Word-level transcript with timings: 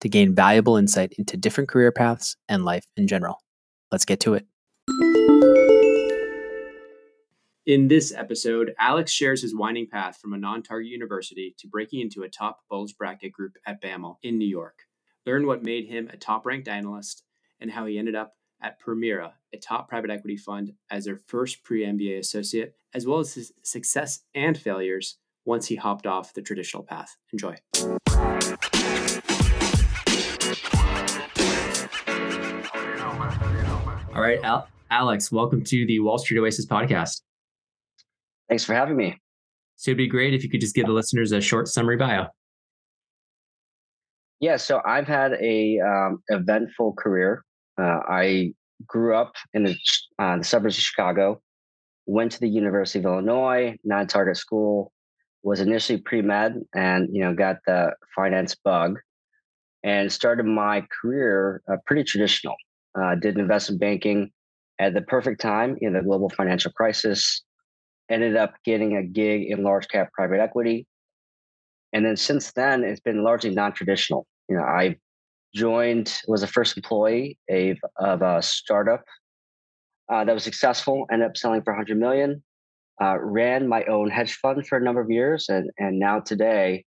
to 0.00 0.08
gain 0.08 0.34
valuable 0.34 0.76
insight 0.76 1.12
into 1.18 1.36
different 1.36 1.68
career 1.68 1.92
paths 1.92 2.36
and 2.48 2.64
life 2.64 2.86
in 2.96 3.06
general. 3.06 3.42
Let's 3.90 4.04
get 4.04 4.20
to 4.20 4.34
it. 4.34 4.46
In 7.66 7.88
this 7.88 8.12
episode, 8.12 8.74
Alex 8.78 9.10
shares 9.10 9.40
his 9.40 9.54
winding 9.54 9.86
path 9.86 10.18
from 10.18 10.34
a 10.34 10.38
non 10.38 10.62
target 10.62 10.90
university 10.90 11.54
to 11.58 11.66
breaking 11.66 12.00
into 12.00 12.22
a 12.22 12.28
top 12.28 12.60
bulge 12.68 12.94
bracket 12.98 13.32
group 13.32 13.56
at 13.66 13.82
BAML 13.82 14.16
in 14.22 14.36
New 14.36 14.48
York. 14.48 14.80
Learn 15.24 15.46
what 15.46 15.62
made 15.62 15.86
him 15.86 16.10
a 16.12 16.18
top 16.18 16.44
ranked 16.44 16.68
analyst 16.68 17.22
and 17.60 17.70
how 17.70 17.86
he 17.86 17.98
ended 17.98 18.14
up 18.14 18.34
at 18.60 18.80
Permira, 18.80 19.32
a 19.54 19.56
top 19.56 19.88
private 19.88 20.10
equity 20.10 20.36
fund, 20.36 20.72
as 20.90 21.06
their 21.06 21.16
first 21.26 21.64
pre 21.64 21.86
MBA 21.86 22.18
associate, 22.18 22.74
as 22.92 23.06
well 23.06 23.18
as 23.18 23.32
his 23.32 23.52
success 23.62 24.20
and 24.34 24.58
failures 24.58 25.16
once 25.46 25.66
he 25.66 25.76
hopped 25.76 26.06
off 26.06 26.34
the 26.34 26.42
traditional 26.42 26.82
path. 26.82 27.16
Enjoy. 27.32 27.54
All 34.14 34.20
right, 34.20 34.40
Al- 34.44 34.68
Alex, 34.92 35.32
welcome 35.32 35.64
to 35.64 35.86
the 35.86 35.98
Wall 35.98 36.18
Street 36.18 36.38
Oasis 36.38 36.66
podcast. 36.66 37.22
Thanks 38.48 38.62
for 38.62 38.72
having 38.72 38.96
me. 38.96 39.20
So 39.74 39.90
it'd 39.90 39.98
be 39.98 40.06
great 40.06 40.32
if 40.32 40.44
you 40.44 40.48
could 40.48 40.60
just 40.60 40.76
give 40.76 40.86
the 40.86 40.92
listeners 40.92 41.32
a 41.32 41.40
short 41.40 41.66
summary 41.66 41.96
bio. 41.96 42.26
Yeah, 44.38 44.56
so 44.56 44.80
I've 44.86 45.08
had 45.08 45.32
a 45.40 45.80
um, 45.80 46.22
eventful 46.28 46.92
career. 46.92 47.44
Uh, 47.76 47.98
I 48.08 48.52
grew 48.86 49.16
up 49.16 49.32
in 49.52 49.64
the, 49.64 49.76
uh, 50.20 50.38
the, 50.38 50.44
suburbs 50.44 50.78
of 50.78 50.84
Chicago, 50.84 51.42
went 52.06 52.30
to 52.32 52.40
the 52.40 52.48
University 52.48 53.00
of 53.00 53.06
Illinois, 53.06 53.76
non-target 53.82 54.36
school, 54.36 54.92
was 55.42 55.58
initially 55.58 55.98
pre-med 56.00 56.62
and, 56.72 57.08
you 57.10 57.24
know, 57.24 57.34
got 57.34 57.56
the 57.66 57.92
finance 58.14 58.54
bug 58.54 58.96
and 59.82 60.12
started 60.12 60.46
my 60.46 60.86
career 61.02 61.62
uh, 61.68 61.78
pretty 61.84 62.04
traditional. 62.04 62.54
Uh, 62.98 63.14
did 63.16 63.38
investment 63.38 63.80
banking 63.80 64.30
at 64.78 64.94
the 64.94 65.02
perfect 65.02 65.40
time 65.40 65.76
in 65.80 65.92
the 65.92 66.02
global 66.02 66.28
financial 66.30 66.70
crisis 66.72 67.42
ended 68.10 68.36
up 68.36 68.54
getting 68.64 68.96
a 68.96 69.02
gig 69.02 69.50
in 69.50 69.62
large 69.62 69.88
cap 69.88 70.12
private 70.12 70.40
equity. 70.40 70.86
And 71.92 72.04
then 72.04 72.16
since 72.16 72.52
then, 72.52 72.84
it's 72.84 73.00
been 73.00 73.22
largely 73.22 73.50
non 73.50 73.72
traditional. 73.72 74.26
You 74.48 74.56
know, 74.56 74.62
I 74.62 74.96
joined, 75.54 76.12
was 76.26 76.40
the 76.40 76.46
first 76.46 76.76
employee 76.76 77.38
of, 77.48 77.78
of 77.98 78.22
a 78.22 78.42
startup 78.42 79.04
uh, 80.12 80.24
that 80.24 80.34
was 80.34 80.44
successful, 80.44 81.06
ended 81.10 81.28
up 81.28 81.36
selling 81.36 81.62
for 81.62 81.72
100 81.72 81.98
million. 81.98 82.42
Uh, 83.00 83.18
ran 83.18 83.66
my 83.66 83.84
own 83.84 84.10
hedge 84.10 84.34
fund 84.34 84.66
for 84.66 84.78
a 84.78 84.80
number 84.80 85.00
of 85.00 85.10
years, 85.10 85.48
and 85.48 85.68
and 85.78 85.98
now 85.98 86.20
today 86.20 86.84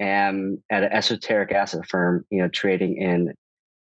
am 0.00 0.60
at 0.70 0.82
an 0.82 0.92
esoteric 0.92 1.52
asset 1.52 1.86
firm, 1.88 2.24
you 2.30 2.42
know, 2.42 2.48
trading 2.48 3.00
in 3.00 3.32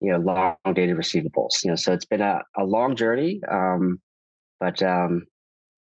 you 0.01 0.11
know 0.11 0.19
long 0.19 0.55
dated 0.73 0.97
receivables. 0.97 1.63
You 1.63 1.71
know, 1.71 1.75
so 1.75 1.93
it's 1.93 2.05
been 2.05 2.21
a, 2.21 2.41
a 2.57 2.63
long 2.63 2.95
journey, 2.95 3.41
um, 3.49 3.99
but 4.59 4.81
um, 4.83 5.25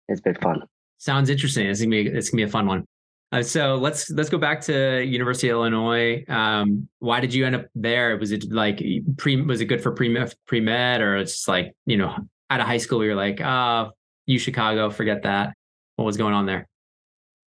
it's 0.07 0.21
been 0.21 0.35
fun. 0.35 0.61
Sounds 0.97 1.29
interesting. 1.29 1.67
It's 1.67 1.79
gonna 1.79 1.89
be 1.89 2.07
it's 2.07 2.29
gonna 2.29 2.43
be 2.43 2.49
a 2.49 2.51
fun 2.51 2.67
one. 2.67 2.85
Uh, 3.31 3.41
so 3.41 3.75
let's 3.75 4.11
let's 4.11 4.29
go 4.29 4.37
back 4.37 4.61
to 4.61 5.03
University 5.03 5.49
of 5.49 5.55
Illinois. 5.55 6.23
Um, 6.27 6.87
why 6.99 7.19
did 7.19 7.33
you 7.33 7.45
end 7.45 7.55
up 7.55 7.65
there? 7.73 8.15
Was 8.17 8.31
it 8.31 8.51
like 8.51 8.83
pre? 9.17 9.41
Was 9.41 9.59
it 9.59 9.65
good 9.65 9.81
for 9.81 9.91
pre 9.91 10.15
pre 10.45 10.59
med, 10.59 11.01
or 11.01 11.17
it's 11.17 11.47
like 11.47 11.73
you 11.85 11.97
know 11.97 12.15
out 12.49 12.59
of 12.59 12.67
high 12.67 12.77
school 12.77 13.03
you're 13.03 13.15
like, 13.15 13.39
ah, 13.43 13.87
oh, 13.87 13.91
you 14.27 14.37
Chicago, 14.37 14.91
forget 14.91 15.23
that. 15.23 15.55
What 15.95 16.05
was 16.05 16.17
going 16.17 16.35
on 16.35 16.45
there? 16.45 16.67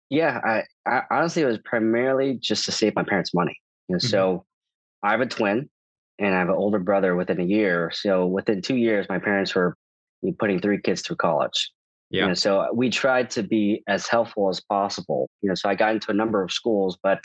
Yeah, 0.08 0.38
I, 0.44 0.62
I 0.86 1.02
honestly 1.10 1.42
it 1.42 1.46
was 1.46 1.58
primarily 1.64 2.38
just 2.40 2.64
to 2.66 2.72
save 2.72 2.94
my 2.94 3.02
parents 3.02 3.34
money. 3.34 3.56
You 3.88 3.94
know, 3.94 3.98
mm-hmm. 3.98 4.06
so 4.06 4.44
I 5.02 5.10
have 5.10 5.20
a 5.20 5.26
twin, 5.26 5.68
and 6.22 6.34
I 6.34 6.38
have 6.38 6.48
an 6.48 6.54
older 6.54 6.78
brother 6.78 7.16
within 7.16 7.40
a 7.40 7.44
year. 7.44 7.90
So 7.92 8.26
within 8.26 8.62
two 8.62 8.76
years, 8.76 9.06
my 9.08 9.18
parents 9.18 9.54
were 9.54 9.76
putting 10.38 10.60
three 10.60 10.80
kids 10.80 11.02
through 11.02 11.16
college. 11.16 11.70
Yeah. 12.10 12.22
You 12.22 12.28
know, 12.28 12.34
so 12.34 12.68
we 12.72 12.90
tried 12.90 13.30
to 13.30 13.42
be 13.42 13.82
as 13.88 14.06
helpful 14.06 14.48
as 14.48 14.60
possible. 14.60 15.28
You 15.40 15.48
know, 15.48 15.54
so 15.56 15.68
I 15.68 15.74
got 15.74 15.94
into 15.94 16.12
a 16.12 16.14
number 16.14 16.42
of 16.42 16.52
schools, 16.52 16.96
but 17.02 17.24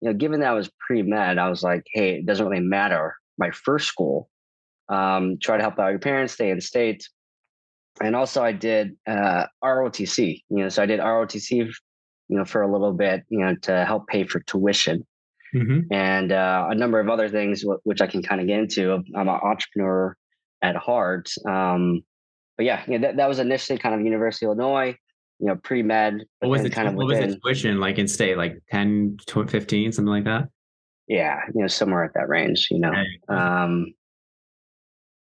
you 0.00 0.08
know, 0.08 0.14
given 0.14 0.40
that 0.40 0.50
I 0.50 0.54
was 0.54 0.70
pre 0.80 1.02
med, 1.02 1.38
I 1.38 1.48
was 1.48 1.62
like, 1.62 1.84
hey, 1.92 2.16
it 2.16 2.26
doesn't 2.26 2.44
really 2.44 2.64
matter. 2.64 3.14
My 3.38 3.52
first 3.52 3.86
school, 3.86 4.28
um, 4.88 5.38
try 5.40 5.56
to 5.56 5.62
help 5.62 5.78
out 5.78 5.90
your 5.90 6.00
parents, 6.00 6.32
stay 6.32 6.50
in 6.50 6.60
state. 6.60 7.08
And 8.02 8.16
also, 8.16 8.42
I 8.42 8.50
did 8.52 8.96
uh, 9.06 9.46
ROTC. 9.62 10.42
You 10.50 10.56
know, 10.56 10.68
so 10.68 10.82
I 10.82 10.86
did 10.86 10.98
ROTC, 10.98 11.50
you 11.58 11.72
know, 12.28 12.44
for 12.44 12.62
a 12.62 12.72
little 12.72 12.92
bit, 12.92 13.22
you 13.28 13.38
know, 13.38 13.54
to 13.62 13.84
help 13.84 14.08
pay 14.08 14.24
for 14.24 14.40
tuition. 14.40 15.06
Mm-hmm. 15.54 15.92
and 15.92 16.32
uh, 16.32 16.68
a 16.70 16.74
number 16.74 16.98
of 16.98 17.10
other 17.10 17.28
things, 17.28 17.62
which 17.84 18.00
I 18.00 18.06
can 18.06 18.22
kind 18.22 18.40
of 18.40 18.46
get 18.46 18.58
into. 18.58 18.92
I'm 18.92 19.04
an 19.14 19.28
entrepreneur 19.28 20.16
at 20.62 20.76
heart. 20.76 21.30
Um, 21.46 22.02
but 22.56 22.64
yeah, 22.64 22.82
you 22.86 22.98
know, 22.98 23.06
that, 23.06 23.16
that 23.16 23.28
was 23.28 23.38
initially 23.38 23.78
kind 23.78 23.94
of 23.94 24.00
University 24.00 24.46
of 24.46 24.50
Illinois, 24.50 24.96
you 25.38 25.46
know, 25.46 25.56
pre 25.56 25.82
med. 25.82 26.24
What 26.38 26.48
was 26.48 26.64
it? 26.64 26.72
Kind 26.72 26.88
of 26.88 26.94
what 26.94 27.06
within, 27.06 27.26
was 27.26 27.34
the 27.34 27.40
tuition 27.40 27.80
like 27.80 27.98
in 27.98 28.08
state, 28.08 28.38
like 28.38 28.62
10, 28.70 29.18
15, 29.28 29.92
something 29.92 30.10
like 30.10 30.24
that? 30.24 30.48
Yeah, 31.08 31.40
you 31.54 31.60
know, 31.60 31.66
somewhere 31.66 32.04
at 32.04 32.14
that 32.14 32.28
range, 32.28 32.68
you 32.70 32.78
know. 32.78 32.92
Um, 33.28 33.92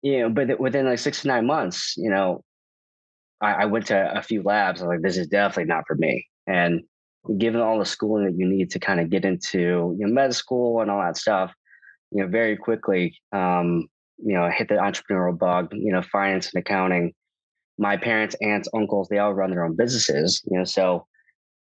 you 0.01 0.19
know, 0.22 0.29
but 0.29 0.59
within 0.59 0.85
like 0.85 1.00
six 1.00 1.22
to 1.22 1.27
nine 1.27 1.45
months, 1.45 1.95
you 1.97 2.09
know, 2.09 2.44
I, 3.41 3.53
I 3.53 3.66
went 3.66 3.88
to 3.88 4.17
a 4.17 4.22
few 4.22 4.41
labs. 4.41 4.81
I 4.81 4.85
was 4.85 4.95
like, 4.95 5.01
this 5.01 5.17
is 5.17 5.27
definitely 5.27 5.66
not 5.66 5.83
for 5.88 5.95
me. 5.95 6.25
And 6.47 6.81
given 7.38 7.61
all 7.61 7.79
the 7.79 7.85
schooling 7.85 8.25
that 8.25 8.38
you 8.38 8.47
need 8.47 8.69
to 8.71 8.79
kind 8.79 8.99
of 8.99 9.09
get 9.09 9.25
into 9.25 9.95
you 9.97 10.05
know, 10.05 10.13
med 10.13 10.33
school 10.33 10.81
and 10.81 10.89
all 10.89 11.01
that 11.01 11.17
stuff, 11.17 11.53
you 12.11 12.23
know, 12.23 12.29
very 12.29 12.55
quickly, 12.55 13.17
um, 13.33 13.88
you 14.17 14.33
know, 14.33 14.49
hit 14.49 14.67
the 14.67 14.75
entrepreneurial 14.75 15.38
bug, 15.38 15.69
you 15.73 15.91
know, 15.91 16.01
finance 16.01 16.51
and 16.53 16.61
accounting. 16.61 17.13
My 17.77 17.97
parents, 17.97 18.35
aunts, 18.41 18.67
uncles, 18.73 19.07
they 19.09 19.19
all 19.19 19.33
run 19.33 19.51
their 19.51 19.63
own 19.63 19.75
businesses, 19.75 20.41
you 20.49 20.57
know, 20.57 20.63
so, 20.63 21.05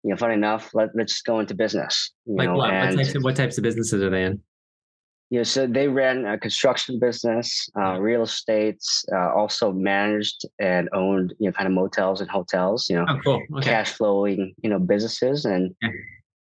you 0.03 0.09
know, 0.09 0.17
funny 0.17 0.33
enough, 0.33 0.71
let, 0.73 0.89
let's 0.95 1.13
just 1.13 1.25
go 1.25 1.39
into 1.39 1.53
business. 1.53 2.11
like 2.25 2.47
know, 2.47 2.55
what? 2.55 2.73
What, 2.73 2.95
types 2.95 3.15
of, 3.15 3.23
what 3.23 3.35
types 3.35 3.57
of 3.57 3.63
businesses 3.63 4.01
are 4.01 4.09
they 4.09 4.23
in? 4.23 4.41
Know, 5.37 5.43
so 5.43 5.65
they 5.65 5.87
ran 5.87 6.25
a 6.25 6.37
construction 6.37 6.99
business, 6.99 7.69
uh, 7.79 7.99
real 7.99 8.23
estates, 8.23 9.05
uh, 9.13 9.33
also 9.33 9.71
managed 9.71 10.45
and 10.59 10.89
owned, 10.93 11.33
you 11.39 11.47
know, 11.47 11.53
kind 11.53 11.67
of 11.67 11.73
motels 11.73 12.19
and 12.19 12.29
hotels, 12.29 12.89
you 12.89 12.97
know, 12.97 13.05
oh, 13.07 13.19
cool. 13.23 13.41
okay. 13.55 13.69
cash 13.69 13.93
flowing, 13.93 14.53
you 14.61 14.69
know, 14.69 14.77
businesses. 14.77 15.45
And, 15.45 15.73
yeah. 15.81 15.89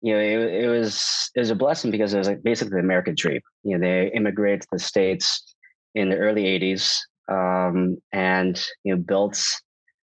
you 0.03 0.13
know, 0.13 0.19
it, 0.19 0.65
it 0.65 0.69
was, 0.69 1.31
it 1.37 1.39
was 1.39 1.51
a 1.51 1.55
blessing 1.55 1.93
because 1.93 2.13
it 2.13 2.19
was 2.19 2.27
like 2.27 2.43
basically 2.43 2.73
the 2.73 2.85
American 2.85 3.15
dream. 3.15 3.41
You 3.63 3.79
know, 3.79 3.87
they 3.87 4.11
immigrated 4.13 4.63
to 4.63 4.69
the 4.73 4.79
States, 4.81 5.45
in 5.95 6.09
the 6.09 6.17
early 6.17 6.45
80s 6.45 6.99
um, 7.29 7.99
and 8.13 8.63
you 8.85 8.95
know 8.95 9.01
built 9.01 9.43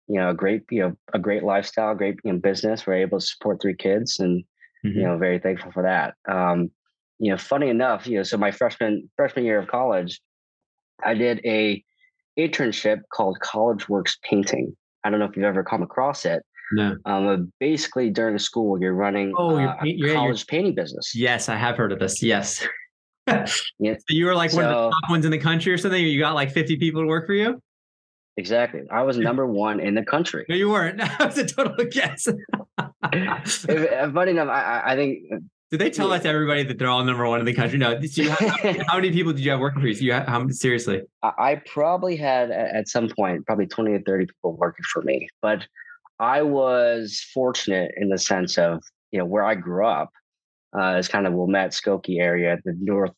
you 0.09 0.21
know 0.21 0.31
a 0.31 0.35
great 0.35 0.63
you 0.71 0.81
know 0.81 0.97
a 1.13 1.19
great 1.19 1.43
lifestyle 1.43 1.95
great 1.95 2.17
you 2.25 2.33
know, 2.33 2.39
business 2.39 2.87
we're 2.87 2.95
able 2.95 3.19
to 3.19 3.27
support 3.27 3.61
three 3.61 3.75
kids 3.75 4.21
and 4.21 4.45
mm-hmm. 4.85 4.99
you 4.99 5.05
know 5.05 5.17
very 5.17 5.39
thankful 5.39 5.73
for 5.73 5.83
that 5.83 6.15
um, 6.33 6.71
you 7.19 7.31
know 7.31 7.37
funny 7.37 7.69
enough 7.69 8.07
you 8.07 8.17
know 8.17 8.23
so 8.23 8.37
my 8.37 8.51
freshman 8.51 9.09
freshman 9.17 9.45
year 9.45 9.59
of 9.59 9.69
college 9.69 10.21
i 11.05 11.15
did 11.15 11.41
a 11.45 11.83
internship 12.39 13.01
called 13.13 13.39
college 13.41 13.89
works 13.89 14.19
painting 14.23 14.75
i 15.05 15.11
don't 15.11 15.21
know 15.21 15.27
if 15.27 15.37
you've 15.37 15.45
ever 15.45 15.63
come 15.63 15.83
across 15.83 16.25
it 16.25 16.43
no. 16.73 16.97
Um, 17.05 17.53
basically, 17.61 18.11
during 18.11 18.39
school, 18.39 18.81
you're 18.81 18.95
running 18.95 19.33
oh, 19.37 19.59
you're, 19.59 19.69
uh, 19.69 19.85
you're, 19.85 20.15
college 20.15 20.41
you're, 20.41 20.47
painting 20.47 20.75
business. 20.75 21.13
Yes, 21.15 21.49
I 21.49 21.57
have 21.57 21.77
heard 21.77 21.93
of 21.93 21.99
this. 21.99 22.23
Yes. 22.23 22.67
yeah. 23.27 23.45
So 23.47 23.99
you 24.09 24.27
were 24.27 24.35
like 24.35 24.51
so, 24.51 24.57
one 24.57 24.67
of 24.67 24.71
the 24.71 24.91
top 24.91 25.11
ones 25.11 25.25
in 25.25 25.31
the 25.31 25.39
country 25.39 25.73
or 25.73 25.79
something. 25.79 26.03
You 26.03 26.19
got 26.19 26.35
like 26.35 26.51
50 26.51 26.77
people 26.79 27.03
to 27.03 27.07
work 27.07 27.27
for 27.27 27.35
you. 27.35 27.61
Exactly. 28.37 28.83
I 28.91 29.03
was 29.03 29.19
number 29.19 29.47
one 29.47 29.81
in 29.81 29.95
the 29.95 30.05
country. 30.05 30.47
No, 30.49 30.57
you 30.57 30.71
weren't. 30.71 30.99
That 31.19 31.21
was 31.21 31.39
a 31.39 31.47
total 31.47 31.85
guess. 31.91 32.27
if, 33.13 33.69
if, 33.69 34.13
funny 34.13 34.33
enough, 34.33 34.49
I, 34.49 34.83
I 34.85 34.97
think. 34.97 35.19
Did 35.71 35.81
they 35.81 35.91
tell 35.91 36.09
yeah. 36.09 36.17
that 36.17 36.23
to 36.25 36.29
everybody 36.29 36.63
that 36.65 36.79
they're 36.79 36.89
all 36.89 37.03
number 37.03 37.27
one 37.27 37.41
in 37.41 37.47
the 37.47 37.55
country? 37.55 37.79
No. 37.79 38.01
So 38.03 38.23
have, 38.25 38.77
how 38.87 38.97
many 38.97 39.11
people 39.11 39.33
did 39.33 39.45
you 39.45 39.51
have 39.51 39.61
working 39.61 39.81
for 39.81 39.89
you? 39.89 39.95
So 39.95 40.03
you 40.03 40.13
have, 40.13 40.29
how, 40.29 40.47
seriously? 40.49 41.03
I 41.23 41.61
probably 41.67 42.17
had 42.17 42.51
at 42.51 42.89
some 42.89 43.09
point 43.09 43.47
probably 43.47 43.67
20 43.67 43.93
or 43.93 44.01
30 44.03 44.27
people 44.27 44.57
working 44.57 44.85
for 44.93 45.03
me, 45.03 45.29
but 45.43 45.67
I 46.21 46.43
was 46.43 47.21
fortunate 47.33 47.93
in 47.97 48.09
the 48.09 48.19
sense 48.19 48.57
of, 48.59 48.83
you 49.11 49.19
know, 49.19 49.25
where 49.25 49.45
I 49.45 49.55
grew 49.55 49.87
up 49.87 50.11
uh, 50.79 50.97
is 50.99 51.09
kind 51.09 51.27
of 51.27 51.33
Wilmette, 51.33 51.73
Skokie 51.73 52.21
area, 52.21 52.59
the 52.65 52.77
north 52.81 53.13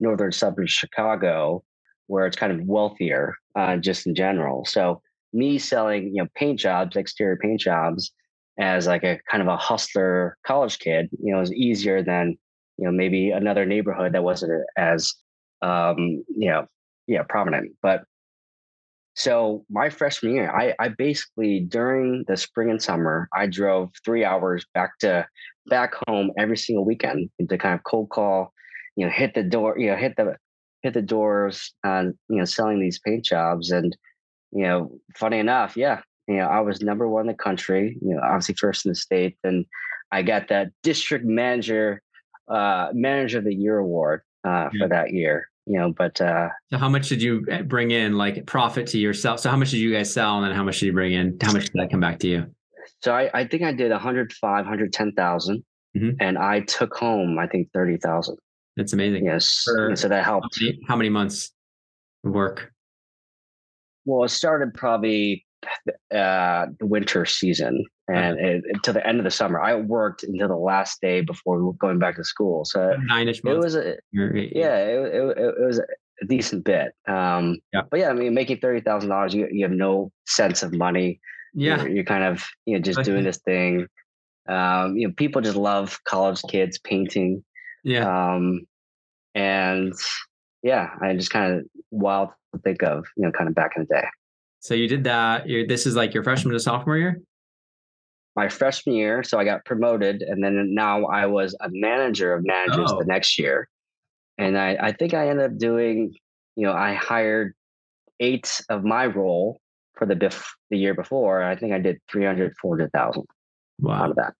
northern 0.00 0.32
suburbs 0.32 0.72
of 0.72 0.74
Chicago, 0.74 1.62
where 2.06 2.26
it's 2.26 2.36
kind 2.36 2.52
of 2.52 2.66
wealthier 2.66 3.36
uh, 3.54 3.76
just 3.76 4.06
in 4.06 4.14
general. 4.14 4.64
So 4.64 5.00
me 5.32 5.58
selling, 5.58 6.14
you 6.14 6.22
know, 6.22 6.28
paint 6.34 6.58
jobs, 6.58 6.96
exterior 6.96 7.36
paint 7.36 7.60
jobs, 7.60 8.10
as 8.60 8.86
like 8.86 9.02
a 9.04 9.18
kind 9.30 9.42
of 9.42 9.48
a 9.48 9.56
hustler 9.56 10.36
college 10.46 10.78
kid, 10.78 11.08
you 11.22 11.34
know, 11.34 11.40
is 11.40 11.52
easier 11.52 12.02
than 12.02 12.36
you 12.78 12.84
know 12.84 12.92
maybe 12.92 13.30
another 13.30 13.66
neighborhood 13.66 14.12
that 14.12 14.22
wasn't 14.24 14.52
as 14.76 15.14
um, 15.62 16.22
you 16.36 16.50
know 16.50 16.66
yeah 17.06 17.22
prominent. 17.28 17.72
But 17.82 18.04
so 19.14 19.64
my 19.70 19.90
freshman 19.90 20.34
year, 20.34 20.50
I, 20.50 20.74
I 20.78 20.88
basically 20.88 21.60
during 21.60 22.24
the 22.28 22.36
spring 22.36 22.70
and 22.70 22.82
summer, 22.82 23.28
I 23.34 23.46
drove 23.46 23.90
three 24.04 24.24
hours 24.24 24.64
back 24.72 24.98
to 25.00 25.26
back 25.66 25.94
home 26.06 26.30
every 26.38 26.56
single 26.56 26.84
weekend 26.84 27.30
to 27.48 27.58
kind 27.58 27.74
of 27.74 27.82
cold 27.84 28.10
call, 28.10 28.52
you 28.96 29.04
know, 29.04 29.12
hit 29.12 29.34
the 29.34 29.42
door, 29.42 29.78
you 29.78 29.90
know, 29.90 29.96
hit 29.96 30.16
the 30.16 30.36
hit 30.82 30.94
the 30.94 31.02
doors 31.02 31.74
on, 31.84 32.14
you 32.28 32.36
know, 32.36 32.44
selling 32.44 32.80
these 32.80 33.00
paint 33.00 33.24
jobs. 33.24 33.70
And, 33.70 33.96
you 34.52 34.62
know, 34.62 34.90
funny 35.16 35.38
enough, 35.38 35.76
yeah, 35.76 36.00
you 36.30 36.38
know, 36.38 36.46
I 36.46 36.60
was 36.60 36.80
number 36.80 37.08
one 37.08 37.22
in 37.22 37.26
the 37.26 37.34
country, 37.34 37.98
you 38.00 38.14
know, 38.14 38.20
obviously 38.22 38.54
first 38.54 38.86
in 38.86 38.90
the 38.90 38.96
state. 38.96 39.36
And 39.44 39.64
I 40.12 40.22
got 40.22 40.48
that 40.48 40.68
district 40.82 41.24
manager, 41.24 42.02
uh, 42.48 42.88
manager 42.92 43.38
of 43.38 43.44
the 43.44 43.54
year 43.54 43.78
award 43.78 44.22
uh, 44.44 44.70
for 44.78 44.88
that 44.88 45.12
year 45.12 45.50
you 45.70 45.78
know, 45.78 45.92
but 45.92 46.20
uh, 46.20 46.48
so 46.70 46.78
how 46.78 46.88
much 46.88 47.08
did 47.08 47.22
you 47.22 47.46
eh, 47.48 47.62
bring 47.62 47.92
in 47.92 48.16
like 48.18 48.44
profit 48.44 48.88
to 48.88 48.98
yourself? 48.98 49.38
So 49.38 49.50
how 49.50 49.56
much 49.56 49.70
did 49.70 49.78
you 49.78 49.92
guys 49.92 50.12
sell 50.12 50.36
and 50.36 50.44
then 50.44 50.52
how 50.52 50.64
much 50.64 50.80
did 50.80 50.86
you 50.86 50.92
bring 50.92 51.12
in? 51.12 51.38
How 51.40 51.52
much 51.52 51.66
did 51.66 51.74
that 51.74 51.90
come 51.92 52.00
back 52.00 52.18
to 52.20 52.28
you? 52.28 52.46
So 53.02 53.14
I, 53.14 53.30
I 53.32 53.46
think 53.46 53.62
I 53.62 53.72
did 53.72 53.92
105, 53.92 54.40
110,000 54.42 55.64
mm-hmm. 55.96 56.10
and 56.18 56.38
I 56.38 56.60
took 56.60 56.94
home, 56.96 57.38
I 57.38 57.46
think 57.46 57.68
30,000. 57.72 58.36
That's 58.76 58.92
amazing. 58.94 59.26
Yes. 59.26 59.62
For, 59.64 59.94
so 59.94 60.08
that 60.08 60.24
helped. 60.24 60.58
How 60.58 60.64
many, 60.64 60.80
how 60.88 60.96
many 60.96 61.08
months 61.08 61.52
of 62.24 62.32
work? 62.32 62.72
Well, 64.04 64.24
it 64.24 64.30
started 64.30 64.74
probably 64.74 65.46
uh, 66.14 66.66
the 66.78 66.86
winter 66.86 67.24
season 67.26 67.84
and 68.08 68.38
it, 68.38 68.64
to 68.82 68.92
the 68.92 69.06
end 69.06 69.18
of 69.18 69.24
the 69.24 69.30
summer. 69.30 69.60
I 69.60 69.74
worked 69.74 70.22
until 70.22 70.48
the 70.48 70.56
last 70.56 71.00
day 71.00 71.20
before 71.20 71.74
going 71.74 71.98
back 71.98 72.16
to 72.16 72.24
school. 72.24 72.64
So 72.64 72.96
nine-ish 73.04 73.44
months. 73.44 73.56
It 73.56 73.58
was 73.58 73.74
a 73.76 73.96
yeah, 74.12 74.76
it, 74.76 75.14
it, 75.14 75.38
it 75.38 75.66
was 75.66 75.78
a 75.78 76.26
decent 76.26 76.64
bit. 76.64 76.92
Um, 77.08 77.58
yeah. 77.72 77.82
But 77.90 78.00
yeah, 78.00 78.10
I 78.10 78.12
mean, 78.12 78.34
making 78.34 78.58
thirty 78.58 78.80
thousand 78.80 79.10
dollars, 79.10 79.34
you 79.34 79.48
you 79.50 79.64
have 79.64 79.72
no 79.72 80.10
sense 80.26 80.62
of 80.62 80.72
money. 80.74 81.20
Yeah, 81.54 81.82
you're, 81.82 81.88
you're 81.88 82.04
kind 82.04 82.24
of 82.24 82.44
you 82.66 82.74
know 82.74 82.82
just 82.82 83.02
doing 83.02 83.24
this 83.24 83.38
thing. 83.38 83.86
Um, 84.48 84.96
you 84.96 85.06
know, 85.06 85.14
people 85.16 85.42
just 85.42 85.56
love 85.56 85.98
college 86.04 86.42
kids 86.48 86.78
painting. 86.78 87.44
Yeah. 87.84 88.34
Um, 88.34 88.66
and 89.34 89.94
yeah, 90.62 90.90
I 91.00 91.14
just 91.14 91.30
kind 91.30 91.52
of 91.52 91.66
wild 91.90 92.30
to 92.54 92.60
think 92.60 92.82
of, 92.82 93.06
you 93.16 93.24
know, 93.24 93.32
kind 93.32 93.48
of 93.48 93.54
back 93.54 93.72
in 93.76 93.86
the 93.88 93.94
day. 93.94 94.08
So 94.60 94.74
you 94.74 94.88
did 94.88 95.04
that. 95.04 95.48
You're, 95.48 95.66
this 95.66 95.86
is 95.86 95.96
like 95.96 96.14
your 96.14 96.22
freshman 96.22 96.52
to 96.52 96.60
sophomore 96.60 96.96
year 96.96 97.20
my 98.36 98.48
freshman 98.48 98.94
year. 98.94 99.22
So 99.22 99.38
I 99.38 99.44
got 99.44 99.64
promoted, 99.64 100.22
and 100.22 100.42
then 100.42 100.74
now 100.74 101.04
I 101.06 101.26
was 101.26 101.54
a 101.60 101.68
manager 101.70 102.32
of 102.32 102.44
managers 102.44 102.90
oh. 102.90 102.98
the 102.98 103.04
next 103.04 103.38
year. 103.38 103.68
And 104.38 104.56
I, 104.56 104.76
I 104.80 104.92
think 104.92 105.14
I 105.14 105.28
ended 105.28 105.44
up 105.50 105.58
doing, 105.58 106.14
you 106.56 106.66
know, 106.66 106.72
I 106.72 106.94
hired 106.94 107.54
eight 108.20 108.60
of 108.68 108.84
my 108.84 109.06
role 109.06 109.60
for 109.96 110.06
the 110.06 110.14
bef- 110.14 110.54
the 110.70 110.78
year 110.78 110.94
before. 110.94 111.42
I 111.42 111.56
think 111.56 111.72
I 111.72 111.78
did 111.78 111.98
300, 112.10 112.54
400,000 112.60 113.24
wow. 113.80 113.92
out 113.92 114.10
of 114.10 114.16
that 114.16 114.34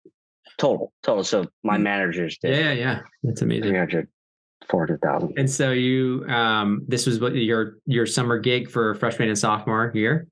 total, 0.57 0.93
total. 1.03 1.25
So 1.25 1.47
my 1.63 1.77
mm. 1.77 1.83
managers 1.83 2.39
did. 2.41 2.57
Yeah, 2.57 2.73
yeah, 2.73 3.01
that's 3.23 3.43
amazing. 3.43 3.65
300, 3.65 4.09
400,000. 4.69 5.35
And 5.37 5.51
so 5.51 5.73
you, 5.73 6.25
um, 6.29 6.83
this 6.87 7.07
was 7.07 7.21
what 7.21 7.35
your, 7.35 7.79
your 7.87 8.07
summer 8.07 8.39
gig 8.39 8.71
for 8.71 8.95
freshman 8.97 9.29
and 9.29 9.39
sophomore 9.39 9.91
year? 9.95 10.27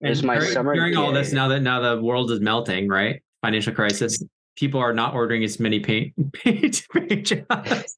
It's 0.00 0.22
my 0.22 0.36
during, 0.36 0.50
summer. 0.50 0.74
During 0.74 0.96
all 0.96 1.12
this, 1.12 1.32
now 1.32 1.48
that 1.48 1.60
now 1.60 1.80
the 1.80 2.02
world 2.02 2.30
is 2.30 2.40
melting, 2.40 2.88
right? 2.88 3.22
Financial 3.42 3.72
crisis. 3.72 4.22
People 4.56 4.80
are 4.80 4.92
not 4.92 5.14
ordering 5.14 5.42
as 5.42 5.58
many 5.58 5.80
paint 5.80 6.12
paint, 6.32 6.82
paint 6.92 7.26
jobs. 7.26 7.96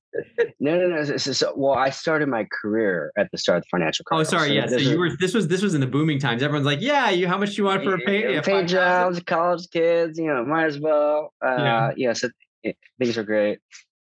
No, 0.59 0.79
no, 0.79 0.89
no. 0.89 1.05
So, 1.05 1.33
so, 1.33 1.53
well, 1.55 1.75
I 1.75 1.91
started 1.91 2.29
my 2.29 2.47
career 2.63 3.13
at 3.19 3.29
the 3.31 3.39
start 3.39 3.59
of 3.59 3.65
the 3.65 3.69
financial 3.71 4.05
crisis. 4.05 4.33
Oh, 4.33 4.39
sorry. 4.39 4.49
So 4.49 4.55
yeah. 4.55 4.67
So 4.67 4.77
you 4.77 4.99
were. 4.99 5.11
This 5.21 5.35
was. 5.35 5.49
This 5.49 5.63
was 5.63 5.75
in 5.75 5.81
the 5.81 5.87
booming 5.87 6.19
times. 6.19 6.43
Everyone's 6.43 6.65
like, 6.65 6.81
"Yeah, 6.81 7.11
you. 7.11 7.29
How 7.29 7.37
much 7.37 7.51
do 7.51 7.57
you 7.57 7.65
want 7.65 7.85
for 7.85 7.95
a 7.95 7.99
paint? 7.99 8.31
Yeah, 8.31 8.41
paint 8.41 8.69
jobs, 8.69 9.21
college 9.21 9.69
kids. 9.71 10.19
You 10.19 10.27
know, 10.27 10.45
might 10.45 10.67
as 10.67 10.79
well. 10.79 11.35
Uh, 11.45 11.57
yeah. 11.59 11.91
yeah. 11.97 12.13
So 12.15 12.31
it, 12.63 12.77
things 12.99 13.19
are 13.19 13.25
great. 13.25 13.59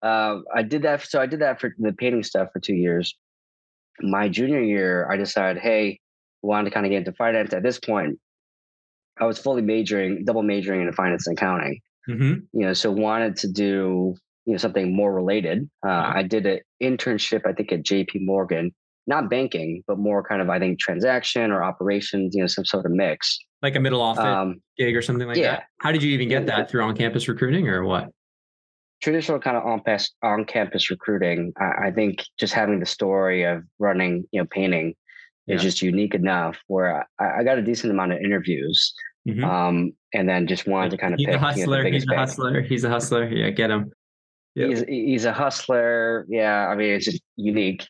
Um, 0.02 0.46
I 0.54 0.64
did 0.64 0.84
that. 0.84 1.02
So 1.04 1.20
I 1.20 1.26
did 1.26 1.42
that 1.42 1.60
for 1.60 1.74
the 1.78 1.94
painting 1.94 2.24
stuff 2.24 2.50
for 2.54 2.60
two 2.60 2.76
years. 2.76 3.16
My 4.00 4.30
junior 4.30 4.62
year, 4.62 5.10
I 5.12 5.18
decided, 5.18 5.62
hey, 5.62 6.00
wanted 6.42 6.70
to 6.70 6.74
kind 6.74 6.86
of 6.86 6.92
get 6.92 7.00
into 7.00 7.14
finance 7.14 7.54
at 7.54 7.64
this 7.64 7.80
point 7.80 8.18
i 9.20 9.26
was 9.26 9.38
fully 9.38 9.62
majoring 9.62 10.24
double 10.26 10.44
majoring 10.44 10.82
in 10.82 10.92
finance 10.94 11.28
and 11.28 11.38
accounting 11.38 11.80
mm-hmm. 12.08 12.34
you 12.54 12.66
know 12.66 12.74
so 12.74 12.92
wanted 12.92 13.36
to 13.36 13.48
do 13.52 14.16
you 14.46 14.54
know 14.54 14.58
something 14.58 14.96
more 14.96 15.14
related 15.14 15.70
uh, 15.86 16.12
i 16.16 16.24
did 16.24 16.46
an 16.46 16.60
internship 16.82 17.42
i 17.46 17.54
think 17.54 17.72
at 17.72 17.84
jp 17.84 18.26
morgan 18.26 18.72
not 19.08 19.30
banking 19.30 19.84
but 19.88 19.98
more 19.98 20.24
kind 20.24 20.42
of 20.42 20.50
i 20.50 20.60
think 20.60 20.80
transaction 20.80 21.52
or 21.52 21.64
operations 21.64 22.36
you 22.36 22.42
know 22.42 22.48
some 22.48 22.66
sort 22.66 22.86
of 22.86 22.92
mix 22.92 23.38
like 23.62 23.76
a 23.76 23.80
middle 23.80 24.02
office 24.02 24.24
um, 24.24 24.62
gig 24.78 24.96
or 24.96 25.02
something 25.02 25.28
like 25.28 25.38
yeah. 25.38 25.52
that 25.52 25.64
how 25.80 25.92
did 25.92 26.04
you 26.04 26.12
even 26.12 26.30
get 26.30 26.46
that 26.46 26.70
through 26.70 26.84
on 26.84 26.96
campus 26.96 27.28
recruiting 27.28 27.68
or 27.68 27.84
what 27.84 28.10
traditional 29.02 29.40
kind 29.40 29.58
of 29.58 29.64
on 29.64 29.82
on 30.24 30.46
campus 30.46 30.90
recruiting 30.90 31.54
I, 31.60 31.88
I 31.88 31.92
think 31.92 32.24
just 32.40 32.54
having 32.54 32.80
the 32.80 32.86
story 32.86 33.44
of 33.44 33.64
running 33.80 34.26
you 34.32 34.42
know 34.42 34.48
painting 34.50 34.96
yeah. 35.48 35.56
is 35.56 35.62
just 35.62 35.82
unique 35.82 36.14
enough 36.14 36.58
where 36.68 37.08
I, 37.20 37.40
I, 37.40 37.44
got 37.44 37.58
a 37.58 37.62
decent 37.62 37.92
amount 37.92 38.12
of 38.12 38.20
interviews. 38.20 38.94
Mm-hmm. 39.28 39.44
Um, 39.44 39.94
and 40.14 40.28
then 40.28 40.48
just 40.48 40.68
wanted 40.68 40.92
to 40.92 40.98
kind 40.98 41.14
of 41.14 41.18
he's 41.20 41.28
pick, 41.28 41.36
a 41.36 41.40
hustler. 41.40 41.78
You 41.78 41.84
know, 41.84 41.92
he's 41.92 42.06
a 42.10 42.16
hustler. 42.16 42.62
He's 42.62 42.84
a 42.84 42.90
hustler. 42.90 43.28
Yeah, 43.28 43.50
get 43.50 43.72
him. 43.72 43.92
Yep. 44.56 44.70
He's 44.70 44.84
he's 44.84 45.26
a 45.26 45.34
hustler. 45.34 46.26
Yeah, 46.30 46.68
I 46.68 46.76
mean 46.76 46.92
it's 46.92 47.06
just 47.06 47.22
unique. 47.36 47.88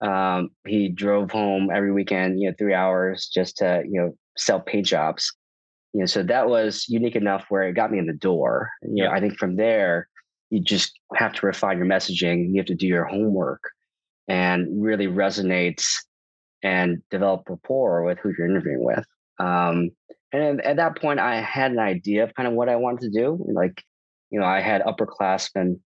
Um, 0.00 0.50
he 0.66 0.88
drove 0.88 1.30
home 1.30 1.70
every 1.74 1.92
weekend, 1.92 2.40
you 2.40 2.48
know, 2.48 2.54
three 2.58 2.74
hours 2.74 3.30
just 3.32 3.58
to 3.58 3.82
you 3.86 4.00
know 4.00 4.16
sell 4.36 4.60
paint 4.60 4.86
jobs. 4.86 5.32
You 5.92 6.00
know, 6.00 6.06
so 6.06 6.22
that 6.22 6.48
was 6.48 6.86
unique 6.88 7.16
enough 7.16 7.46
where 7.48 7.68
it 7.68 7.74
got 7.74 7.90
me 7.90 7.98
in 7.98 8.06
the 8.06 8.12
door. 8.12 8.70
You 8.82 9.04
know, 9.04 9.10
I 9.10 9.20
think 9.20 9.38
from 9.38 9.56
there 9.56 10.08
you 10.50 10.60
just 10.60 10.98
have 11.14 11.32
to 11.34 11.46
refine 11.46 11.78
your 11.78 11.86
messaging. 11.86 12.50
You 12.50 12.56
have 12.56 12.66
to 12.66 12.74
do 12.74 12.86
your 12.86 13.04
homework 13.04 13.62
and 14.28 14.82
really 14.82 15.06
resonates 15.06 15.84
and 16.62 16.98
develop 17.10 17.48
rapport 17.48 18.04
with 18.04 18.18
who 18.18 18.32
you're 18.36 18.48
interviewing 18.48 18.84
with. 18.84 19.04
Um, 19.38 19.90
and 20.32 20.60
at 20.62 20.76
that 20.76 21.00
point, 21.00 21.20
I 21.20 21.40
had 21.40 21.72
an 21.72 21.78
idea 21.78 22.24
of 22.24 22.34
kind 22.34 22.48
of 22.48 22.54
what 22.54 22.68
I 22.68 22.76
wanted 22.76 23.12
to 23.12 23.20
do. 23.20 23.44
Like, 23.52 23.82
you 24.30 24.38
know, 24.38 24.46
I 24.46 24.60
had 24.60 24.82
upperclassmen 24.82 25.80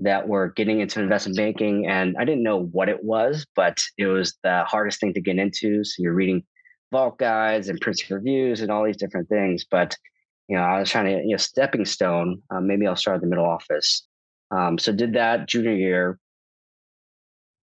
that 0.00 0.28
were 0.28 0.52
getting 0.56 0.80
into 0.80 1.00
investment 1.00 1.36
banking, 1.36 1.86
and 1.86 2.16
I 2.18 2.24
didn't 2.24 2.42
know 2.42 2.62
what 2.72 2.88
it 2.88 3.02
was, 3.02 3.46
but 3.56 3.82
it 3.98 4.06
was 4.06 4.36
the 4.42 4.64
hardest 4.64 5.00
thing 5.00 5.12
to 5.14 5.20
get 5.20 5.38
into. 5.38 5.84
So 5.84 6.02
you're 6.02 6.14
reading 6.14 6.44
vault 6.92 7.18
guides 7.18 7.68
and 7.68 7.80
printing 7.80 8.16
reviews 8.16 8.60
and 8.60 8.70
all 8.70 8.84
these 8.84 8.96
different 8.96 9.28
things. 9.28 9.64
But 9.70 9.96
you 10.50 10.56
know, 10.56 10.62
I 10.62 10.80
was 10.80 10.90
trying 10.90 11.04
to, 11.06 11.22
you 11.22 11.30
know, 11.30 11.36
stepping 11.36 11.84
stone. 11.84 12.42
Um, 12.50 12.66
maybe 12.66 12.84
I'll 12.84 12.96
start 12.96 13.14
at 13.14 13.20
the 13.20 13.28
middle 13.28 13.46
office. 13.46 14.06
Um, 14.50 14.78
so 14.78 14.92
did 14.92 15.12
that 15.12 15.46
junior 15.46 15.74
year, 15.74 16.18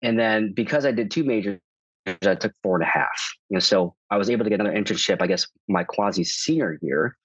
and 0.02 0.18
then 0.18 0.54
because 0.56 0.86
I 0.86 0.92
did 0.94 1.12
two 1.12 1.26
majors 1.26 1.60
I 2.08 2.36
took 2.36 2.54
four 2.64 2.78
and 2.78 2.84
a 2.84 2.88
half. 2.88 3.34
You 3.50 3.56
know, 3.56 3.60
so 3.60 3.96
I 4.10 4.18
was 4.18 4.30
able 4.30 4.46
to 4.46 4.50
get 4.50 4.62
another 4.62 4.76
internship, 4.76 5.22
I 5.22 5.28
guess, 5.28 5.46
my 5.68 5.84
quasi 5.84 6.24
senior 6.24 6.80
year 6.82 7.18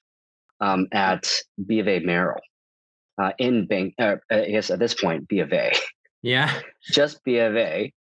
um, 0.61 0.89
at 0.93 1.31
B 1.65 1.79
of 1.79 1.87
A 1.87 2.01
Merrill 2.01 2.41
uh, 3.17 3.31
in 3.39 3.67
bank. 3.67 3.95
Uh, 3.97 4.17
I 4.31 4.47
guess 4.47 4.71
at 4.71 4.81
this 4.81 4.95
point, 4.95 5.29
B 5.29 5.39
of 5.39 5.53
A. 5.53 5.73
Yeah, 6.23 6.53
just 6.83 7.23
B 7.23 7.39
of 7.39 7.57
A, 7.57 7.93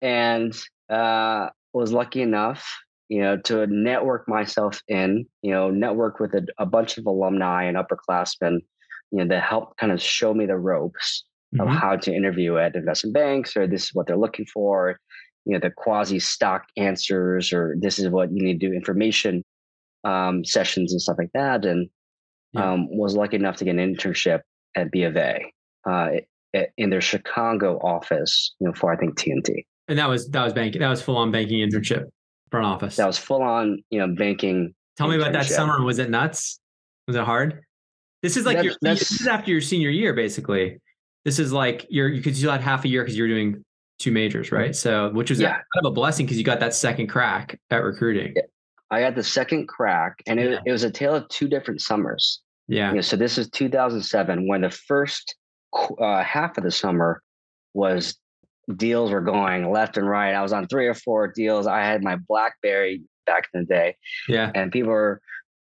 and 0.00 0.56
uh, 0.88 1.50
was 1.74 1.92
lucky 1.92 2.22
enough, 2.22 2.66
you 3.08 3.20
know, 3.20 3.36
to 3.38 3.66
network 3.68 4.28
myself 4.28 4.80
in. 4.88 5.26
You 5.42 5.52
know, 5.52 5.70
network 5.70 6.20
with 6.20 6.34
a, 6.34 6.46
a 6.58 6.66
bunch 6.66 6.98
of 6.98 7.06
alumni 7.06 7.64
and 7.64 7.76
upperclassmen. 7.76 8.58
You 9.12 9.24
know, 9.24 9.28
that 9.28 9.42
helped 9.42 9.78
kind 9.78 9.92
of 9.92 10.02
show 10.02 10.34
me 10.34 10.46
the 10.46 10.56
ropes 10.56 11.24
mm-hmm. 11.54 11.66
of 11.66 11.74
how 11.74 11.96
to 11.96 12.12
interview 12.12 12.58
at 12.58 12.74
investment 12.74 13.14
banks, 13.14 13.56
or 13.56 13.66
this 13.66 13.84
is 13.84 13.90
what 13.94 14.06
they're 14.06 14.16
looking 14.16 14.46
for 14.46 14.98
you 15.46 15.52
know 15.52 15.60
the 15.60 15.70
quasi 15.70 16.18
stock 16.18 16.64
answers 16.76 17.52
or 17.52 17.76
this 17.80 17.98
is 17.98 18.08
what 18.08 18.30
you 18.32 18.42
need 18.42 18.60
to 18.60 18.68
do 18.68 18.74
information 18.74 19.42
um, 20.04 20.44
sessions 20.44 20.92
and 20.92 21.00
stuff 21.00 21.16
like 21.18 21.30
that 21.32 21.64
and 21.64 21.88
yeah. 22.52 22.72
um, 22.72 22.88
was 22.90 23.16
lucky 23.16 23.36
enough 23.36 23.56
to 23.56 23.64
get 23.64 23.76
an 23.76 23.94
internship 23.94 24.40
at 24.76 24.90
b 24.90 25.04
of 25.04 25.16
a 25.16 25.40
uh, 25.88 26.08
in 26.76 26.90
their 26.90 27.00
chicago 27.00 27.78
office 27.78 28.54
you 28.60 28.66
know 28.66 28.74
for 28.74 28.92
i 28.92 28.96
think 28.96 29.16
tmt 29.16 29.64
and 29.88 29.98
that 29.98 30.08
was 30.08 30.28
that 30.30 30.44
was 30.44 30.52
banking 30.52 30.80
that 30.80 30.90
was 30.90 31.00
full 31.00 31.16
on 31.16 31.30
banking 31.30 31.66
internship 31.66 32.04
front 32.50 32.66
office 32.66 32.96
that 32.96 33.06
was 33.06 33.18
full 33.18 33.42
on 33.42 33.82
you 33.90 33.98
know 33.98 34.14
banking 34.14 34.74
tell 34.96 35.08
me 35.08 35.16
about 35.16 35.32
that 35.32 35.46
summer 35.46 35.82
was 35.82 35.98
it 35.98 36.10
nuts 36.10 36.58
was 37.06 37.16
it 37.16 37.24
hard 37.24 37.62
this 38.22 38.36
is 38.36 38.46
like 38.46 38.56
that's, 38.56 38.64
your 38.64 38.74
this 38.80 39.10
is 39.20 39.26
after 39.26 39.50
your 39.50 39.60
senior 39.60 39.90
year 39.90 40.14
basically 40.14 40.78
this 41.24 41.38
is 41.38 41.52
like 41.52 41.86
you're 41.90 42.08
you 42.08 42.22
could 42.22 42.36
still 42.36 42.52
had 42.52 42.60
half 42.60 42.84
a 42.84 42.88
year 42.88 43.02
because 43.02 43.16
you're 43.16 43.28
doing 43.28 43.64
two 43.98 44.12
majors, 44.12 44.52
right? 44.52 44.74
So, 44.74 45.10
which 45.10 45.30
was 45.30 45.40
yeah. 45.40 45.54
kind 45.54 45.64
of 45.84 45.86
a 45.86 45.90
blessing 45.90 46.26
because 46.26 46.38
you 46.38 46.44
got 46.44 46.60
that 46.60 46.74
second 46.74 47.08
crack 47.08 47.58
at 47.70 47.82
recruiting. 47.82 48.34
I 48.90 49.00
got 49.00 49.14
the 49.14 49.22
second 49.22 49.66
crack, 49.68 50.22
and 50.26 50.38
it, 50.38 50.50
yeah. 50.52 50.58
it 50.64 50.72
was 50.72 50.84
a 50.84 50.90
tale 50.90 51.14
of 51.14 51.28
two 51.28 51.48
different 51.48 51.80
summers. 51.80 52.40
Yeah. 52.68 52.90
You 52.90 52.96
know, 52.96 53.00
so 53.00 53.16
this 53.16 53.38
is 53.38 53.48
2007 53.50 54.46
when 54.46 54.60
the 54.60 54.70
first 54.70 55.36
uh, 56.00 56.22
half 56.22 56.56
of 56.58 56.64
the 56.64 56.70
summer 56.70 57.22
was 57.74 58.16
deals 58.74 59.10
were 59.10 59.20
going 59.20 59.70
left 59.70 59.96
and 59.96 60.08
right. 60.08 60.34
I 60.34 60.42
was 60.42 60.52
on 60.52 60.66
three 60.66 60.86
or 60.86 60.94
four 60.94 61.28
deals. 61.28 61.66
I 61.66 61.80
had 61.80 62.02
my 62.02 62.16
BlackBerry 62.28 63.02
back 63.26 63.44
in 63.54 63.60
the 63.60 63.66
day. 63.66 63.96
Yeah. 64.28 64.50
And 64.54 64.72
people 64.72 64.90
were 64.90 65.20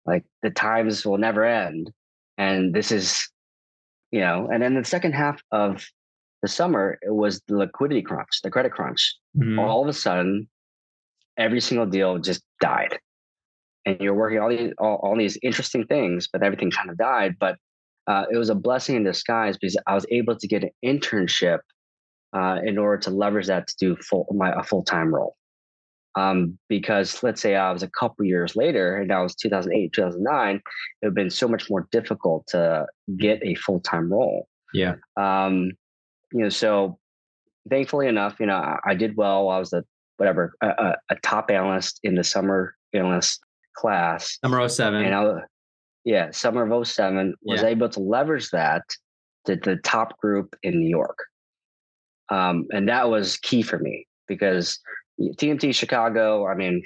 like, 0.06 0.24
the 0.42 0.50
times 0.50 1.04
will 1.04 1.18
never 1.18 1.44
end. 1.44 1.90
And 2.38 2.74
this 2.74 2.92
is, 2.92 3.28
you 4.10 4.20
know, 4.20 4.48
and 4.52 4.62
then 4.62 4.74
the 4.74 4.84
second 4.84 5.12
half 5.12 5.42
of 5.50 5.84
the 6.42 6.48
summer 6.48 6.98
it 7.02 7.14
was 7.14 7.40
the 7.46 7.56
liquidity 7.56 8.02
crunch, 8.02 8.40
the 8.42 8.50
credit 8.50 8.72
crunch. 8.72 9.16
Mm-hmm. 9.36 9.58
All 9.58 9.82
of 9.82 9.88
a 9.88 9.92
sudden, 9.92 10.48
every 11.38 11.60
single 11.60 11.86
deal 11.86 12.18
just 12.18 12.42
died, 12.60 12.98
and 13.86 13.98
you're 14.00 14.14
working 14.14 14.40
all 14.40 14.50
these 14.50 14.72
all, 14.78 14.96
all 15.02 15.16
these 15.16 15.38
interesting 15.42 15.86
things, 15.86 16.28
but 16.30 16.42
everything 16.42 16.70
kind 16.70 16.90
of 16.90 16.98
died. 16.98 17.36
But 17.38 17.56
uh, 18.08 18.24
it 18.30 18.36
was 18.36 18.50
a 18.50 18.54
blessing 18.54 18.96
in 18.96 19.04
disguise 19.04 19.56
because 19.56 19.76
I 19.86 19.94
was 19.94 20.04
able 20.10 20.36
to 20.36 20.48
get 20.48 20.64
an 20.64 20.70
internship 20.84 21.60
uh, 22.32 22.58
in 22.64 22.78
order 22.78 22.98
to 23.02 23.10
leverage 23.10 23.46
that 23.46 23.66
to 23.68 23.76
do 23.78 23.96
full 23.96 24.26
my 24.34 24.52
a 24.52 24.62
full 24.62 24.82
time 24.82 25.14
role. 25.14 25.36
Um, 26.14 26.58
because 26.68 27.22
let's 27.22 27.40
say 27.40 27.56
I 27.56 27.72
was 27.72 27.82
a 27.82 27.90
couple 27.90 28.26
years 28.26 28.54
later, 28.54 28.96
and 28.96 29.10
that 29.10 29.18
was 29.18 29.34
2008, 29.36 29.92
2009, 29.94 30.56
it 30.56 30.62
would 31.00 31.08
have 31.08 31.14
been 31.14 31.30
so 31.30 31.48
much 31.48 31.70
more 31.70 31.88
difficult 31.90 32.46
to 32.48 32.86
get 33.16 33.40
a 33.42 33.54
full 33.54 33.80
time 33.80 34.12
role. 34.12 34.46
Yeah. 34.74 34.96
Um, 35.16 35.72
you 36.32 36.40
know, 36.40 36.48
so 36.50 36.98
thankfully 37.68 38.08
enough, 38.08 38.36
you 38.40 38.46
know, 38.46 38.56
I, 38.56 38.78
I 38.84 38.94
did 38.94 39.16
well. 39.16 39.48
I 39.48 39.58
was 39.58 39.72
a 39.72 39.84
whatever 40.16 40.54
a, 40.62 40.94
a, 41.10 41.16
top 41.22 41.50
analyst 41.50 41.98
in 42.02 42.14
the 42.14 42.24
summer 42.24 42.74
analyst 42.92 43.40
class. 43.74 44.38
Summer 44.44 44.68
07. 44.68 45.02
And 45.02 45.14
I, 45.14 45.34
yeah, 46.04 46.30
summer 46.30 46.70
of 46.70 46.86
07 46.86 47.34
was 47.42 47.62
yeah. 47.62 47.68
able 47.68 47.88
to 47.88 48.00
leverage 48.00 48.50
that 48.50 48.82
to 49.46 49.56
the 49.56 49.76
top 49.76 50.18
group 50.18 50.54
in 50.62 50.78
New 50.78 50.88
York. 50.88 51.18
Um, 52.32 52.66
and 52.72 52.88
that 52.88 53.10
was 53.10 53.36
key 53.36 53.60
for 53.60 53.78
me 53.78 54.06
because 54.26 54.80
TMT 55.20 55.74
Chicago, 55.74 56.46
I 56.46 56.54
mean, 56.54 56.82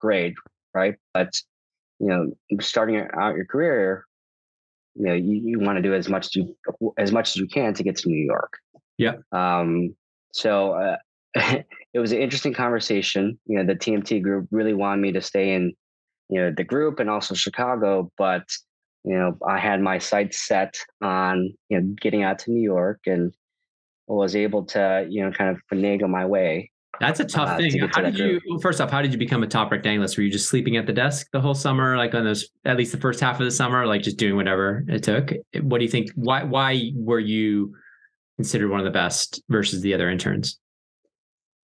great, 0.00 0.34
right? 0.74 0.96
But 1.14 1.30
you 1.98 2.08
know, 2.08 2.32
starting 2.60 3.06
out 3.18 3.36
your 3.36 3.46
career, 3.46 4.04
you 4.94 5.06
know, 5.06 5.14
you, 5.14 5.40
you 5.42 5.60
want 5.60 5.76
to 5.76 5.82
do 5.82 5.94
as 5.94 6.08
much 6.08 6.26
as 6.26 6.36
you 6.36 6.56
as 6.98 7.10
much 7.10 7.30
as 7.30 7.36
you 7.36 7.46
can 7.46 7.72
to 7.74 7.82
get 7.82 7.96
to 7.98 8.08
New 8.08 8.22
York. 8.22 8.58
Yeah. 8.98 9.14
Um, 9.32 9.96
so 10.32 10.72
uh, 10.72 10.96
it 11.94 11.98
was 11.98 12.12
an 12.12 12.18
interesting 12.18 12.52
conversation. 12.52 13.38
You 13.46 13.58
know, 13.58 13.64
the 13.64 13.78
TMT 13.78 14.22
group 14.22 14.48
really 14.50 14.74
wanted 14.74 15.00
me 15.00 15.12
to 15.12 15.22
stay 15.22 15.54
in, 15.54 15.72
you 16.28 16.40
know, 16.40 16.52
the 16.54 16.64
group 16.64 17.00
and 17.00 17.08
also 17.08 17.34
Chicago, 17.34 18.10
but 18.18 18.44
you 19.04 19.16
know, 19.16 19.36
I 19.48 19.58
had 19.58 19.80
my 19.80 19.98
sights 19.98 20.46
set 20.46 20.76
on 21.00 21.54
you 21.70 21.80
know 21.80 21.94
getting 22.00 22.24
out 22.24 22.40
to 22.40 22.50
New 22.50 22.62
York 22.62 23.00
and 23.06 23.32
was 24.06 24.36
able 24.36 24.64
to 24.66 25.06
you 25.08 25.24
know 25.24 25.32
kind 25.32 25.50
of 25.50 25.62
finagle 25.72 26.08
my 26.08 26.26
way. 26.26 26.70
That's 27.00 27.20
a 27.20 27.24
tough 27.24 27.50
uh, 27.50 27.56
thing. 27.56 27.70
To 27.72 27.88
how 27.88 28.02
did 28.02 28.18
you? 28.18 28.40
Well, 28.48 28.58
first 28.58 28.80
off, 28.80 28.90
how 28.90 29.02
did 29.02 29.12
you 29.12 29.18
become 29.18 29.42
a 29.42 29.46
top 29.46 29.72
analyst? 29.72 30.16
Were 30.16 30.22
you 30.22 30.30
just 30.30 30.48
sleeping 30.48 30.76
at 30.76 30.86
the 30.86 30.92
desk 30.92 31.28
the 31.32 31.40
whole 31.40 31.54
summer, 31.54 31.96
like 31.96 32.14
on 32.14 32.24
those 32.24 32.48
at 32.64 32.76
least 32.76 32.92
the 32.92 32.98
first 32.98 33.18
half 33.20 33.40
of 33.40 33.44
the 33.44 33.50
summer, 33.50 33.86
like 33.86 34.02
just 34.02 34.18
doing 34.18 34.36
whatever 34.36 34.84
it 34.88 35.02
took? 35.02 35.32
What 35.62 35.78
do 35.78 35.84
you 35.84 35.90
think? 35.90 36.10
Why 36.14 36.44
why 36.44 36.92
were 36.94 37.20
you 37.20 37.74
considered 38.36 38.70
one 38.70 38.80
of 38.80 38.84
the 38.84 38.90
best 38.90 39.42
versus 39.48 39.80
the 39.80 39.94
other 39.94 40.10
interns? 40.10 40.58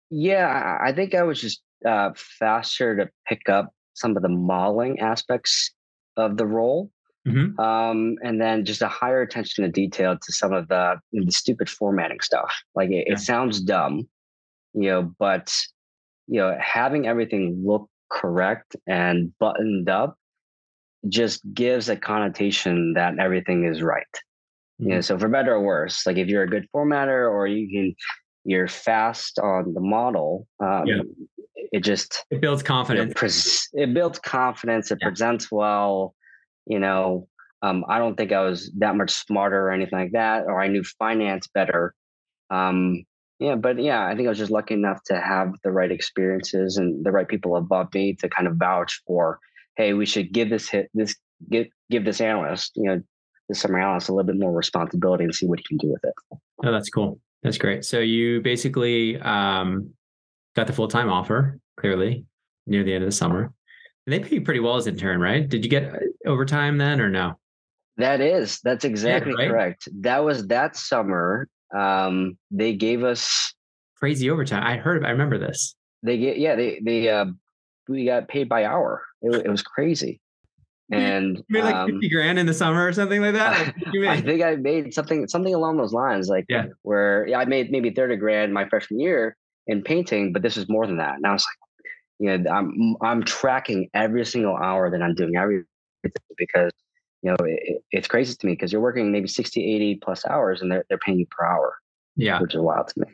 Yeah, 0.10 0.78
I 0.82 0.94
think 0.94 1.16
I 1.16 1.24
was 1.24 1.42
just 1.42 1.62
uh, 1.86 2.12
faster 2.16 2.96
to 2.96 3.10
pick 3.28 3.50
up 3.50 3.74
some 3.94 4.16
of 4.16 4.24
the 4.24 4.30
modeling 4.30 5.00
aspects 5.00 5.72
of 6.16 6.38
the 6.38 6.46
role. 6.46 6.92
Mm-hmm. 7.28 7.60
Um, 7.60 8.16
and 8.24 8.40
then 8.40 8.64
just 8.64 8.82
a 8.82 8.88
higher 8.88 9.22
attention 9.22 9.64
to 9.64 9.70
detail 9.70 10.18
to 10.18 10.34
some 10.34 10.54
of 10.54 10.68
the, 10.70 11.00
the 11.12 11.32
stupid 11.32 11.70
formatting 11.70 12.22
stuff. 12.22 12.54
Like 12.76 12.90
it, 12.90 13.06
yeah. 13.08 13.14
it 13.14 13.20
sounds 13.20 13.60
dumb, 13.60 14.08
you 14.74 14.90
know, 14.90 15.14
but 15.20 15.54
you 16.28 16.40
know, 16.40 16.58
having 16.60 17.08
everything 17.08 17.62
look 17.66 17.90
correct 18.10 18.76
and 18.88 19.34
buttoned 19.40 19.90
up 19.90 20.18
just 21.08 21.42
gives 21.54 21.90
a 21.90 21.96
connotation 21.96 22.94
that 22.94 23.20
everything 23.20 23.66
is 23.66 23.82
right. 23.82 24.06
Mm-hmm. 24.82 24.90
You 24.90 24.96
know, 24.96 25.02
so 25.02 25.18
for 25.18 25.28
better 25.28 25.54
or 25.54 25.62
worse, 25.62 26.06
like 26.06 26.18
if 26.18 26.28
you're 26.28 26.44
a 26.44 26.50
good 26.50 26.68
formatter 26.74 27.30
or 27.30 27.48
you 27.48 27.70
can 27.70 27.96
you're 28.46 28.68
fast 28.70 29.40
on 29.40 29.74
the 29.74 29.82
model, 29.82 30.48
um, 30.62 30.86
yeah. 30.86 31.02
it 31.74 31.82
just 31.82 32.26
it 32.32 32.40
builds 32.40 32.64
confidence. 32.64 33.12
It, 33.12 33.18
pres- 33.18 33.70
it 33.74 33.94
builds 33.94 34.20
confidence. 34.20 34.90
It 34.90 35.00
yeah. 35.02 35.08
presents 35.10 35.52
well. 35.52 36.16
You 36.68 36.80
know, 36.80 37.28
um, 37.62 37.86
I 37.88 37.98
don't 37.98 38.16
think 38.16 38.32
I 38.32 38.44
was 38.44 38.72
that 38.78 38.96
much 38.96 39.12
smarter 39.12 39.68
or 39.68 39.72
anything 39.72 39.98
like 39.98 40.12
that, 40.12 40.46
or 40.46 40.62
I 40.62 40.68
knew 40.68 40.84
finance 40.84 41.48
better. 41.48 41.94
Um, 42.50 43.04
yeah, 43.40 43.56
but 43.56 43.82
yeah, 43.82 44.06
I 44.06 44.16
think 44.16 44.28
I 44.28 44.30
was 44.30 44.38
just 44.38 44.52
lucky 44.52 44.74
enough 44.74 45.04
to 45.06 45.20
have 45.20 45.54
the 45.64 45.72
right 45.72 45.92
experiences 45.92 46.78
and 46.78 47.06
the 47.06 47.12
right 47.12 47.28
people 47.28 47.56
above 47.56 47.94
me 47.94 48.14
to 48.16 48.30
kind 48.30 48.48
of 48.48 48.56
vouch 48.56 49.02
for, 49.06 49.40
hey, 49.76 49.94
we 49.94 50.06
should 50.06 50.32
give 50.32 50.50
this 50.50 50.70
hit 50.70 50.90
this 50.94 51.16
give 51.50 51.68
give 51.90 52.04
this 52.04 52.20
analyst, 52.20 52.72
you 52.76 52.84
know, 52.84 53.02
the 53.50 53.56
summer 53.56 53.80
analyst 53.80 54.10
a 54.10 54.14
little 54.14 54.26
bit 54.26 54.40
more 54.40 54.52
responsibility 54.52 55.24
and 55.24 55.34
see 55.34 55.46
what 55.46 55.60
he 55.60 55.66
can 55.66 55.78
do 55.78 55.90
with 55.90 56.04
it. 56.04 56.14
Oh, 56.64 56.72
that's 56.72 56.90
cool. 56.90 57.20
That's 57.44 57.58
great. 57.58 57.86
So 57.86 58.00
you 58.00 58.42
basically 58.42 59.20
um, 59.22 59.92
got 60.56 60.68
the 60.68 60.74
full 60.74 60.88
time 60.88 61.10
offer 61.10 61.60
clearly 61.80 62.26
near 62.66 62.84
the 62.84 62.94
end 62.94 63.04
of 63.04 63.10
the 63.10 63.16
summer. 63.16 63.54
They 64.08 64.22
pay 64.22 64.36
you 64.36 64.42
pretty 64.42 64.62
well 64.62 64.78
as 64.78 64.88
intern, 64.88 65.20
right? 65.20 65.48
Did 65.48 65.66
you 65.66 65.70
get 65.70 65.94
uh, 65.94 66.00
overtime 66.26 66.78
then 66.78 67.02
or 67.02 67.10
no? 67.10 67.38
That 67.98 68.22
is, 68.22 68.60
that's 68.64 68.86
exactly 68.86 69.34
yeah, 69.38 69.44
right? 69.44 69.50
correct. 69.50 69.90
That 70.02 70.24
was 70.24 70.48
that 70.48 70.78
summer. 70.78 71.50
Um, 71.76 72.38
they 72.50 72.74
gave 72.74 73.04
us 73.04 73.54
crazy 73.98 74.30
overtime. 74.30 74.64
I 74.64 74.78
heard, 74.78 75.06
I 75.06 75.10
remember 75.10 75.38
this. 75.38 75.76
They 76.04 76.18
get, 76.18 76.40
yeah, 76.40 76.56
they, 76.56 76.80
they, 76.82 77.10
uh, 77.10 77.26
we 77.90 78.06
got 78.06 78.30
paid 78.30 78.48
by 78.48 78.66
hour. 78.66 79.04
It, 79.22 79.46
it 79.46 79.50
was 79.50 79.62
crazy. 79.62 80.22
And 80.90 81.38
you 81.38 81.44
made 81.50 81.66
like 81.66 81.76
um, 81.76 81.92
50 81.92 82.10
grand 82.10 82.40
in 82.40 82.46
the 82.46 82.54
summer 82.54 82.88
or 82.88 82.94
something 82.94 83.22
like 83.22 83.34
that. 83.34 83.76
Like, 83.94 84.08
I 84.08 84.22
think 84.22 84.42
I 84.42 84.56
made 84.56 84.94
something 84.94 85.28
something 85.28 85.54
along 85.54 85.78
those 85.78 85.92
lines. 85.92 86.30
Like 86.30 86.46
yeah. 86.48 86.68
where 86.84 87.28
yeah, 87.28 87.40
I 87.40 87.46
made 87.46 87.72
maybe 87.72 87.90
30 87.90 88.16
grand 88.16 88.54
my 88.54 88.70
freshman 88.70 89.00
year 89.00 89.36
in 89.68 89.82
painting, 89.82 90.32
but 90.32 90.44
this 90.44 90.56
is 90.56 90.70
more 90.70 90.88
than 90.88 90.98
that. 90.98 91.16
And 91.16 91.26
I 91.26 91.34
was 91.34 91.44
like, 91.44 91.67
you 92.20 92.38
know, 92.38 92.52
I'm 92.52 92.96
I'm 93.02 93.24
tracking 93.24 93.90
every 93.94 94.26
single 94.26 94.56
hour 94.56 94.90
that 94.90 95.02
I'm 95.02 95.16
doing 95.16 95.36
every 95.36 95.64
because 96.38 96.72
you 97.22 97.32
know 97.32 97.38
it, 97.46 97.84
it's 97.92 98.08
crazy 98.08 98.36
to 98.36 98.46
me 98.46 98.54
because 98.54 98.72
you're 98.72 98.82
working 98.82 99.12
maybe 99.12 99.28
60, 99.28 99.64
80 99.64 99.96
plus 99.96 100.26
hours 100.26 100.62
and 100.62 100.72
they're 100.72 100.86
they're 100.90 101.00
paying 101.00 101.20
you 101.20 101.28
per 101.28 101.46
hour. 101.46 101.76
Yeah. 102.16 102.42
Which 102.42 102.56
is 102.56 102.62
wild 102.62 102.88
to 102.90 103.02
me. 103.02 103.08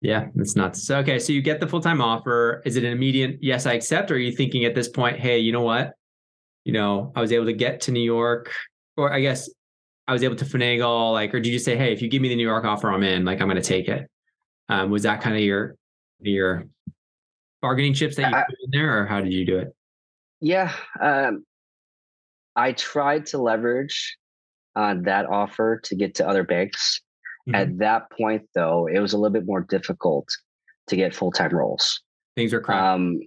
Yeah, 0.00 0.28
it's 0.36 0.54
nuts. 0.54 0.86
So 0.86 0.98
okay, 0.98 1.18
so 1.18 1.32
you 1.32 1.40
get 1.40 1.60
the 1.60 1.66
full 1.66 1.80
time 1.80 2.02
offer. 2.02 2.62
Is 2.66 2.76
it 2.76 2.84
an 2.84 2.92
immediate 2.92 3.38
yes, 3.40 3.64
I 3.64 3.72
accept? 3.72 4.10
Or 4.10 4.14
are 4.14 4.18
you 4.18 4.32
thinking 4.32 4.64
at 4.64 4.74
this 4.74 4.88
point, 4.88 5.18
hey, 5.18 5.38
you 5.38 5.52
know 5.52 5.62
what? 5.62 5.94
you 6.64 6.72
know, 6.72 7.12
I 7.14 7.20
was 7.20 7.30
able 7.32 7.44
to 7.46 7.52
get 7.52 7.82
to 7.82 7.92
New 7.92 8.00
York, 8.00 8.52
or 8.96 9.12
I 9.12 9.20
guess 9.20 9.48
I 10.08 10.12
was 10.12 10.22
able 10.22 10.36
to 10.36 10.44
finagle, 10.44 11.12
like, 11.12 11.34
or 11.34 11.40
did 11.40 11.52
you 11.52 11.58
say, 11.58 11.76
hey, 11.76 11.92
if 11.92 12.02
you 12.02 12.08
give 12.08 12.22
me 12.22 12.28
the 12.28 12.36
New 12.36 12.46
York 12.46 12.64
offer, 12.64 12.90
I'm 12.90 13.02
in, 13.02 13.24
like, 13.24 13.40
I'm 13.40 13.48
going 13.48 13.60
to 13.60 13.62
take 13.62 13.88
it? 13.88 14.08
Um, 14.68 14.90
was 14.90 15.02
that 15.02 15.20
kind 15.20 15.36
of 15.36 15.42
your 15.42 15.76
your 16.20 16.66
bargaining 17.64 17.94
chips 17.94 18.16
that 18.16 18.30
you 18.30 18.36
put 18.36 18.56
in 18.62 18.70
there, 18.72 19.00
or 19.00 19.06
how 19.06 19.22
did 19.22 19.32
you 19.32 19.46
do 19.46 19.56
it? 19.56 19.74
Yeah, 20.42 20.70
um, 21.00 21.46
I 22.54 22.72
tried 22.72 23.24
to 23.26 23.38
leverage 23.38 24.18
uh, 24.76 24.96
that 25.04 25.24
offer 25.24 25.80
to 25.84 25.96
get 25.96 26.14
to 26.16 26.28
other 26.28 26.44
banks. 26.44 27.00
Mm-hmm. 27.48 27.54
At 27.54 27.78
that 27.78 28.10
point, 28.10 28.42
though, 28.54 28.86
it 28.86 28.98
was 28.98 29.14
a 29.14 29.16
little 29.16 29.32
bit 29.32 29.46
more 29.46 29.62
difficult 29.62 30.28
to 30.88 30.96
get 30.96 31.14
full 31.14 31.32
time 31.32 31.54
roles. 31.54 32.02
Things 32.36 32.52
were 32.52 32.60
cracking. 32.60 32.86
Um, 32.86 33.20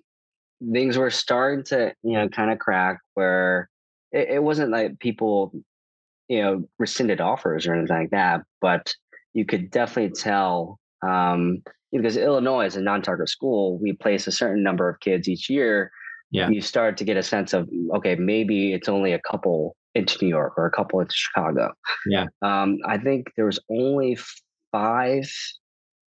things 0.71 0.97
were 0.97 1.09
starting 1.09 1.63
to 1.63 1.93
you 2.03 2.13
know 2.13 2.29
kind 2.29 2.51
of 2.51 2.59
crack 2.59 2.99
where 3.15 3.69
it, 4.11 4.29
it, 4.29 4.43
wasn't 4.43 4.71
like 4.71 4.99
people 4.99 5.51
you 6.27 6.41
know 6.41 6.63
rescinded 6.79 7.21
offers 7.21 7.67
or 7.67 7.75
anything 7.75 7.95
like 7.95 8.09
that 8.09 8.41
but 8.59 8.91
you 9.33 9.45
could 9.45 9.69
definitely 9.69 10.11
tell 10.11 10.79
Um, 11.05 11.61
because 11.91 12.17
Illinois 12.17 12.65
is 12.65 12.75
a 12.75 12.81
non-target 12.81 13.29
school, 13.29 13.77
we 13.79 13.93
place 13.93 14.27
a 14.27 14.31
certain 14.31 14.61
number 14.61 14.89
of 14.89 14.99
kids 14.99 15.27
each 15.27 15.49
year. 15.49 15.91
Yeah. 16.31 16.49
You 16.49 16.61
start 16.61 16.97
to 16.97 17.05
get 17.05 17.15
a 17.15 17.23
sense 17.23 17.53
of 17.53 17.69
okay, 17.95 18.15
maybe 18.15 18.73
it's 18.73 18.89
only 18.89 19.13
a 19.13 19.19
couple 19.19 19.75
into 19.95 20.17
New 20.21 20.29
York 20.29 20.53
or 20.57 20.65
a 20.65 20.71
couple 20.71 20.99
into 20.99 21.15
Chicago. 21.15 21.71
Yeah. 22.05 22.25
Um, 22.41 22.79
I 22.85 22.97
think 22.97 23.31
there 23.35 23.45
was 23.45 23.59
only 23.69 24.17
five 24.71 25.31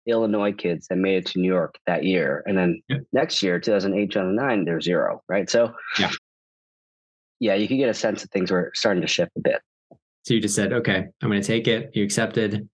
Illinois 0.06 0.54
kids 0.54 0.88
that 0.88 0.98
made 0.98 1.16
it 1.18 1.26
to 1.28 1.40
New 1.40 1.52
York 1.52 1.76
that 1.88 2.04
year, 2.04 2.44
and 2.46 2.58
then 2.58 2.82
yeah. 2.90 2.98
next 3.12 3.42
year, 3.42 3.60
2008, 3.60 4.12
2009, 4.12 4.66
there's 4.66 4.86
zero. 4.86 5.22
Right. 5.28 5.50
So 5.50 5.74
yeah, 5.98 6.12
yeah, 7.40 7.56
you 7.56 7.68
could 7.68 7.78
get 7.78 7.90
a 7.90 7.94
sense 7.94 8.22
that 8.22 8.32
things 8.32 8.52
were 8.52 8.72
starting 8.76 9.02
to 9.02 9.08
shift 9.08 9.32
a 9.38 9.42
bit. 9.42 9.62
So 10.24 10.34
you 10.34 10.40
just 10.40 10.56
said, 10.56 10.72
okay, 10.72 11.06
I'm 11.22 11.30
going 11.30 11.42
to 11.42 11.48
take 11.48 11.68
it. 11.68 11.92
You 11.94 12.04
accepted. 12.04 12.70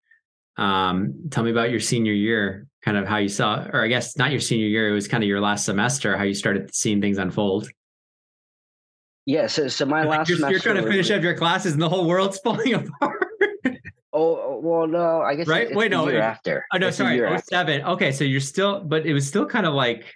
Um, 0.59 1.13
tell 1.31 1.45
me 1.45 1.51
about 1.51 1.71
your 1.71 1.79
senior 1.79 2.11
year, 2.11 2.67
kind 2.83 2.97
of 2.97 3.07
how 3.07 3.15
you 3.15 3.29
saw, 3.29 3.65
or 3.71 3.81
I 3.81 3.87
guess 3.87 4.17
not 4.17 4.31
your 4.31 4.41
senior 4.41 4.67
year, 4.67 4.89
it 4.89 4.93
was 4.93 5.07
kind 5.07 5.23
of 5.23 5.27
your 5.29 5.39
last 5.39 5.63
semester, 5.63 6.17
how 6.17 6.25
you 6.25 6.33
started 6.33 6.75
seeing 6.75 6.99
things 6.99 7.17
unfold. 7.17 7.69
Yeah. 9.25 9.47
So, 9.47 9.69
so 9.69 9.85
my 9.85 10.03
last 10.03 10.27
you're, 10.27 10.37
semester. 10.37 10.51
You're 10.51 10.59
trying 10.59 10.83
to 10.83 10.91
finish 10.91 11.09
up 11.11 11.23
your 11.23 11.37
classes 11.37 11.71
and 11.71 11.81
the 11.81 11.87
whole 11.87 12.05
world's 12.05 12.39
falling 12.43 12.73
apart. 12.73 13.25
Oh 14.11 14.59
well, 14.61 14.85
no. 14.85 15.21
I 15.21 15.35
guess 15.35 15.47
right. 15.47 15.73
Wait, 15.73 15.91
no. 15.91 16.09
Year 16.09 16.19
after. 16.19 16.65
Oh 16.73 16.77
no, 16.77 16.89
it's 16.89 16.97
sorry. 16.97 17.23
Oh 17.23 17.37
seven. 17.49 17.81
Okay, 17.83 18.11
so 18.11 18.25
you're 18.25 18.41
still, 18.41 18.81
but 18.81 19.05
it 19.05 19.13
was 19.13 19.25
still 19.25 19.45
kind 19.45 19.65
of 19.65 19.73
like. 19.73 20.13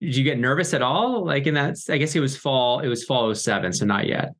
Did 0.00 0.16
you 0.16 0.24
get 0.24 0.38
nervous 0.38 0.72
at 0.72 0.80
all? 0.80 1.26
Like 1.26 1.46
in 1.46 1.54
that, 1.54 1.76
I 1.90 1.98
guess 1.98 2.16
it 2.16 2.20
was 2.20 2.36
fall. 2.36 2.80
It 2.80 2.88
was 2.88 3.04
fall 3.04 3.32
07, 3.32 3.72
so 3.72 3.84
not 3.84 4.06
yet. 4.08 4.34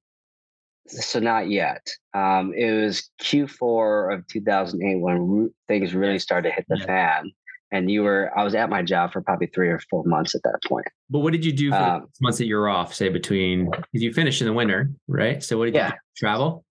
So 0.89 1.21
not 1.21 1.49
yet. 1.49 1.87
Um, 2.15 2.53
it 2.55 2.73
was 2.73 3.09
Q4 3.23 4.15
of 4.15 4.27
2008 4.29 5.01
when 5.01 5.51
things 5.69 5.95
really 5.95 6.19
started 6.19 6.49
to 6.49 6.55
hit 6.55 6.67
the 6.69 6.79
yeah. 6.79 6.87
fan, 6.87 7.33
and 7.71 7.91
you 7.91 8.03
were. 8.03 8.31
I 8.37 8.43
was 8.43 8.55
at 8.55 8.69
my 8.69 8.83
job 8.83 9.13
for 9.13 9.23
probably 9.23 9.47
three 9.49 9.69
or 9.69 9.81
four 9.91 10.05
months 10.05 10.35
at 10.35 10.43
that 10.43 10.59
point. 10.67 10.87
But 11.09 11.21
what 11.21 11.33
did 11.33 11.45
you 11.45 11.53
do 11.53 11.71
for 11.71 11.77
um, 11.77 12.01
the 12.03 12.09
months 12.21 12.39
that 12.39 12.47
you 12.47 12.57
were 12.57 12.69
off? 12.69 12.93
Say 12.95 13.09
between 13.09 13.67
because 13.67 14.03
you 14.03 14.13
finished 14.13 14.41
in 14.41 14.47
the 14.47 14.53
winter, 14.53 14.91
right? 15.07 15.43
So 15.43 15.57
what 15.57 15.67
did 15.67 15.75
yeah. 15.75 15.87
you 15.87 15.93
do? 15.93 15.99
travel? 16.17 16.65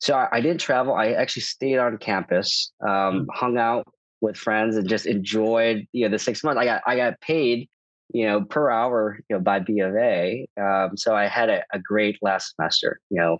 So 0.00 0.14
I, 0.14 0.28
I 0.32 0.40
didn't 0.40 0.60
travel. 0.60 0.94
I 0.94 1.12
actually 1.12 1.42
stayed 1.42 1.78
on 1.78 1.96
campus, 1.98 2.72
um, 2.86 3.26
hung 3.32 3.56
out 3.56 3.86
with 4.20 4.36
friends, 4.36 4.76
and 4.76 4.88
just 4.88 5.06
enjoyed 5.06 5.86
you 5.92 6.04
know 6.04 6.10
the 6.10 6.18
six 6.18 6.42
months. 6.42 6.60
I 6.60 6.64
got 6.64 6.82
I 6.86 6.96
got 6.96 7.20
paid 7.20 7.68
you 8.12 8.26
know 8.26 8.44
per 8.44 8.70
hour 8.70 9.18
you 9.28 9.36
know 9.36 9.42
by 9.42 9.58
B 9.58 9.80
of 9.80 9.94
A. 9.94 10.46
Um, 10.60 10.96
so 10.96 11.14
I 11.14 11.26
had 11.26 11.50
a, 11.50 11.62
a 11.72 11.78
great 11.78 12.18
last 12.22 12.54
semester. 12.54 13.00
You 13.10 13.20
know 13.20 13.38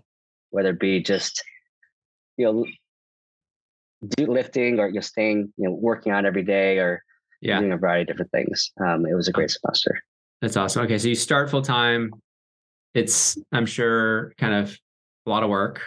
whether 0.50 0.70
it 0.70 0.80
be 0.80 1.02
just 1.02 1.42
you 2.36 2.44
know 2.44 2.66
do 4.16 4.26
lifting 4.26 4.78
or 4.78 4.88
you 4.88 4.94
know, 4.94 5.00
staying 5.00 5.52
you 5.56 5.68
know 5.68 5.74
working 5.74 6.12
out 6.12 6.24
every 6.24 6.42
day 6.42 6.78
or 6.78 7.02
yeah. 7.40 7.58
doing 7.58 7.72
a 7.72 7.76
variety 7.76 8.02
of 8.02 8.06
different 8.08 8.32
things. 8.32 8.72
Um, 8.80 9.06
it 9.06 9.14
was 9.14 9.28
a 9.28 9.32
great 9.32 9.50
semester. 9.50 10.02
That's 10.40 10.56
awesome. 10.56 10.84
Okay, 10.84 10.98
so 10.98 11.08
you 11.08 11.14
start 11.14 11.50
full 11.50 11.62
time. 11.62 12.12
It's 12.94 13.38
I'm 13.52 13.66
sure 13.66 14.32
kind 14.38 14.54
of 14.54 14.76
a 15.26 15.30
lot 15.30 15.42
of 15.42 15.50
work 15.50 15.82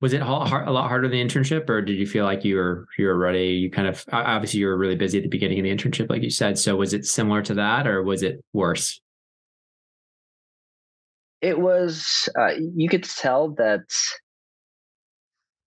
was 0.00 0.14
it 0.14 0.22
a 0.22 0.24
lot 0.24 0.88
harder 0.88 1.08
than 1.08 1.18
the 1.18 1.24
internship 1.24 1.68
or 1.68 1.82
did 1.82 1.98
you 1.98 2.06
feel 2.06 2.24
like 2.24 2.44
you 2.44 2.56
were 2.56 2.86
you 2.98 3.06
were 3.06 3.18
ready? 3.18 3.48
You 3.48 3.70
kind 3.70 3.86
of 3.86 4.04
obviously 4.12 4.60
you 4.60 4.66
were 4.66 4.76
really 4.76 4.96
busy 4.96 5.18
at 5.18 5.22
the 5.22 5.28
beginning 5.28 5.58
of 5.58 5.64
the 5.64 5.74
internship 5.74 6.08
like 6.08 6.22
you 6.22 6.30
said 6.30 6.58
so 6.58 6.76
was 6.76 6.94
it 6.94 7.04
similar 7.04 7.42
to 7.42 7.54
that 7.54 7.86
or 7.86 8.02
was 8.02 8.22
it 8.22 8.42
worse? 8.52 9.00
It 11.42 11.58
was 11.58 12.28
uh, 12.38 12.52
you 12.74 12.88
could 12.88 13.04
tell 13.04 13.50
that 13.54 13.82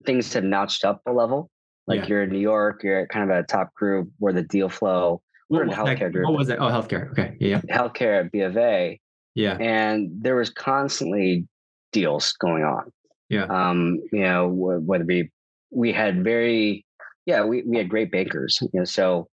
things 0.04 0.32
have 0.34 0.44
notched 0.44 0.84
up 0.84 1.02
a 1.06 1.12
level. 1.12 1.50
Like 1.86 2.00
yeah. 2.00 2.06
you're 2.06 2.22
in 2.24 2.30
new 2.30 2.38
york 2.38 2.82
you're 2.82 3.06
kind 3.06 3.30
of 3.30 3.34
a 3.34 3.42
top 3.44 3.72
group 3.74 4.10
where 4.18 4.34
the 4.34 4.42
deal 4.42 4.68
flow 4.68 5.22
we're 5.48 5.62
in 5.62 5.70
healthcare 5.70 6.00
that, 6.00 6.12
group. 6.12 6.28
what 6.28 6.36
was 6.36 6.48
that 6.48 6.58
oh 6.58 6.68
healthcare 6.68 7.10
okay 7.12 7.34
yeah. 7.40 7.62
Healthcare 7.70 8.26
at 8.26 8.30
b 8.30 8.40
of 8.40 8.58
a. 8.58 9.00
Yeah. 9.34 9.56
And 9.56 10.10
there 10.20 10.36
was 10.36 10.50
constantly 10.50 11.46
deals 11.92 12.34
going 12.34 12.64
on 12.64 12.92
yeah. 13.28 13.44
Um, 13.44 14.00
you 14.12 14.20
know, 14.20 14.48
whether 14.48 15.04
we 15.04 15.30
we 15.70 15.92
had 15.92 16.24
very 16.24 16.84
yeah, 17.26 17.44
we, 17.44 17.62
we 17.62 17.76
had 17.76 17.88
great 17.90 18.10
bakers. 18.10 18.58
you 18.60 18.80
know, 18.80 18.84
so 18.84 19.28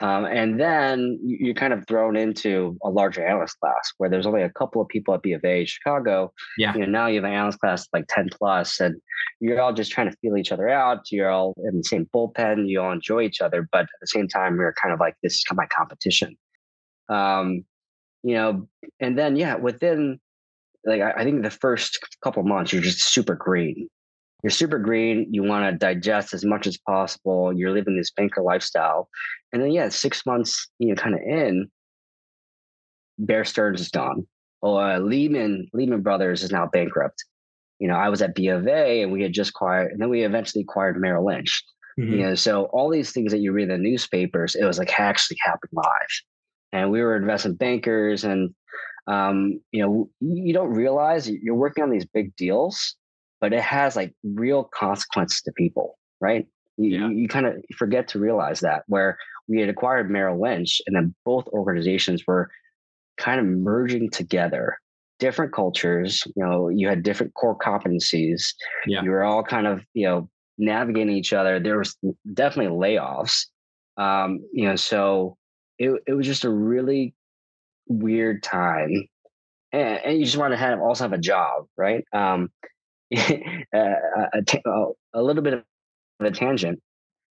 um, 0.00 0.26
and 0.26 0.60
then 0.60 1.18
you're 1.24 1.54
kind 1.54 1.72
of 1.72 1.84
thrown 1.88 2.16
into 2.16 2.78
a 2.84 2.88
larger 2.88 3.26
analyst 3.26 3.58
class 3.58 3.92
where 3.98 4.08
there's 4.08 4.26
only 4.26 4.42
a 4.42 4.50
couple 4.50 4.80
of 4.80 4.86
people 4.86 5.12
at 5.14 5.22
B 5.22 5.32
of 5.32 5.44
A 5.44 5.64
Chicago. 5.64 6.32
Yeah. 6.56 6.72
You 6.74 6.80
know, 6.80 6.86
now 6.86 7.06
you 7.08 7.16
have 7.16 7.24
an 7.24 7.32
analyst 7.32 7.58
class 7.58 7.88
like 7.92 8.04
10 8.08 8.30
plus, 8.38 8.78
and 8.78 8.94
you're 9.40 9.60
all 9.60 9.72
just 9.72 9.90
trying 9.90 10.08
to 10.08 10.16
feel 10.18 10.36
each 10.36 10.52
other 10.52 10.68
out. 10.68 11.10
You're 11.10 11.30
all 11.30 11.54
in 11.64 11.78
the 11.78 11.82
same 11.82 12.08
bullpen. 12.14 12.68
You 12.68 12.80
all 12.80 12.92
enjoy 12.92 13.22
each 13.22 13.40
other, 13.40 13.68
but 13.72 13.82
at 13.82 13.88
the 14.00 14.06
same 14.06 14.28
time, 14.28 14.56
you're 14.56 14.74
kind 14.80 14.94
of 14.94 15.00
like 15.00 15.16
this 15.22 15.34
is 15.34 15.44
my 15.52 15.66
competition. 15.66 16.36
Um, 17.08 17.64
you 18.22 18.34
know, 18.34 18.68
and 19.00 19.18
then 19.18 19.34
yeah, 19.34 19.56
within 19.56 20.20
like 20.84 21.00
I, 21.00 21.12
I 21.12 21.24
think 21.24 21.42
the 21.42 21.50
first 21.50 21.98
couple 22.22 22.42
months 22.42 22.72
you're 22.72 22.82
just 22.82 23.12
super 23.12 23.34
green. 23.34 23.88
You're 24.42 24.50
super 24.50 24.78
green. 24.78 25.26
You 25.30 25.42
want 25.42 25.68
to 25.68 25.76
digest 25.76 26.32
as 26.32 26.44
much 26.44 26.66
as 26.66 26.78
possible. 26.78 27.52
You're 27.52 27.72
living 27.72 27.96
this 27.96 28.12
banker 28.12 28.42
lifestyle, 28.42 29.08
and 29.52 29.62
then 29.62 29.72
yeah, 29.72 29.88
six 29.88 30.24
months 30.24 30.68
you 30.78 30.88
know 30.88 30.94
kind 30.94 31.14
of 31.14 31.20
in, 31.20 31.68
Bear 33.18 33.44
Stearns 33.44 33.80
is 33.80 33.88
gone. 33.88 34.26
Or 34.60 34.82
uh, 34.82 34.98
Lehman 34.98 35.68
Lehman 35.72 36.02
Brothers 36.02 36.42
is 36.42 36.52
now 36.52 36.68
bankrupt. 36.72 37.24
You 37.78 37.88
know, 37.88 37.94
I 37.94 38.08
was 38.08 38.22
at 38.22 38.34
B 38.34 38.48
of 38.48 38.66
A, 38.66 39.02
and 39.02 39.12
we 39.12 39.22
had 39.22 39.32
just 39.32 39.50
acquired, 39.50 39.92
and 39.92 40.00
then 40.00 40.08
we 40.08 40.22
eventually 40.22 40.62
acquired 40.62 41.00
Merrill 41.00 41.26
Lynch. 41.26 41.62
Mm-hmm. 41.98 42.12
You 42.12 42.18
know, 42.18 42.34
so 42.34 42.64
all 42.66 42.90
these 42.90 43.12
things 43.12 43.32
that 43.32 43.38
you 43.38 43.52
read 43.52 43.70
in 43.70 43.82
the 43.82 43.90
newspapers, 43.90 44.54
it 44.54 44.64
was 44.64 44.78
like 44.78 44.98
actually 44.98 45.38
happened 45.40 45.70
live. 45.72 46.22
And 46.72 46.90
we 46.90 47.02
were 47.02 47.16
investment 47.16 47.58
bankers, 47.58 48.24
and 48.24 48.54
um, 49.08 49.60
you 49.72 49.82
know, 49.82 50.10
you 50.20 50.52
don't 50.52 50.70
realize 50.70 51.28
you're 51.28 51.54
working 51.54 51.82
on 51.82 51.90
these 51.90 52.04
big 52.04 52.36
deals, 52.36 52.94
but 53.40 53.52
it 53.52 53.62
has 53.62 53.96
like 53.96 54.14
real 54.22 54.64
consequences 54.64 55.40
to 55.42 55.52
people, 55.52 55.98
right? 56.20 56.46
You, 56.76 56.90
yeah. 56.90 57.08
you, 57.08 57.26
kind 57.26 57.46
of 57.46 57.54
forget 57.76 58.06
to 58.08 58.20
realize 58.20 58.60
that 58.60 58.82
where 58.86 59.18
we 59.48 59.60
had 59.60 59.68
acquired 59.68 60.10
Merrill 60.10 60.40
Lynch 60.40 60.80
and 60.86 60.94
then 60.94 61.14
both 61.24 61.48
organizations 61.48 62.24
were 62.26 62.50
kind 63.16 63.40
of 63.40 63.46
merging 63.46 64.10
together 64.10 64.78
different 65.18 65.52
cultures 65.52 66.22
you 66.36 66.44
know 66.44 66.68
you 66.68 66.88
had 66.88 67.02
different 67.02 67.34
core 67.34 67.58
competencies 67.58 68.54
yeah. 68.86 69.02
you 69.02 69.10
were 69.10 69.24
all 69.24 69.42
kind 69.42 69.66
of 69.66 69.84
you 69.92 70.06
know 70.06 70.28
navigating 70.58 71.16
each 71.16 71.32
other 71.32 71.58
there 71.58 71.78
was 71.78 71.96
definitely 72.34 72.72
layoffs 72.72 73.46
um 73.96 74.38
you 74.52 74.68
know 74.68 74.76
so 74.76 75.36
it, 75.78 75.90
it 76.06 76.12
was 76.12 76.26
just 76.26 76.44
a 76.44 76.50
really 76.50 77.14
weird 77.88 78.42
time, 78.42 79.08
and, 79.72 79.98
and 80.04 80.18
you 80.18 80.24
just 80.24 80.36
want 80.36 80.52
to 80.52 80.56
have 80.56 80.80
also 80.80 81.04
have 81.04 81.12
a 81.12 81.18
job, 81.18 81.66
right? 81.76 82.04
Um, 82.12 82.50
a, 83.14 83.62
a, 85.14 85.22
little 85.22 85.42
bit 85.42 85.54
of 85.54 85.62
a 86.20 86.30
tangent. 86.30 86.80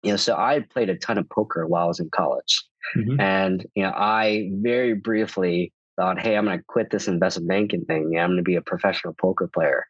You 0.03 0.11
know, 0.11 0.17
so 0.17 0.35
I 0.35 0.63
played 0.71 0.89
a 0.89 0.97
ton 0.97 1.17
of 1.17 1.29
poker 1.29 1.67
while 1.67 1.85
I 1.85 1.87
was 1.87 1.99
in 1.99 2.09
college, 2.09 2.63
mm-hmm. 2.95 3.19
and 3.19 3.65
you 3.75 3.83
know, 3.83 3.93
I 3.95 4.49
very 4.53 4.93
briefly 4.93 5.73
thought, 5.97 6.19
"Hey, 6.19 6.37
I'm 6.37 6.45
going 6.45 6.57
to 6.57 6.63
quit 6.67 6.91
this 6.91 7.07
investment 7.07 7.49
banking 7.49 7.85
thing. 7.85 8.11
Yeah, 8.13 8.23
I'm 8.23 8.29
going 8.29 8.37
to 8.37 8.43
be 8.43 8.55
a 8.55 8.61
professional 8.61 9.15
poker 9.19 9.49
player." 9.53 9.85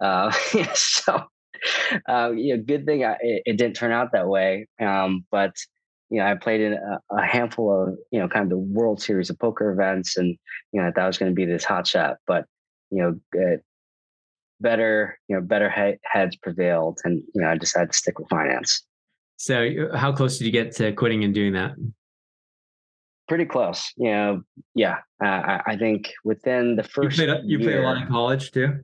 Uh, 0.00 0.30
so, 0.74 1.24
uh, 2.08 2.30
you 2.34 2.56
know, 2.56 2.62
good 2.62 2.86
thing 2.86 3.04
I, 3.04 3.16
it, 3.20 3.42
it, 3.46 3.56
didn't 3.56 3.74
turn 3.74 3.90
out 3.90 4.12
that 4.12 4.28
way. 4.28 4.68
Um, 4.80 5.24
but 5.30 5.54
you 6.10 6.18
know, 6.18 6.26
I 6.26 6.34
played 6.34 6.60
in 6.60 6.72
a, 6.74 7.00
a, 7.10 7.26
handful 7.26 7.82
of, 7.82 7.96
you 8.10 8.18
know, 8.18 8.28
kind 8.28 8.44
of 8.44 8.50
the 8.50 8.58
World 8.58 9.00
Series 9.02 9.30
of 9.30 9.38
poker 9.38 9.70
events, 9.70 10.16
and 10.16 10.36
you 10.72 10.80
know, 10.80 10.88
I 10.88 10.90
thought 10.90 11.04
I 11.04 11.06
was 11.06 11.18
going 11.18 11.30
to 11.30 11.34
be 11.36 11.44
this 11.44 11.64
hot 11.64 11.86
shot, 11.86 12.16
but 12.26 12.46
you 12.90 13.02
know, 13.02 13.40
uh, 13.40 13.56
better, 14.60 15.18
you 15.28 15.36
know, 15.36 15.42
better 15.42 15.70
he- 15.70 15.98
heads 16.04 16.36
prevailed, 16.36 16.98
and 17.04 17.22
you 17.34 17.42
know, 17.42 17.48
I 17.48 17.56
decided 17.56 17.92
to 17.92 17.96
stick 17.96 18.18
with 18.18 18.28
finance. 18.28 18.84
So, 19.36 19.88
how 19.94 20.12
close 20.12 20.38
did 20.38 20.46
you 20.46 20.50
get 20.50 20.74
to 20.76 20.92
quitting 20.92 21.24
and 21.24 21.34
doing 21.34 21.52
that? 21.52 21.72
Pretty 23.28 23.44
close. 23.44 23.92
You 23.96 24.10
know, 24.10 24.42
yeah. 24.74 24.96
Uh, 25.22 25.26
I, 25.26 25.60
I, 25.66 25.76
think 25.76 26.12
within 26.24 26.76
the 26.76 26.82
first. 26.82 27.18
You 27.18 27.26
played, 27.26 27.44
you 27.44 27.58
year, 27.58 27.68
played 27.68 27.80
a 27.80 27.82
lot 27.82 27.98
in 27.98 28.08
college 28.08 28.50
too. 28.50 28.80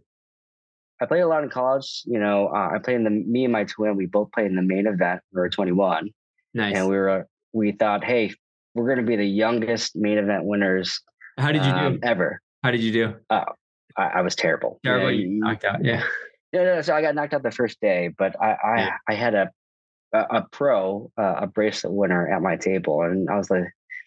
I 1.01 1.07
played 1.07 1.23
a 1.23 1.27
lot 1.27 1.43
in 1.43 1.49
college. 1.49 2.03
You 2.05 2.19
know, 2.19 2.49
uh, 2.49 2.71
I 2.75 2.79
played 2.79 2.97
in 2.97 3.05
the. 3.05 3.11
Me 3.11 3.45
and 3.45 3.53
my 3.53 3.65
twin, 3.65 3.97
we 3.97 4.05
both 4.05 4.31
played 4.33 4.47
in 4.47 4.57
the 4.57 4.63
main 4.63 4.87
event. 4.87 5.23
We 5.33 5.41
were 5.41 5.49
21 5.49 6.11
Nice. 6.55 6.77
And 6.77 6.89
we 6.89 6.97
were 6.97 7.27
we 7.53 7.73
thought, 7.73 8.05
hey, 8.05 8.33
we're 8.75 8.87
going 8.87 9.05
to 9.05 9.09
be 9.09 9.17
the 9.17 9.25
youngest 9.25 9.95
main 9.95 10.19
event 10.19 10.45
winners. 10.45 11.01
How 11.39 11.53
did 11.53 11.65
you 11.65 11.71
um, 11.71 11.95
do 11.95 12.01
ever? 12.03 12.41
How 12.63 12.71
did 12.71 12.83
you 12.83 12.93
do? 12.93 13.15
Oh, 13.31 13.45
I, 13.97 14.03
I 14.03 14.21
was 14.23 14.35
terrible. 14.35 14.81
Terrible. 14.85 15.11
Yeah, 15.11 15.19
you 15.19 15.41
knocked 15.41 15.65
out. 15.65 15.85
Yeah. 15.85 16.03
Yeah. 16.53 16.83
So 16.83 16.95
I 16.95 17.03
got 17.03 17.17
knocked 17.17 17.35
out 17.35 17.43
the 17.43 17.51
first 17.51 17.81
day, 17.81 18.15
but 18.17 18.41
I 18.41 18.53
I, 18.53 18.77
yeah. 18.77 18.91
I 19.09 19.15
had 19.15 19.35
a 19.35 19.51
a, 20.13 20.19
a 20.37 20.47
pro 20.53 21.11
uh, 21.19 21.35
a 21.39 21.47
bracelet 21.49 21.93
winner 21.93 22.33
at 22.33 22.43
my 22.43 22.55
table, 22.55 23.03
and 23.03 23.29
I 23.29 23.37
was 23.37 23.51
like 23.51 23.65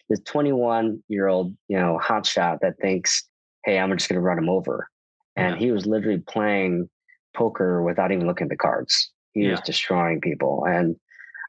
this 0.08 0.20
21 0.24 1.02
year 1.08 1.26
old 1.26 1.54
you 1.68 1.78
know 1.78 1.98
hot 1.98 2.24
shot 2.24 2.60
that 2.62 2.78
thinks, 2.80 3.28
hey, 3.66 3.78
I'm 3.78 3.94
just 3.98 4.08
going 4.08 4.16
to 4.16 4.22
run 4.22 4.38
him 4.38 4.48
over, 4.48 4.88
and 5.36 5.56
yeah. 5.56 5.58
he 5.58 5.72
was 5.72 5.84
literally 5.84 6.22
playing 6.26 6.88
poker 7.36 7.82
without 7.82 8.12
even 8.12 8.26
looking 8.26 8.46
at 8.46 8.48
the 8.48 8.56
cards. 8.56 9.10
He 9.34 9.42
yeah. 9.42 9.50
was 9.50 9.60
destroying 9.60 10.22
people, 10.22 10.64
and 10.66 10.96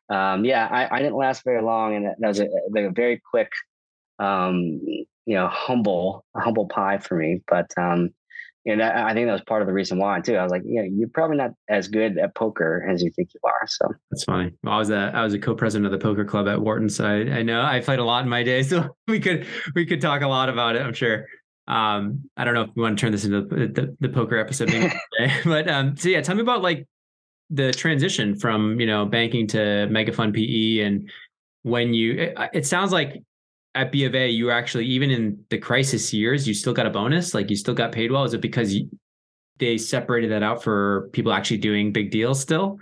um, 0.09 0.43
yeah, 0.43 0.67
I, 0.69 0.97
I, 0.97 0.99
didn't 0.99 1.17
last 1.17 1.43
very 1.43 1.61
long, 1.61 1.95
and 1.95 2.05
that 2.05 2.27
was 2.27 2.39
a, 2.39 2.45
a 2.45 2.91
very 2.91 3.21
quick, 3.29 3.51
um, 4.17 4.79
you 4.83 5.35
know, 5.35 5.47
humble, 5.47 6.25
humble 6.35 6.67
pie 6.67 6.97
for 6.97 7.15
me. 7.15 7.41
But 7.47 7.67
um, 7.77 8.09
you 8.65 8.75
know, 8.75 8.91
I 8.93 9.13
think 9.13 9.27
that 9.27 9.33
was 9.33 9.41
part 9.41 9.61
of 9.61 9.67
the 9.67 9.73
reason 9.73 9.99
why 9.99 10.19
too. 10.19 10.35
I 10.35 10.43
was 10.43 10.51
like, 10.51 10.63
yeah, 10.65 10.81
you're 10.83 11.09
probably 11.09 11.37
not 11.37 11.51
as 11.69 11.87
good 11.87 12.17
at 12.17 12.35
poker 12.35 12.85
as 12.89 13.01
you 13.01 13.11
think 13.15 13.29
you 13.33 13.39
are. 13.43 13.67
So 13.67 13.87
that's 14.11 14.23
funny. 14.23 14.51
Well, 14.63 14.73
I 14.73 14.77
was 14.77 14.89
a 14.89 15.11
I 15.13 15.23
was 15.23 15.33
a 15.33 15.39
co-president 15.39 15.85
of 15.85 15.91
the 15.91 16.03
poker 16.03 16.25
club 16.25 16.47
at 16.47 16.59
Wharton, 16.59 16.89
so 16.89 17.05
I, 17.05 17.37
I 17.37 17.43
know 17.43 17.61
I 17.61 17.79
played 17.79 17.99
a 17.99 18.03
lot 18.03 18.23
in 18.23 18.29
my 18.29 18.43
day. 18.43 18.63
So 18.69 18.95
we 19.07 19.19
could 19.19 19.47
we 19.75 19.85
could 19.85 20.01
talk 20.01 20.21
a 20.21 20.27
lot 20.27 20.49
about 20.49 20.75
it. 20.75 20.81
I'm 20.81 20.93
sure. 20.93 21.25
Um, 21.67 22.29
I 22.35 22.43
don't 22.45 22.55
know 22.55 22.63
if 22.63 22.69
we 22.75 22.81
want 22.81 22.97
to 22.97 23.01
turn 23.01 23.11
this 23.11 23.25
into 23.25 23.41
the, 23.43 23.67
the, 23.67 23.95
the 23.99 24.09
poker 24.09 24.37
episode, 24.37 24.69
today, 24.69 24.91
but 25.45 25.69
um, 25.69 25.95
so 25.95 26.09
yeah, 26.09 26.21
tell 26.21 26.35
me 26.35 26.41
about 26.41 26.63
like 26.63 26.87
the 27.49 27.71
transition 27.73 28.35
from 28.35 28.79
you 28.79 28.85
know 28.85 29.05
banking 29.05 29.47
to 29.47 29.87
mega 29.87 30.11
fund 30.11 30.33
PE 30.33 30.79
and 30.79 31.09
when 31.63 31.93
you 31.93 32.13
it, 32.13 32.37
it 32.53 32.65
sounds 32.65 32.91
like 32.91 33.21
at 33.75 33.91
B 33.91 34.05
of 34.05 34.15
A, 34.15 34.27
you 34.29 34.51
actually 34.51 34.85
even 34.85 35.11
in 35.11 35.43
the 35.49 35.57
crisis 35.57 36.13
years, 36.13 36.47
you 36.47 36.53
still 36.53 36.73
got 36.73 36.85
a 36.85 36.89
bonus. 36.89 37.33
Like 37.33 37.49
you 37.49 37.55
still 37.55 37.73
got 37.73 37.91
paid 37.91 38.11
well. 38.11 38.23
Is 38.23 38.33
it 38.33 38.41
because 38.41 38.73
you, 38.73 38.89
they 39.57 39.77
separated 39.77 40.31
that 40.31 40.43
out 40.43 40.63
for 40.63 41.09
people 41.13 41.31
actually 41.31 41.57
doing 41.57 41.91
big 41.91 42.11
deals 42.11 42.39
still, 42.39 42.79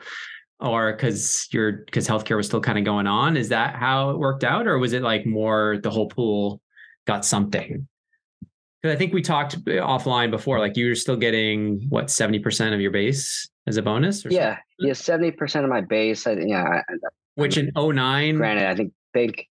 or 0.59 0.93
because 0.93 1.47
you're 1.51 1.83
because 1.85 2.07
healthcare 2.07 2.37
was 2.37 2.47
still 2.47 2.61
kind 2.61 2.77
of 2.77 2.85
going 2.85 3.07
on? 3.07 3.35
Is 3.35 3.49
that 3.49 3.75
how 3.75 4.11
it 4.11 4.17
worked 4.17 4.43
out, 4.43 4.67
or 4.67 4.77
was 4.79 4.93
it 4.93 5.01
like 5.01 5.25
more 5.25 5.77
the 5.81 5.89
whole 5.89 6.07
pool 6.07 6.61
got 7.05 7.25
something? 7.25 7.87
Because 8.81 8.95
I 8.95 8.97
think 8.97 9.13
we 9.13 9.21
talked 9.21 9.55
eh, 9.67 9.73
offline 9.73 10.31
before. 10.31 10.59
Like 10.59 10.77
you 10.77 10.87
were 10.87 10.95
still 10.95 11.17
getting 11.17 11.85
what 11.89 12.09
seventy 12.09 12.39
percent 12.39 12.73
of 12.73 12.81
your 12.81 12.91
base 12.91 13.49
as 13.67 13.77
a 13.77 13.81
bonus. 13.81 14.25
yeah, 14.25 14.55
something? 14.55 14.57
yeah, 14.79 14.93
seventy 14.93 15.31
percent 15.31 15.65
of 15.65 15.69
my 15.69 15.81
base. 15.81 16.25
I, 16.25 16.33
yeah, 16.33 16.81
which 17.35 17.57
in 17.57 17.71
09, 17.75 18.37
granted, 18.37 18.65
I 18.65 18.75
think 18.75 18.93
big 19.13 19.45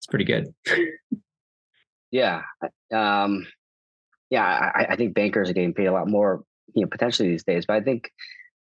it's 0.00 0.06
pretty 0.06 0.24
good. 0.24 0.54
yeah. 2.10 2.42
Um, 2.92 3.46
yeah, 4.30 4.70
I, 4.74 4.86
I, 4.90 4.96
think 4.96 5.14
bankers 5.14 5.50
are 5.50 5.52
getting 5.52 5.74
paid 5.74 5.86
a 5.86 5.92
lot 5.92 6.08
more, 6.08 6.42
you 6.74 6.82
know, 6.82 6.88
potentially 6.88 7.28
these 7.28 7.44
days. 7.44 7.66
But 7.66 7.76
I 7.76 7.80
think 7.82 8.10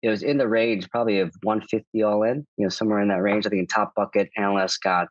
it 0.03 0.09
was 0.09 0.25
in 0.25 0.39
the 0.39 0.49
range 0.49 0.91
probably 0.91 1.21
of 1.21 1.33
150 1.45 2.03
all 2.03 2.25
in, 2.25 2.45
you 2.57 2.65
know, 2.65 2.69
somewhere 2.69 3.01
in 3.01 3.09
that 3.09 3.23
range. 3.23 3.47
I 3.47 3.51
think 3.51 3.61
in 3.61 3.67
top 3.69 3.95
bucket 3.95 4.29
analysts 4.37 4.79
got, 4.79 5.07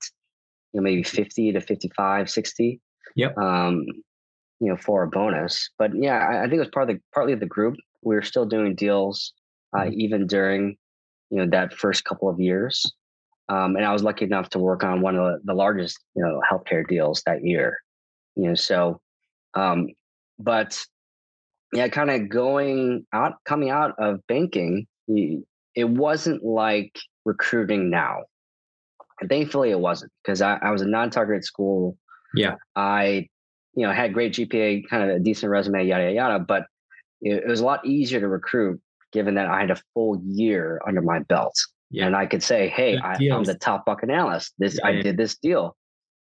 you 0.73 0.81
know, 0.81 0.83
maybe 0.83 1.03
50 1.03 1.53
to 1.53 1.61
55, 1.61 2.29
60. 2.29 2.81
Yep. 3.15 3.37
Um, 3.37 3.85
you 4.59 4.67
know, 4.67 4.75
for 4.75 5.03
a 5.03 5.07
bonus. 5.07 5.69
But 5.77 5.91
yeah, 5.95 6.17
I, 6.17 6.39
I 6.39 6.43
think 6.43 6.55
it 6.55 6.59
was 6.59 6.69
part 6.69 6.89
of 6.89 6.97
the 6.97 7.01
partly 7.13 7.31
of 7.31 7.39
the 7.39 7.45
group. 7.45 7.77
We 8.01 8.15
were 8.15 8.21
still 8.21 8.45
doing 8.45 8.75
deals 8.75 9.33
uh, 9.75 9.81
mm-hmm. 9.81 9.99
even 9.99 10.27
during, 10.27 10.77
you 11.29 11.37
know, 11.37 11.47
that 11.51 11.73
first 11.73 12.05
couple 12.05 12.29
of 12.29 12.39
years. 12.39 12.91
Um, 13.49 13.75
and 13.75 13.85
I 13.85 13.91
was 13.91 14.03
lucky 14.03 14.25
enough 14.25 14.49
to 14.51 14.59
work 14.59 14.83
on 14.83 15.01
one 15.01 15.15
of 15.15 15.23
the, 15.23 15.39
the 15.45 15.53
largest, 15.53 15.99
you 16.15 16.23
know, 16.23 16.41
healthcare 16.49 16.87
deals 16.87 17.23
that 17.25 17.43
year. 17.43 17.79
You 18.35 18.49
know, 18.49 18.55
so, 18.55 19.01
um, 19.55 19.87
but 20.37 20.77
yeah, 21.73 21.87
kind 21.87 22.09
of 22.09 22.29
going 22.29 23.05
out, 23.11 23.33
coming 23.45 23.69
out 23.69 23.95
of 23.99 24.25
banking, 24.27 24.87
it 25.07 25.89
wasn't 25.89 26.43
like 26.43 26.97
recruiting 27.25 27.89
now. 27.89 28.23
And 29.19 29.29
thankfully, 29.29 29.71
it 29.71 29.79
wasn't 29.79 30.11
because 30.23 30.41
I, 30.41 30.57
I 30.61 30.71
was 30.71 30.81
a 30.81 30.87
non-targeted 30.87 31.43
school. 31.43 31.97
Yeah, 32.33 32.55
I, 32.75 33.27
you 33.73 33.85
know, 33.85 33.91
had 33.91 34.13
great 34.13 34.33
GPA, 34.33 34.87
kind 34.87 35.09
of 35.09 35.17
a 35.17 35.19
decent 35.19 35.51
resume, 35.51 35.85
yada 35.85 36.03
yada 36.03 36.15
yada. 36.15 36.39
But 36.39 36.65
it, 37.21 37.47
was 37.47 37.59
a 37.59 37.65
lot 37.65 37.85
easier 37.85 38.19
to 38.19 38.27
recruit 38.27 38.81
given 39.11 39.35
that 39.35 39.47
I 39.47 39.61
had 39.61 39.71
a 39.71 39.81
full 39.93 40.21
year 40.23 40.81
under 40.87 41.01
my 41.01 41.19
belt. 41.19 41.55
Yeah. 41.91 42.05
And 42.05 42.15
I 42.15 42.25
could 42.25 42.43
say, 42.43 42.69
hey, 42.69 42.97
I, 42.97 43.15
am 43.31 43.43
the 43.43 43.55
top 43.55 43.85
bucket 43.85 44.09
analyst. 44.09 44.53
This 44.59 44.77
yeah, 44.79 44.87
I 44.87 45.01
did 45.01 45.17
this 45.17 45.35
deal. 45.37 45.75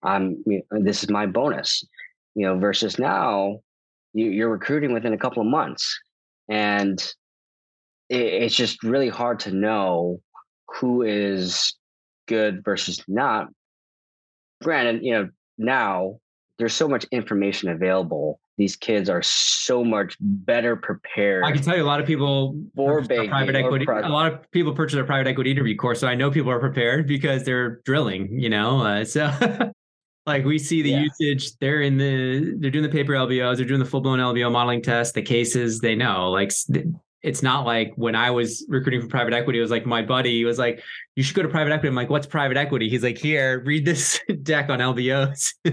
I'm 0.03 0.45
this 0.71 1.03
is 1.03 1.11
my 1.11 1.27
bonus. 1.27 1.85
You 2.35 2.47
know, 2.47 2.59
versus 2.59 2.99
now 2.99 3.61
you, 4.13 4.27
you're 4.27 4.51
recruiting 4.51 4.93
within 4.93 5.15
a 5.15 5.19
couple 5.19 5.41
of 5.41 5.49
months, 5.49 5.99
and 6.49 7.01
it, 8.11 8.21
it's 8.21 8.55
just 8.55 8.83
really 8.83 9.09
hard 9.09 9.41
to 9.41 9.53
know 9.53 10.21
who 10.69 11.03
is 11.03 11.75
good 12.29 12.63
versus 12.65 13.03
not. 13.09 13.49
Granted, 14.63 15.03
you 15.03 15.13
know, 15.13 15.29
now 15.57 16.19
there's 16.59 16.75
so 16.75 16.89
much 16.89 17.05
information 17.11 17.69
available 17.69 18.41
these 18.57 18.77
kids 18.77 19.09
are 19.09 19.23
so 19.23 19.85
much 19.85 20.17
better 20.21 20.77
prepared. 20.77 21.45
I 21.45 21.53
can 21.53 21.63
tell 21.63 21.77
you 21.77 21.83
a 21.83 21.87
lot 21.87 22.01
of 22.01 22.07
people 22.07 22.57
for 22.77 23.03
private 23.03 23.57
equity. 23.57 23.85
Private. 23.85 24.09
A 24.09 24.13
lot 24.13 24.33
of 24.33 24.51
people 24.53 24.73
purchase 24.73 24.99
a 24.99 25.05
private 25.05 25.29
equity 25.29 25.51
interview 25.51 25.77
course, 25.77 26.01
so 26.01 26.07
I 26.07 26.15
know 26.15 26.31
people 26.31 26.51
are 26.51 26.61
prepared 26.61 27.09
because 27.09 27.45
they're 27.45 27.81
drilling. 27.85 28.39
You 28.39 28.51
know, 28.51 28.81
uh, 28.81 29.05
so 29.05 29.33
like 30.27 30.45
we 30.45 30.59
see 30.59 30.83
the 30.83 30.91
yeah. 30.91 31.05
usage. 31.21 31.57
They're 31.59 31.83
in 31.83 31.99
the 31.99 32.57
they're 32.59 32.71
doing 32.71 32.85
the 32.85 32.91
paper 32.91 33.13
LBOs. 33.13 33.57
They're 33.57 33.67
doing 33.67 33.81
the 33.81 33.87
full 33.87 34.01
blown 34.01 34.21
LBO 34.21 34.53
modeling 34.53 34.83
test. 34.83 35.15
The 35.15 35.23
cases 35.23 35.81
they 35.81 35.97
know. 35.97 36.31
Like 36.31 36.53
it's 37.25 37.43
not 37.43 37.65
like 37.65 37.95
when 37.97 38.15
I 38.15 38.31
was 38.31 38.67
recruiting 38.69 39.01
for 39.01 39.09
private 39.09 39.33
equity, 39.33 39.59
it 39.59 39.63
was 39.63 39.71
like 39.71 39.87
my 39.87 40.03
buddy 40.03 40.45
was 40.45 40.59
like, 40.59 40.83
you 41.17 41.23
should 41.23 41.35
go 41.35 41.43
to 41.43 41.49
private 41.49 41.73
equity. 41.73 41.89
I'm 41.89 41.95
like, 41.95 42.11
what's 42.11 42.27
private 42.27 42.59
equity? 42.59 42.91
He's 42.91 43.03
like, 43.03 43.17
here, 43.17 43.63
read 43.65 43.87
this 43.87 44.21
deck 44.43 44.69
on 44.69 44.79
LBOs. 44.79 45.55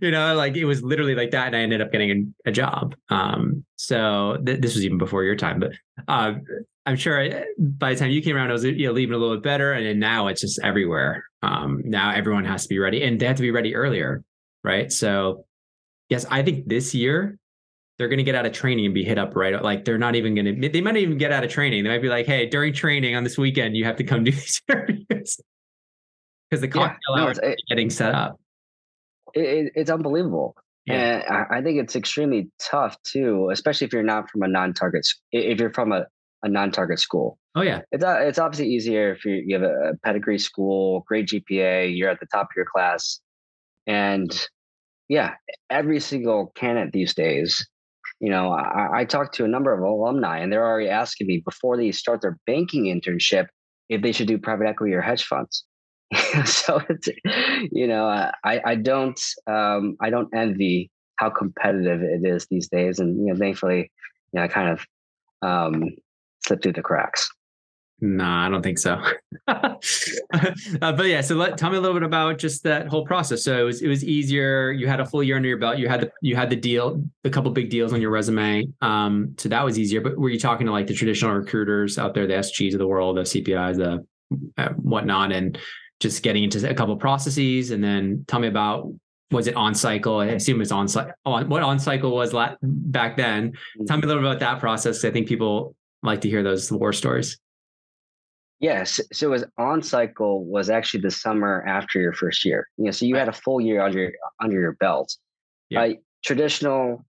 you 0.00 0.10
know, 0.10 0.34
like 0.34 0.56
it 0.56 0.64
was 0.64 0.82
literally 0.82 1.14
like 1.14 1.30
that. 1.32 1.48
And 1.48 1.56
I 1.56 1.60
ended 1.60 1.82
up 1.82 1.92
getting 1.92 2.34
a, 2.46 2.50
job. 2.50 2.94
Um, 3.10 3.64
so 3.76 4.38
th- 4.46 4.62
this 4.62 4.74
was 4.74 4.84
even 4.84 4.96
before 4.96 5.24
your 5.24 5.36
time, 5.36 5.60
but 5.60 5.72
uh, 6.08 6.34
I'm 6.86 6.96
sure 6.96 7.20
I, 7.20 7.44
by 7.58 7.92
the 7.92 8.00
time 8.00 8.10
you 8.10 8.22
came 8.22 8.36
around, 8.36 8.48
it 8.48 8.54
was 8.54 8.64
you 8.64 8.86
know, 8.86 8.96
even 8.96 9.14
a 9.14 9.18
little 9.18 9.36
bit 9.36 9.42
better. 9.42 9.72
And 9.74 9.84
then 9.84 9.98
now 9.98 10.28
it's 10.28 10.40
just 10.40 10.58
everywhere. 10.62 11.24
Um, 11.42 11.82
now 11.84 12.12
everyone 12.12 12.46
has 12.46 12.62
to 12.62 12.68
be 12.68 12.78
ready 12.78 13.02
and 13.02 13.20
they 13.20 13.26
have 13.26 13.36
to 13.36 13.42
be 13.42 13.50
ready 13.50 13.74
earlier. 13.74 14.24
Right. 14.62 14.90
So 14.90 15.44
yes, 16.08 16.24
I 16.30 16.42
think 16.42 16.66
this 16.66 16.94
year 16.94 17.38
they're 17.98 18.08
going 18.08 18.18
to 18.18 18.24
get 18.24 18.34
out 18.34 18.46
of 18.46 18.52
training 18.52 18.84
and 18.84 18.94
be 18.94 19.04
hit 19.04 19.18
up 19.18 19.36
right. 19.36 19.62
Like 19.62 19.84
they're 19.84 19.98
not 19.98 20.16
even 20.16 20.34
going 20.34 20.60
to, 20.60 20.68
they 20.68 20.80
might 20.80 20.96
even 20.96 21.16
get 21.16 21.32
out 21.32 21.44
of 21.44 21.50
training. 21.50 21.84
They 21.84 21.90
might 21.90 22.02
be 22.02 22.08
like, 22.08 22.26
hey, 22.26 22.46
during 22.46 22.72
training 22.72 23.14
on 23.14 23.22
this 23.24 23.38
weekend, 23.38 23.76
you 23.76 23.84
have 23.84 23.96
to 23.96 24.04
come 24.04 24.24
do 24.24 24.30
these 24.32 24.60
interviews 24.68 25.38
because 26.50 26.60
the 26.60 26.68
cocktail 26.68 26.98
yeah, 27.10 27.16
no, 27.16 27.22
hours 27.22 27.38
it, 27.42 27.60
getting 27.68 27.90
set 27.90 28.14
up. 28.14 28.40
It, 29.34 29.72
it's 29.74 29.90
unbelievable. 29.90 30.56
Yeah. 30.86 30.94
And 30.94 31.36
I, 31.36 31.58
I 31.58 31.62
think 31.62 31.80
it's 31.80 31.96
extremely 31.96 32.50
tough 32.60 32.96
too, 33.04 33.48
especially 33.52 33.86
if 33.86 33.92
you're 33.92 34.02
not 34.02 34.30
from 34.30 34.42
a 34.42 34.48
non-target, 34.48 35.06
if 35.32 35.58
you're 35.58 35.72
from 35.72 35.92
a, 35.92 36.06
a 36.42 36.48
non-target 36.48 36.98
school. 36.98 37.38
Oh 37.54 37.62
yeah. 37.62 37.82
It's, 37.92 38.04
uh, 38.04 38.18
it's 38.20 38.38
obviously 38.38 38.68
easier 38.68 39.12
if 39.12 39.24
you, 39.24 39.42
you 39.46 39.54
have 39.54 39.62
a 39.62 39.92
pedigree 40.04 40.38
school, 40.38 41.04
great 41.06 41.28
GPA, 41.28 41.96
you're 41.96 42.10
at 42.10 42.20
the 42.20 42.26
top 42.26 42.46
of 42.46 42.56
your 42.56 42.66
class. 42.66 43.20
And 43.86 44.30
yeah, 45.08 45.34
every 45.70 46.00
single 46.00 46.52
candidate 46.56 46.92
these 46.92 47.14
days 47.14 47.66
you 48.20 48.30
know, 48.30 48.52
I, 48.52 49.00
I 49.00 49.04
talked 49.04 49.34
to 49.36 49.44
a 49.44 49.48
number 49.48 49.72
of 49.72 49.80
alumni 49.80 50.38
and 50.38 50.52
they're 50.52 50.64
already 50.64 50.88
asking 50.88 51.26
me 51.26 51.42
before 51.44 51.76
they 51.76 51.92
start 51.92 52.20
their 52.22 52.38
banking 52.46 52.84
internship 52.84 53.46
if 53.88 54.02
they 54.02 54.12
should 54.12 54.28
do 54.28 54.38
private 54.38 54.66
equity 54.66 54.94
or 54.94 55.02
hedge 55.02 55.24
funds. 55.24 55.64
so 56.44 56.80
it's, 56.88 57.08
you 57.72 57.86
know, 57.86 58.06
I, 58.06 58.60
I 58.64 58.74
don't, 58.76 59.20
um, 59.46 59.96
I 60.00 60.10
don't 60.10 60.28
envy 60.34 60.90
how 61.16 61.30
competitive 61.30 62.02
it 62.02 62.26
is 62.26 62.46
these 62.50 62.68
days. 62.68 62.98
And, 62.98 63.16
you 63.26 63.32
know, 63.32 63.38
thankfully, 63.38 63.90
you 64.32 64.40
know, 64.40 64.42
I 64.42 64.48
kind 64.48 64.68
of, 64.68 64.86
um, 65.42 65.84
slipped 66.46 66.62
through 66.62 66.72
the 66.72 66.82
cracks. 66.82 67.28
No, 68.04 68.24
I 68.26 68.50
don't 68.50 68.60
think 68.60 68.78
so. 68.78 69.00
uh, 69.48 69.76
but 70.78 71.06
yeah, 71.06 71.22
so 71.22 71.36
let 71.36 71.56
tell 71.56 71.70
me 71.70 71.78
a 71.78 71.80
little 71.80 71.94
bit 71.94 72.02
about 72.02 72.36
just 72.36 72.62
that 72.64 72.86
whole 72.86 73.06
process. 73.06 73.42
So 73.42 73.58
it 73.58 73.62
was 73.62 73.80
it 73.80 73.88
was 73.88 74.04
easier. 74.04 74.72
You 74.72 74.86
had 74.86 75.00
a 75.00 75.06
full 75.06 75.22
year 75.22 75.36
under 75.36 75.48
your 75.48 75.56
belt. 75.56 75.78
You 75.78 75.88
had 75.88 76.02
the 76.02 76.12
you 76.20 76.36
had 76.36 76.50
the 76.50 76.56
deal, 76.56 77.02
a 77.24 77.30
couple 77.30 77.50
big 77.52 77.70
deals 77.70 77.94
on 77.94 78.02
your 78.02 78.10
resume. 78.10 78.66
Um, 78.82 79.34
so 79.38 79.48
that 79.48 79.64
was 79.64 79.78
easier. 79.78 80.02
But 80.02 80.18
were 80.18 80.28
you 80.28 80.38
talking 80.38 80.66
to 80.66 80.72
like 80.72 80.86
the 80.86 80.92
traditional 80.92 81.32
recruiters 81.32 81.96
out 81.96 82.12
there, 82.12 82.26
the 82.26 82.34
SGs 82.34 82.74
of 82.74 82.78
the 82.78 82.86
world, 82.86 83.16
the 83.16 83.22
CPIs, 83.22 83.76
the 83.76 84.06
uh, 84.58 84.68
whatnot, 84.74 85.32
and 85.32 85.56
just 85.98 86.22
getting 86.22 86.44
into 86.44 86.68
a 86.68 86.74
couple 86.74 86.94
processes? 86.98 87.70
And 87.70 87.82
then 87.82 88.26
tell 88.28 88.38
me 88.38 88.48
about 88.48 88.92
was 89.30 89.46
it 89.46 89.56
on 89.56 89.74
cycle? 89.74 90.18
I 90.18 90.26
assume 90.26 90.60
it's 90.60 90.72
on 90.72 90.88
cycle. 90.88 91.14
On 91.24 91.48
what 91.48 91.62
on 91.62 91.78
cycle 91.78 92.14
was 92.14 92.34
la- 92.34 92.56
back 92.60 93.16
then. 93.16 93.54
Tell 93.86 93.96
me 93.96 94.02
a 94.02 94.06
little 94.06 94.22
bit 94.22 94.30
about 94.30 94.40
that 94.40 94.60
process. 94.60 95.06
I 95.06 95.10
think 95.10 95.26
people 95.26 95.74
like 96.02 96.20
to 96.20 96.28
hear 96.28 96.42
those 96.42 96.70
war 96.70 96.92
stories. 96.92 97.38
Yes. 98.60 99.00
So 99.12 99.26
it 99.26 99.30
was 99.30 99.44
on 99.58 99.82
cycle 99.82 100.44
was 100.44 100.70
actually 100.70 101.00
the 101.00 101.10
summer 101.10 101.64
after 101.66 102.00
your 102.00 102.12
first 102.12 102.44
year. 102.44 102.68
You 102.76 102.86
know, 102.86 102.90
so 102.92 103.04
you 103.04 103.16
had 103.16 103.28
a 103.28 103.32
full 103.32 103.60
year 103.60 103.82
under 103.82 103.98
your 103.98 104.12
under 104.40 104.58
your 104.58 104.72
belt. 104.72 105.16
Yeah. 105.70 105.82
Uh, 105.82 105.92
traditional 106.24 107.04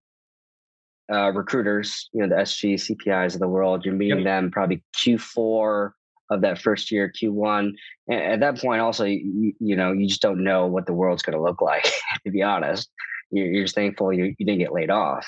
uh, 1.11 1.31
recruiters, 1.31 2.09
you 2.13 2.21
know, 2.21 2.27
the 2.27 2.41
SG, 2.41 2.75
CPIs 2.75 3.33
of 3.33 3.39
the 3.39 3.47
world, 3.47 3.85
you're 3.85 3.93
meeting 3.93 4.19
yep. 4.19 4.25
them 4.25 4.51
probably 4.51 4.83
Q4 4.97 5.91
of 6.31 6.41
that 6.41 6.59
first 6.59 6.91
year, 6.91 7.11
Q1. 7.11 7.73
And 8.07 8.21
at 8.21 8.39
that 8.39 8.59
point, 8.59 8.81
also, 8.81 9.05
you, 9.05 9.53
you 9.59 9.75
know, 9.75 9.91
you 9.91 10.07
just 10.07 10.21
don't 10.21 10.43
know 10.43 10.65
what 10.65 10.87
the 10.87 10.93
world's 10.93 11.21
going 11.21 11.37
to 11.37 11.43
look 11.43 11.61
like, 11.61 11.91
to 12.25 12.31
be 12.31 12.41
honest. 12.41 12.89
You're, 13.31 13.47
you're 13.47 13.63
just 13.63 13.75
thankful 13.75 14.13
you, 14.13 14.35
you 14.37 14.45
didn't 14.45 14.59
get 14.59 14.73
laid 14.73 14.89
off. 14.89 15.27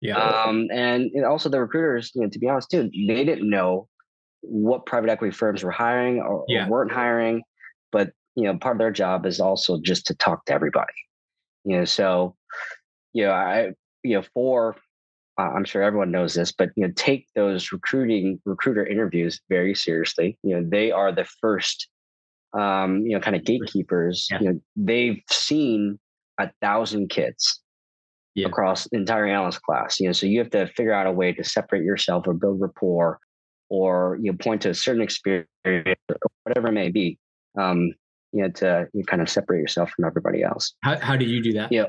Yeah. 0.00 0.16
Um, 0.18 0.68
and, 0.72 1.10
and 1.12 1.24
also 1.24 1.48
the 1.48 1.60
recruiters, 1.60 2.10
you 2.14 2.22
know, 2.22 2.28
to 2.28 2.38
be 2.38 2.48
honest, 2.48 2.70
too, 2.70 2.90
they 3.06 3.24
didn't 3.24 3.48
know 3.48 3.88
what 4.42 4.86
private 4.86 5.10
equity 5.10 5.34
firms 5.34 5.62
were 5.62 5.70
hiring 5.70 6.20
or, 6.20 6.44
yeah. 6.48 6.66
or 6.66 6.70
weren't 6.70 6.92
hiring, 6.92 7.42
but 7.92 8.12
you 8.36 8.44
know, 8.44 8.56
part 8.56 8.76
of 8.76 8.78
their 8.78 8.92
job 8.92 9.26
is 9.26 9.40
also 9.40 9.80
just 9.80 10.06
to 10.06 10.14
talk 10.14 10.44
to 10.46 10.52
everybody. 10.52 10.92
You 11.64 11.78
know, 11.78 11.84
so 11.84 12.36
you 13.12 13.24
know, 13.24 13.32
I 13.32 13.72
you 14.02 14.16
know, 14.16 14.22
for 14.34 14.76
uh, 15.38 15.50
I'm 15.54 15.64
sure 15.64 15.82
everyone 15.82 16.10
knows 16.10 16.34
this, 16.34 16.52
but 16.52 16.70
you 16.76 16.86
know, 16.86 16.92
take 16.96 17.26
those 17.34 17.70
recruiting 17.70 18.40
recruiter 18.44 18.84
interviews 18.84 19.40
very 19.48 19.74
seriously. 19.74 20.36
You 20.42 20.56
know, 20.56 20.68
they 20.68 20.90
are 20.90 21.12
the 21.12 21.26
first, 21.40 21.88
um, 22.58 23.02
you 23.06 23.12
know, 23.12 23.20
kind 23.20 23.36
of 23.36 23.44
gatekeepers. 23.44 24.26
Yeah. 24.30 24.40
You 24.40 24.52
know, 24.52 24.60
they've 24.76 25.22
seen 25.30 25.98
a 26.38 26.50
thousand 26.60 27.10
kids 27.10 27.60
yeah. 28.34 28.48
across 28.48 28.88
the 28.88 28.96
entire 28.96 29.26
analyst 29.26 29.62
class. 29.62 30.00
You 30.00 30.08
know, 30.08 30.12
so 30.12 30.26
you 30.26 30.40
have 30.40 30.50
to 30.50 30.66
figure 30.66 30.92
out 30.92 31.06
a 31.06 31.12
way 31.12 31.32
to 31.32 31.44
separate 31.44 31.84
yourself 31.84 32.26
or 32.26 32.34
build 32.34 32.60
rapport, 32.60 33.20
or 33.68 34.18
you 34.20 34.32
know, 34.32 34.38
point 34.38 34.62
to 34.62 34.70
a 34.70 34.74
certain 34.74 35.02
experience, 35.02 35.48
or 35.64 36.30
whatever 36.44 36.68
it 36.68 36.72
may 36.72 36.90
be. 36.90 37.18
Um, 37.58 37.92
you 38.32 38.42
know, 38.42 38.50
to 38.50 38.86
you 38.92 39.04
kind 39.04 39.22
of 39.22 39.28
separate 39.28 39.60
yourself 39.60 39.90
from 39.96 40.04
everybody 40.04 40.42
else. 40.42 40.74
How 40.82 40.98
how 40.98 41.16
do 41.16 41.24
you 41.24 41.42
do 41.42 41.52
that? 41.54 41.72
Yeah. 41.72 41.86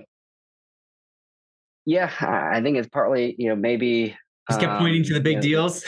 Yeah, 1.85 2.11
I 2.21 2.61
think 2.61 2.77
it's 2.77 2.89
partly, 2.89 3.35
you 3.39 3.49
know, 3.49 3.55
maybe 3.55 4.15
just 4.49 4.59
kept 4.59 4.73
um, 4.73 4.79
pointing 4.79 5.03
to 5.05 5.13
the 5.13 5.19
big 5.19 5.43
you 5.43 5.55
know, 5.55 5.69
deals. 5.69 5.83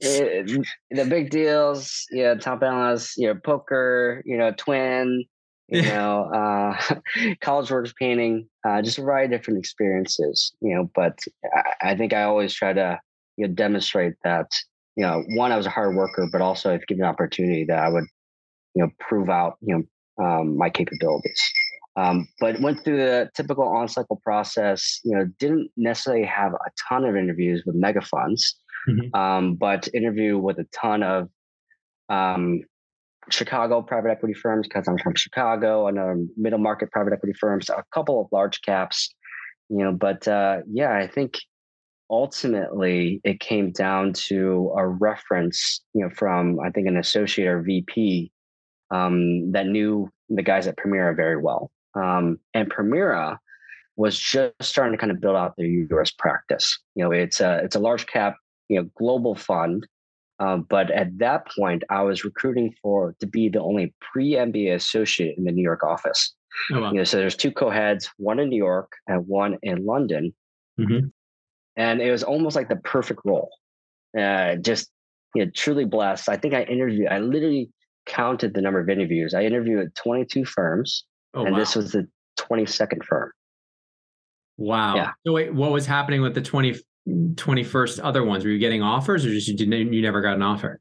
it, 0.00 0.66
the 0.90 1.04
big 1.04 1.30
deals, 1.30 2.06
yeah, 2.10 2.34
top 2.34 2.62
analysts, 2.62 3.16
you 3.16 3.28
know, 3.28 3.34
poker, 3.34 4.22
you 4.24 4.36
know, 4.36 4.52
twin, 4.56 5.24
you 5.68 5.82
know, 5.82 6.24
uh, 6.34 6.80
college 7.40 7.70
works 7.70 7.92
painting, 7.98 8.48
uh, 8.66 8.82
just 8.82 8.98
a 8.98 9.02
variety 9.02 9.34
of 9.34 9.40
different 9.40 9.58
experiences, 9.58 10.52
you 10.60 10.74
know. 10.74 10.90
But 10.94 11.18
I, 11.52 11.90
I, 11.90 11.96
think 11.96 12.12
I 12.12 12.24
always 12.24 12.54
try 12.54 12.72
to, 12.72 12.98
you 13.36 13.48
know, 13.48 13.54
demonstrate 13.54 14.14
that, 14.24 14.50
you 14.96 15.04
know, 15.04 15.24
one, 15.30 15.52
I 15.52 15.56
was 15.56 15.66
a 15.66 15.70
hard 15.70 15.96
worker, 15.96 16.28
but 16.30 16.40
also 16.40 16.72
if 16.72 16.86
given 16.86 17.04
an 17.04 17.10
opportunity 17.10 17.64
that 17.64 17.78
I 17.78 17.88
would, 17.88 18.04
you 18.74 18.82
know, 18.82 18.90
prove 19.00 19.28
out, 19.28 19.56
you 19.60 19.74
know, 19.76 20.24
um, 20.24 20.56
my 20.56 20.70
capabilities. 20.70 21.40
Um, 21.96 22.28
but 22.40 22.60
went 22.60 22.82
through 22.82 22.96
the 22.96 23.30
typical 23.36 23.64
on 23.64 23.88
cycle 23.88 24.20
process. 24.24 25.00
You 25.04 25.16
know, 25.16 25.26
didn't 25.38 25.70
necessarily 25.76 26.24
have 26.24 26.52
a 26.52 26.70
ton 26.88 27.04
of 27.04 27.16
interviews 27.16 27.62
with 27.64 27.76
mega 27.76 28.00
funds, 28.00 28.56
mm-hmm. 28.88 29.14
um, 29.14 29.54
but 29.54 29.88
interview 29.94 30.38
with 30.38 30.58
a 30.58 30.66
ton 30.74 31.02
of 31.04 31.28
um, 32.08 32.62
Chicago 33.30 33.80
private 33.80 34.10
equity 34.10 34.34
firms 34.34 34.66
because 34.66 34.88
I'm 34.88 34.98
from 34.98 35.14
Chicago, 35.14 35.86
another 35.86 36.24
middle 36.36 36.58
market 36.58 36.90
private 36.90 37.12
equity 37.12 37.34
firms, 37.38 37.68
a 37.68 37.84
couple 37.92 38.20
of 38.20 38.26
large 38.32 38.60
caps. 38.62 39.14
You 39.70 39.84
know, 39.84 39.92
but 39.92 40.26
uh, 40.26 40.58
yeah, 40.70 40.96
I 40.96 41.06
think 41.06 41.38
ultimately 42.14 43.20
it 43.24 43.40
came 43.40 43.72
down 43.72 44.12
to 44.12 44.72
a 44.76 44.86
reference, 44.86 45.82
you 45.94 46.02
know, 46.02 46.10
from 46.10 46.60
I 46.60 46.70
think 46.70 46.86
an 46.86 46.96
associate 46.96 47.48
or 47.48 47.60
VP 47.60 48.30
um, 48.92 49.50
that 49.50 49.66
knew 49.66 50.08
the 50.28 50.42
guys 50.42 50.68
at 50.68 50.76
Permira 50.76 51.16
very 51.16 51.36
well. 51.36 51.72
Um, 51.94 52.38
and 52.54 52.70
Permira 52.70 53.38
was 53.96 54.18
just 54.18 54.54
starting 54.62 54.92
to 54.92 54.98
kind 54.98 55.10
of 55.10 55.20
build 55.20 55.36
out 55.36 55.54
their 55.56 55.66
US 55.66 56.12
practice. 56.12 56.78
You 56.94 57.04
know, 57.04 57.10
it's 57.10 57.40
a 57.40 57.58
it's 57.64 57.76
a 57.76 57.80
large 57.80 58.06
cap, 58.06 58.36
you 58.68 58.80
know, 58.80 58.88
global 58.96 59.34
fund. 59.34 59.84
Um, 60.38 60.66
but 60.68 60.90
at 60.90 61.18
that 61.18 61.48
point, 61.56 61.82
I 61.90 62.02
was 62.02 62.24
recruiting 62.24 62.74
for 62.80 63.14
to 63.20 63.26
be 63.26 63.48
the 63.48 63.60
only 63.60 63.92
pre 64.00 64.32
MBA 64.32 64.74
associate 64.74 65.36
in 65.36 65.44
the 65.44 65.52
New 65.52 65.62
York 65.62 65.82
office. 65.82 66.32
Oh, 66.72 66.80
wow. 66.80 66.90
You 66.92 66.98
know, 66.98 67.04
so 67.04 67.16
there's 67.16 67.36
two 67.36 67.50
co-heads, 67.50 68.08
one 68.16 68.38
in 68.38 68.48
New 68.48 68.56
York 68.56 68.92
and 69.08 69.26
one 69.26 69.58
in 69.62 69.84
London, 69.84 70.32
mm-hmm. 70.78 71.06
And 71.76 72.00
it 72.00 72.10
was 72.10 72.22
almost 72.22 72.56
like 72.56 72.68
the 72.68 72.76
perfect 72.76 73.20
role. 73.24 73.50
Uh, 74.18 74.56
just 74.56 74.90
you 75.34 75.44
know, 75.44 75.50
truly 75.54 75.84
blessed. 75.84 76.28
I 76.28 76.36
think 76.36 76.54
I 76.54 76.62
interviewed. 76.62 77.08
I 77.08 77.18
literally 77.18 77.70
counted 78.06 78.54
the 78.54 78.60
number 78.60 78.80
of 78.80 78.88
interviews. 78.88 79.34
I 79.34 79.42
interviewed 79.42 79.86
at 79.86 79.94
22 79.94 80.44
firms. 80.44 81.04
Oh, 81.34 81.44
and 81.44 81.52
wow. 81.52 81.58
this 81.58 81.74
was 81.74 81.92
the 81.92 82.06
22nd 82.38 83.04
firm. 83.04 83.32
Wow. 84.56 84.94
Yeah. 84.94 85.10
So 85.26 85.32
wait, 85.32 85.52
what 85.52 85.72
was 85.72 85.86
happening 85.86 86.22
with 86.22 86.34
the 86.34 86.42
20, 86.42 86.76
21st 87.08 88.00
other 88.02 88.24
ones? 88.24 88.44
Were 88.44 88.50
you 88.50 88.58
getting 88.58 88.82
offers 88.82 89.26
or 89.26 89.30
just 89.30 89.48
you 89.48 89.56
didn't, 89.56 89.92
you 89.92 90.02
never 90.02 90.20
got 90.20 90.36
an 90.36 90.42
offer? 90.42 90.80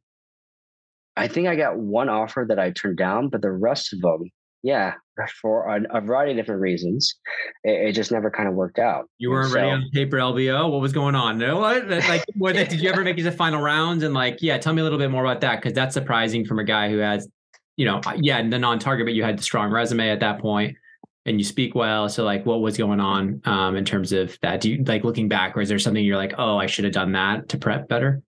I 1.16 1.28
think 1.28 1.48
I 1.48 1.56
got 1.56 1.78
one 1.78 2.10
offer 2.10 2.46
that 2.48 2.60
I 2.60 2.72
turned 2.72 2.98
down, 2.98 3.30
but 3.30 3.42
the 3.42 3.52
rest 3.52 3.94
of 3.94 4.02
them, 4.02 4.30
yeah, 4.64 4.94
for 5.42 5.68
a, 5.68 5.98
a 5.98 6.02
variety 6.02 6.32
of 6.32 6.38
different 6.38 6.62
reasons, 6.62 7.16
it, 7.64 7.90
it, 7.90 7.92
just 7.92 8.12
never 8.12 8.32
kind 8.32 8.50
of 8.50 8.56
worked 8.56 8.80
out. 8.80 9.10
You 9.18 9.30
weren't 9.30 9.50
so, 9.50 9.56
ready 9.56 9.70
on 9.70 9.90
paper 9.94 10.18
LBO. 10.18 10.72
What 10.72 10.82
was 10.82 10.94
going 10.94 11.16
on? 11.16 11.38
No, 11.38 11.60
what? 11.60 11.88
Like, 11.88 12.24
what, 12.38 12.56
did 12.56 12.74
you 12.74 12.90
ever 12.90 13.04
make 13.04 13.18
it 13.18 13.24
to 13.24 13.32
final 13.32 13.62
rounds? 13.62 14.04
And 14.04 14.14
like, 14.14 14.42
yeah, 14.42 14.58
tell 14.58 14.74
me 14.74 14.80
a 14.80 14.84
little 14.84 14.98
bit 14.98 15.12
more 15.12 15.24
about 15.24 15.42
that 15.42 15.58
because 15.62 15.74
that's 15.74 15.94
surprising 15.94 16.46
from 16.46 16.60
a 16.60 16.64
guy 16.64 16.90
who 16.90 16.98
has 16.98 17.28
you 17.76 17.86
know, 17.86 18.02
yeah, 18.18 18.48
the 18.48 18.60
non-target, 18.60 19.06
but 19.06 19.14
you 19.14 19.24
had 19.24 19.38
the 19.38 19.44
strong 19.44 19.72
resume 19.72 20.10
at 20.10 20.20
that 20.20 20.40
point 20.40 20.78
and 21.26 21.40
you 21.40 21.44
speak 21.44 21.74
well. 21.74 22.10
So 22.10 22.24
like 22.24 22.46
what 22.46 22.62
was 22.62 22.78
going 22.78 23.00
on 23.00 23.42
um, 23.46 23.76
in 23.76 23.86
terms 23.86 24.12
of 24.12 24.38
that? 24.42 24.62
Do 24.62 24.72
you 24.72 24.84
like 24.84 25.04
looking 25.04 25.28
back 25.28 25.58
or 25.58 25.62
is 25.62 25.70
there 25.70 25.80
something 25.80 26.04
you're 26.04 26.18
like, 26.18 26.34
oh, 26.38 26.58
I 26.58 26.68
should 26.68 26.86
have 26.86 26.94
done 26.94 27.14
that 27.14 27.50
to 27.50 27.58
prep 27.58 27.88
better? 27.88 28.22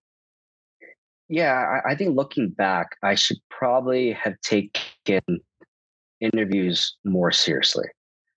Yeah, 1.28 1.80
I, 1.84 1.92
I 1.92 1.94
think 1.96 2.16
looking 2.16 2.50
back, 2.50 2.96
I 3.02 3.14
should 3.14 3.38
probably 3.50 4.12
have 4.12 4.40
taken 4.42 5.40
interviews 6.20 6.96
more 7.04 7.30
seriously. 7.30 7.86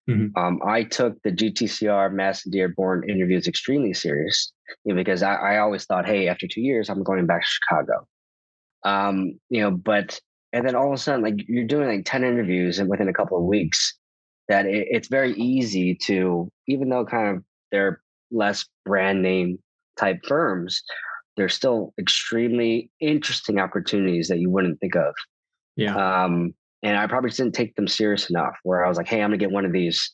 Mm-hmm. 0.09 0.37
Um, 0.37 0.59
I 0.65 0.83
took 0.83 1.21
the 1.23 1.31
GTCR 1.31 2.11
Madison 2.11 2.51
Dearborn 2.51 3.07
interviews 3.09 3.47
extremely 3.47 3.93
serious 3.93 4.51
you 4.83 4.93
know, 4.93 4.97
because 4.97 5.21
I, 5.21 5.35
I, 5.35 5.57
always 5.59 5.85
thought, 5.85 6.07
hey, 6.07 6.27
after 6.27 6.47
two 6.47 6.61
years, 6.61 6.89
I'm 6.89 7.03
going 7.03 7.27
back 7.27 7.41
to 7.41 7.47
Chicago. 7.47 8.07
Um, 8.83 9.39
you 9.49 9.61
know, 9.61 9.71
but 9.71 10.19
and 10.53 10.67
then 10.67 10.75
all 10.75 10.87
of 10.87 10.93
a 10.93 10.97
sudden 10.97 11.21
like 11.21 11.47
you're 11.47 11.65
doing 11.65 11.87
like 11.87 12.05
10 12.05 12.23
interviews 12.23 12.79
and 12.79 12.89
within 12.89 13.09
a 13.09 13.13
couple 13.13 13.37
of 13.37 13.43
weeks 13.43 13.95
that 14.47 14.65
it, 14.65 14.87
it's 14.89 15.07
very 15.07 15.33
easy 15.33 15.95
to 15.95 16.51
even 16.67 16.89
though 16.89 17.05
kind 17.05 17.37
of 17.37 17.43
they're 17.71 18.01
less 18.31 18.65
brand 18.85 19.21
name 19.21 19.59
type 19.97 20.19
firms 20.27 20.81
they're 21.37 21.49
still 21.49 21.93
extremely 21.99 22.89
interesting 22.99 23.59
opportunities 23.59 24.27
that 24.27 24.39
you 24.39 24.49
wouldn't 24.49 24.79
think 24.79 24.95
of 24.95 25.13
yeah 25.75 26.23
um 26.23 26.53
and 26.83 26.97
i 26.97 27.07
probably 27.07 27.29
didn't 27.29 27.53
take 27.53 27.75
them 27.75 27.87
serious 27.87 28.29
enough 28.29 28.55
where 28.63 28.85
i 28.85 28.87
was 28.87 28.97
like 28.97 29.07
hey 29.07 29.21
i'm 29.21 29.29
gonna 29.29 29.37
get 29.37 29.51
one 29.51 29.65
of 29.65 29.71
these 29.71 30.13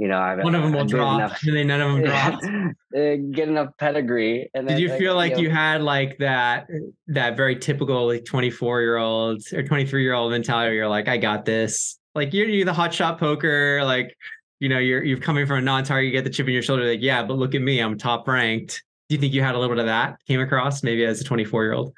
you 0.00 0.08
know, 0.08 0.18
I've, 0.18 0.42
one 0.42 0.54
of 0.54 0.62
them 0.62 0.72
will 0.72 0.86
drop, 0.86 1.20
enough, 1.20 1.42
and 1.46 1.54
then 1.54 1.66
none 1.66 1.80
of 1.82 1.92
them 1.92 2.04
dropped. 2.04 2.46
Uh, 2.92 3.14
get 3.30 3.48
enough 3.48 3.68
pedigree. 3.78 4.50
And 4.52 4.66
then, 4.68 4.74
Did 4.74 4.82
you 4.82 4.88
like, 4.88 4.98
feel 4.98 5.14
like 5.14 5.30
you, 5.30 5.36
know, 5.36 5.42
you, 5.42 5.50
had 5.50 5.80
like 5.80 6.18
that 6.18 6.66
that 7.06 7.36
very 7.36 7.54
typical 7.54 8.08
like 8.08 8.24
24 8.24 8.80
year 8.80 8.96
old 8.96 9.44
or 9.52 9.62
23 9.62 10.02
year 10.02 10.12
old 10.12 10.32
mentality? 10.32 10.74
You're 10.74 10.88
like, 10.88 11.06
I 11.06 11.16
got 11.16 11.44
this. 11.44 12.00
Like 12.16 12.34
you're, 12.34 12.48
you're 12.48 12.64
the 12.64 12.72
hot 12.72 12.92
shot 12.92 13.20
poker. 13.20 13.84
Like 13.84 14.16
you 14.58 14.68
know, 14.68 14.78
you're 14.78 15.04
you're 15.04 15.20
coming 15.20 15.46
from 15.46 15.58
a 15.58 15.60
non-target. 15.60 16.06
You 16.06 16.10
get 16.10 16.24
the 16.24 16.30
chip 16.30 16.48
in 16.48 16.52
your 16.52 16.62
shoulder. 16.62 16.84
Like, 16.84 17.00
yeah, 17.00 17.22
but 17.22 17.34
look 17.34 17.54
at 17.54 17.62
me, 17.62 17.78
I'm 17.78 17.96
top 17.96 18.26
ranked. 18.26 18.82
Do 19.08 19.14
you 19.14 19.20
think 19.20 19.32
you 19.32 19.40
had 19.40 19.54
a 19.54 19.58
little 19.58 19.72
bit 19.72 19.80
of 19.80 19.86
that 19.86 20.16
came 20.26 20.40
across 20.40 20.82
maybe 20.82 21.04
as 21.04 21.20
a 21.20 21.24
24 21.24 21.62
year 21.62 21.72
old? 21.74 21.92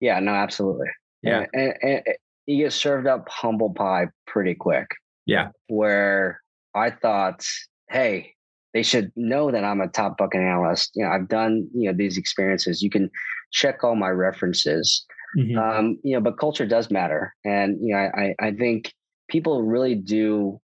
Yeah, 0.00 0.18
no, 0.18 0.32
absolutely. 0.32 0.88
Yeah, 1.22 1.46
and, 1.52 1.74
and, 1.80 2.02
and 2.06 2.16
you 2.46 2.64
get 2.64 2.72
served 2.72 3.06
up 3.06 3.28
humble 3.28 3.72
pie 3.72 4.06
pretty 4.26 4.54
quick. 4.54 4.88
Yeah, 5.26 5.48
where 5.68 6.40
I 6.74 6.90
thought, 6.90 7.44
hey, 7.90 8.34
they 8.74 8.82
should 8.82 9.12
know 9.16 9.50
that 9.50 9.64
I'm 9.64 9.80
a 9.80 9.88
top 9.88 10.16
bucket 10.18 10.40
analyst. 10.40 10.92
You 10.94 11.04
know, 11.04 11.10
I've 11.10 11.28
done 11.28 11.68
you 11.74 11.90
know 11.90 11.96
these 11.96 12.16
experiences. 12.16 12.82
You 12.82 12.90
can 12.90 13.10
check 13.52 13.84
all 13.84 13.94
my 13.94 14.08
references. 14.08 15.04
Mm-hmm. 15.38 15.58
Um, 15.58 15.98
you 16.02 16.14
know, 16.14 16.20
but 16.20 16.38
culture 16.38 16.66
does 16.66 16.90
matter, 16.90 17.34
and 17.44 17.78
you 17.80 17.94
know, 17.94 18.00
I 18.00 18.34
I 18.40 18.52
think 18.52 18.92
people 19.28 19.62
really 19.62 19.94
do. 19.94 20.60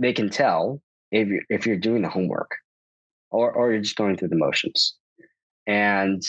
They 0.00 0.12
can 0.12 0.30
tell 0.30 0.80
if 1.10 1.28
you're 1.28 1.42
if 1.48 1.66
you're 1.66 1.76
doing 1.76 2.02
the 2.02 2.08
homework, 2.08 2.50
or 3.30 3.52
or 3.52 3.72
you're 3.72 3.82
just 3.82 3.96
going 3.96 4.16
through 4.16 4.28
the 4.28 4.36
motions, 4.36 4.96
and 5.66 6.22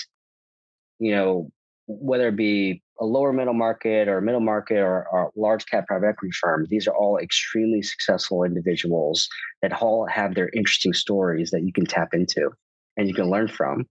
you 0.99 1.15
know 1.15 1.51
whether 1.87 2.27
it 2.27 2.35
be 2.35 2.83
a 2.99 3.05
lower 3.05 3.31
middle 3.31 3.53
market 3.53 4.07
or 4.07 4.21
middle 4.21 4.41
market 4.41 4.77
or, 4.77 5.07
or 5.11 5.31
large 5.35 5.65
cap 5.65 5.87
private 5.87 6.07
equity 6.07 6.31
firm, 6.41 6.65
these 6.69 6.87
are 6.87 6.95
all 6.95 7.17
extremely 7.17 7.81
successful 7.81 8.43
individuals 8.43 9.27
that 9.61 9.81
all 9.81 10.05
have 10.05 10.35
their 10.35 10.49
interesting 10.53 10.93
stories 10.93 11.51
that 11.51 11.63
you 11.63 11.71
can 11.71 11.85
tap 11.85 12.09
into 12.13 12.49
and 12.97 13.07
you 13.07 13.13
can 13.13 13.29
learn 13.29 13.47
from. 13.47 13.85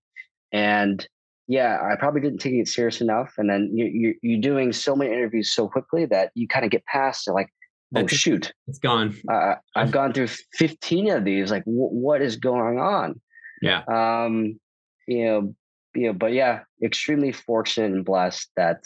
And 0.52 1.06
yeah, 1.46 1.78
I 1.82 1.96
probably 1.96 2.20
didn't 2.20 2.38
take 2.38 2.52
it 2.54 2.68
serious 2.68 3.00
enough. 3.00 3.34
And 3.38 3.48
then 3.48 3.70
you, 3.72 3.86
you, 3.86 4.14
you're 4.22 4.40
doing 4.40 4.72
so 4.72 4.94
many 4.94 5.10
interviews 5.10 5.52
so 5.52 5.68
quickly 5.68 6.04
that 6.06 6.30
you 6.34 6.46
kind 6.46 6.64
of 6.64 6.70
get 6.70 6.84
past 6.84 7.26
it 7.26 7.32
like, 7.32 7.48
oh, 7.96 8.06
shoot. 8.06 8.52
It's 8.66 8.78
gone. 8.78 9.16
Uh, 9.30 9.54
I've 9.74 9.90
gone 9.90 10.12
through 10.12 10.28
15 10.54 11.10
of 11.10 11.24
these. 11.24 11.50
Like, 11.50 11.64
w- 11.64 11.88
what 11.88 12.20
is 12.20 12.36
going 12.36 12.78
on? 12.78 13.18
Yeah. 13.62 13.82
Um, 13.88 14.60
you 15.06 15.24
know, 15.24 15.54
you 15.98 16.06
know, 16.06 16.12
but 16.12 16.32
yeah, 16.32 16.60
extremely 16.82 17.32
fortunate 17.32 17.92
and 17.92 18.04
blessed 18.04 18.50
that 18.56 18.84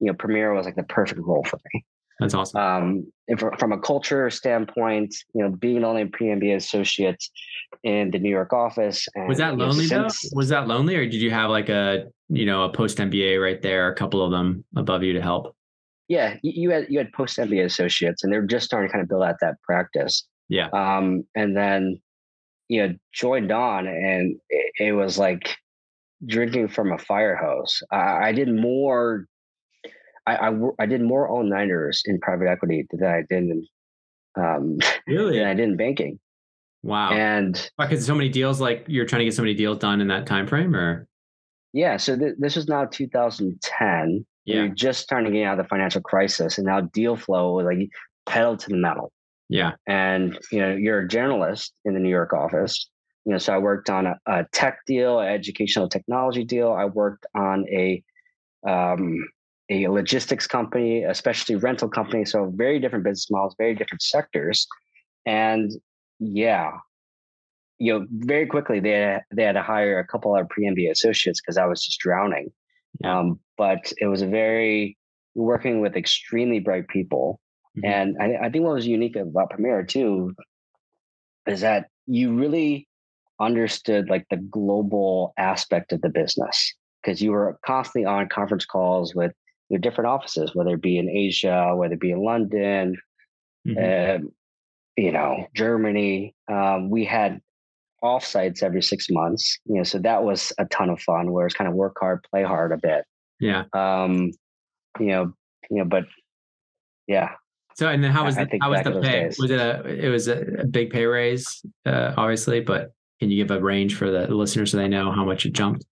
you 0.00 0.06
know 0.06 0.14
Permira 0.14 0.54
was 0.56 0.64
like 0.64 0.76
the 0.76 0.84
perfect 0.84 1.20
role 1.20 1.44
for 1.44 1.58
me. 1.72 1.84
That's 2.18 2.32
awesome. 2.32 2.60
Um, 2.60 3.12
for, 3.38 3.54
from 3.58 3.72
a 3.72 3.78
culture 3.78 4.30
standpoint, 4.30 5.14
you 5.34 5.42
know, 5.42 5.50
being 5.50 5.84
only 5.84 6.00
a 6.00 6.06
pre-MBA 6.06 6.56
associate 6.56 7.22
in 7.82 8.10
the 8.10 8.18
New 8.18 8.30
York 8.30 8.54
office. 8.54 9.06
And, 9.14 9.28
was 9.28 9.36
that 9.36 9.58
lonely 9.58 9.86
know, 9.86 10.08
since, 10.08 10.22
though? 10.22 10.36
Was 10.36 10.48
that 10.48 10.66
lonely, 10.66 10.96
or 10.96 11.04
did 11.04 11.20
you 11.20 11.30
have 11.30 11.50
like 11.50 11.68
a 11.68 12.06
you 12.28 12.46
know 12.46 12.64
a 12.64 12.72
post 12.72 12.96
MBA 12.96 13.42
right 13.42 13.60
there, 13.60 13.90
a 13.90 13.94
couple 13.94 14.24
of 14.24 14.30
them 14.30 14.64
above 14.76 15.02
you 15.02 15.12
to 15.12 15.20
help? 15.20 15.54
Yeah, 16.08 16.36
you 16.42 16.70
had 16.70 16.86
you 16.88 16.98
had 16.98 17.12
post 17.12 17.36
MBA 17.36 17.66
associates, 17.66 18.24
and 18.24 18.32
they're 18.32 18.46
just 18.46 18.64
starting 18.64 18.88
to 18.88 18.92
kind 18.92 19.02
of 19.02 19.08
build 19.08 19.22
out 19.22 19.36
that 19.42 19.60
practice. 19.62 20.26
Yeah. 20.48 20.68
Um, 20.72 21.24
and 21.34 21.54
then 21.54 22.00
you 22.68 22.86
know 22.86 22.94
joined 23.12 23.52
on, 23.52 23.86
and 23.86 24.36
it, 24.48 24.72
it 24.78 24.92
was 24.92 25.18
like 25.18 25.54
drinking 26.24 26.68
from 26.68 26.92
a 26.92 26.98
fire 26.98 27.36
hose. 27.36 27.82
I, 27.90 28.28
I 28.28 28.32
did 28.32 28.48
more. 28.48 29.26
I, 30.26 30.36
I, 30.36 30.58
I 30.80 30.86
did 30.86 31.02
more 31.02 31.28
all 31.28 31.44
nighters 31.44 32.02
in 32.06 32.18
private 32.20 32.48
equity 32.48 32.86
than 32.90 33.04
I 33.04 33.22
did 33.28 33.44
in 33.44 33.66
um, 34.36 34.78
really 35.06 35.38
than 35.38 35.46
I 35.46 35.54
did 35.54 35.68
in 35.68 35.76
banking. 35.76 36.18
Wow. 36.82 37.10
And 37.10 37.70
because 37.78 38.06
so 38.06 38.14
many 38.14 38.28
deals, 38.28 38.60
like 38.60 38.84
you're 38.86 39.06
trying 39.06 39.20
to 39.20 39.24
get 39.24 39.34
so 39.34 39.42
many 39.42 39.54
deals 39.54 39.78
done 39.78 40.00
in 40.00 40.08
that 40.08 40.26
time 40.26 40.46
frame, 40.46 40.74
or 40.74 41.08
yeah. 41.72 41.96
So 41.96 42.16
th- 42.16 42.34
this 42.38 42.56
is 42.56 42.68
now 42.68 42.84
2010. 42.84 44.26
Yeah. 44.44 44.54
You're 44.54 44.68
just 44.68 45.00
starting 45.00 45.32
to 45.32 45.36
get 45.36 45.46
out 45.46 45.58
of 45.58 45.64
the 45.64 45.68
financial 45.68 46.00
crisis, 46.00 46.58
and 46.58 46.66
now 46.66 46.82
deal 46.82 47.16
flow 47.16 47.54
was 47.54 47.66
like 47.66 47.88
pedal 48.26 48.56
to 48.56 48.68
the 48.68 48.76
metal. 48.76 49.12
Yeah. 49.48 49.72
And 49.86 50.38
you 50.52 50.60
know, 50.60 50.74
you're 50.74 51.00
a 51.00 51.08
journalist 51.08 51.72
in 51.84 51.94
the 51.94 52.00
New 52.00 52.08
York 52.08 52.32
office. 52.32 52.88
You 53.26 53.32
know, 53.32 53.38
so 53.38 53.52
I 53.52 53.58
worked 53.58 53.90
on 53.90 54.06
a, 54.06 54.18
a 54.26 54.46
tech 54.52 54.78
deal, 54.86 55.18
an 55.18 55.28
educational 55.28 55.88
technology 55.88 56.44
deal. 56.44 56.72
I 56.72 56.84
worked 56.84 57.26
on 57.34 57.66
a 57.68 58.02
um, 58.66 59.18
a 59.68 59.88
logistics 59.88 60.46
company, 60.46 61.02
especially 61.02 61.56
rental 61.56 61.88
company. 61.88 62.24
So 62.24 62.52
very 62.54 62.78
different 62.78 63.04
business 63.04 63.30
models, 63.30 63.56
very 63.58 63.74
different 63.74 64.02
sectors. 64.02 64.66
And 65.26 65.72
yeah, 66.20 66.70
you 67.78 67.92
know, 67.92 68.06
very 68.10 68.46
quickly 68.46 68.80
they 68.80 68.90
had, 68.90 69.22
they 69.34 69.42
had 69.42 69.52
to 69.52 69.62
hire 69.62 69.98
a 69.98 70.06
couple 70.06 70.36
of 70.36 70.48
pre 70.48 70.66
MBA 70.66 70.90
associates 70.90 71.40
because 71.40 71.58
I 71.58 71.66
was 71.66 71.84
just 71.84 71.98
drowning. 71.98 72.52
Um, 73.04 73.40
but 73.58 73.92
it 73.98 74.06
was 74.06 74.22
a 74.22 74.26
very 74.26 74.96
working 75.34 75.80
with 75.80 75.96
extremely 75.96 76.60
bright 76.60 76.88
people, 76.88 77.40
mm-hmm. 77.76 77.84
and 77.84 78.16
I, 78.18 78.46
I 78.46 78.50
think 78.50 78.64
what 78.64 78.74
was 78.74 78.86
unique 78.86 79.16
about 79.16 79.50
Permira 79.50 79.86
too 79.86 80.34
is 81.46 81.60
that 81.60 81.88
you 82.06 82.34
really 82.34 82.88
understood 83.40 84.08
like 84.08 84.26
the 84.30 84.36
global 84.36 85.32
aspect 85.38 85.92
of 85.92 86.00
the 86.00 86.08
business 86.08 86.74
because 87.02 87.20
you 87.22 87.30
were 87.30 87.58
constantly 87.64 88.06
on 88.06 88.28
conference 88.28 88.64
calls 88.64 89.14
with 89.14 89.32
your 89.68 89.80
different 89.80 90.08
offices, 90.08 90.54
whether 90.54 90.74
it 90.74 90.82
be 90.82 90.98
in 90.98 91.08
Asia, 91.08 91.72
whether 91.74 91.94
it 91.94 92.00
be 92.00 92.12
in 92.12 92.22
London, 92.22 92.96
mm-hmm. 93.66 94.24
uh, 94.24 94.28
you 94.96 95.12
know, 95.12 95.46
Germany. 95.54 96.34
Um, 96.48 96.90
we 96.90 97.04
had 97.04 97.40
offsites 98.02 98.62
every 98.62 98.82
six 98.82 99.08
months, 99.10 99.58
you 99.66 99.76
know, 99.76 99.82
so 99.82 99.98
that 99.98 100.22
was 100.22 100.52
a 100.58 100.64
ton 100.66 100.90
of 100.90 101.00
fun 101.00 101.32
where 101.32 101.46
it's 101.46 101.54
kind 101.54 101.68
of 101.68 101.74
work 101.74 101.96
hard, 102.00 102.24
play 102.30 102.42
hard 102.42 102.72
a 102.72 102.76
bit. 102.76 103.04
Yeah. 103.40 103.64
Um, 103.72 104.32
you 104.98 105.06
know, 105.06 105.32
you 105.70 105.78
know, 105.78 105.84
but 105.84 106.04
yeah. 107.06 107.30
So, 107.76 107.88
and 107.88 108.02
then 108.02 108.10
how 108.10 108.24
was, 108.24 108.36
the, 108.36 108.48
how 108.60 108.70
was 108.70 108.82
the 108.84 109.00
pay? 109.00 109.26
Was 109.26 109.50
it 109.50 109.60
a, 109.60 109.86
it 109.86 110.08
was 110.08 110.28
a 110.28 110.64
big 110.70 110.90
pay 110.90 111.04
raise, 111.04 111.62
uh, 111.84 112.14
obviously, 112.16 112.60
but 112.60 112.92
can 113.20 113.30
you 113.30 113.42
give 113.44 113.50
a 113.50 113.60
range 113.60 113.96
for 113.96 114.10
the 114.10 114.26
listeners 114.28 114.72
so 114.72 114.76
they 114.76 114.88
know 114.88 115.10
how 115.10 115.24
much 115.24 115.46
it 115.46 115.52
jumped? 115.52 115.84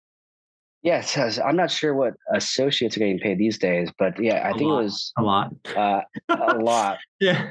Yes, 0.83 1.17
I'm 1.39 1.55
not 1.55 1.71
sure 1.71 1.95
what 1.95 2.13
associates 2.33 2.95
are 2.95 2.99
getting 2.99 3.17
paid 3.17 3.39
these 3.39 3.57
days, 3.57 3.89
but 3.97 4.21
yeah, 4.21 4.35
I 4.35 4.49
a 4.49 4.53
think 4.53 4.69
lot. 4.69 4.79
it 4.79 4.83
was 4.83 5.13
a 5.17 5.21
lot. 5.23 5.51
Uh, 5.75 6.01
a 6.29 6.57
lot. 6.59 6.99
yeah 7.19 7.49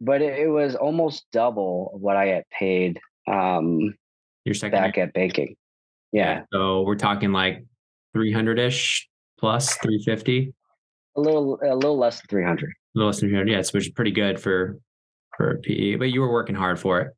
but 0.00 0.22
it, 0.22 0.38
it, 0.38 0.48
was 0.48 0.74
almost 0.74 1.26
double 1.32 1.90
what 2.00 2.16
I 2.16 2.26
had 2.26 2.44
paid 2.50 3.00
um, 3.26 3.94
Your 4.44 4.54
second 4.54 4.78
back 4.78 4.96
year. 4.96 5.06
at 5.06 5.12
banking. 5.12 5.56
Yeah. 6.12 6.42
So 6.52 6.82
we're 6.82 6.96
talking 6.96 7.32
like 7.32 7.64
300 8.14 8.58
ish 8.58 9.08
plus 9.38 9.74
350. 9.76 10.54
A 11.16 11.20
little, 11.20 11.58
a 11.62 11.74
little 11.74 11.98
less 11.98 12.16
than 12.20 12.26
300. 12.28 12.68
A 12.68 12.72
little 12.94 13.08
less 13.08 13.20
than 13.20 13.28
300. 13.30 13.50
Yes, 13.50 13.72
which 13.72 13.86
is 13.86 13.92
pretty 13.92 14.12
good 14.12 14.40
for 14.40 14.78
for 15.36 15.60
PE. 15.64 15.96
But 15.96 16.06
you 16.06 16.20
were 16.20 16.32
working 16.32 16.54
hard 16.54 16.80
for 16.80 17.00
it. 17.00 17.08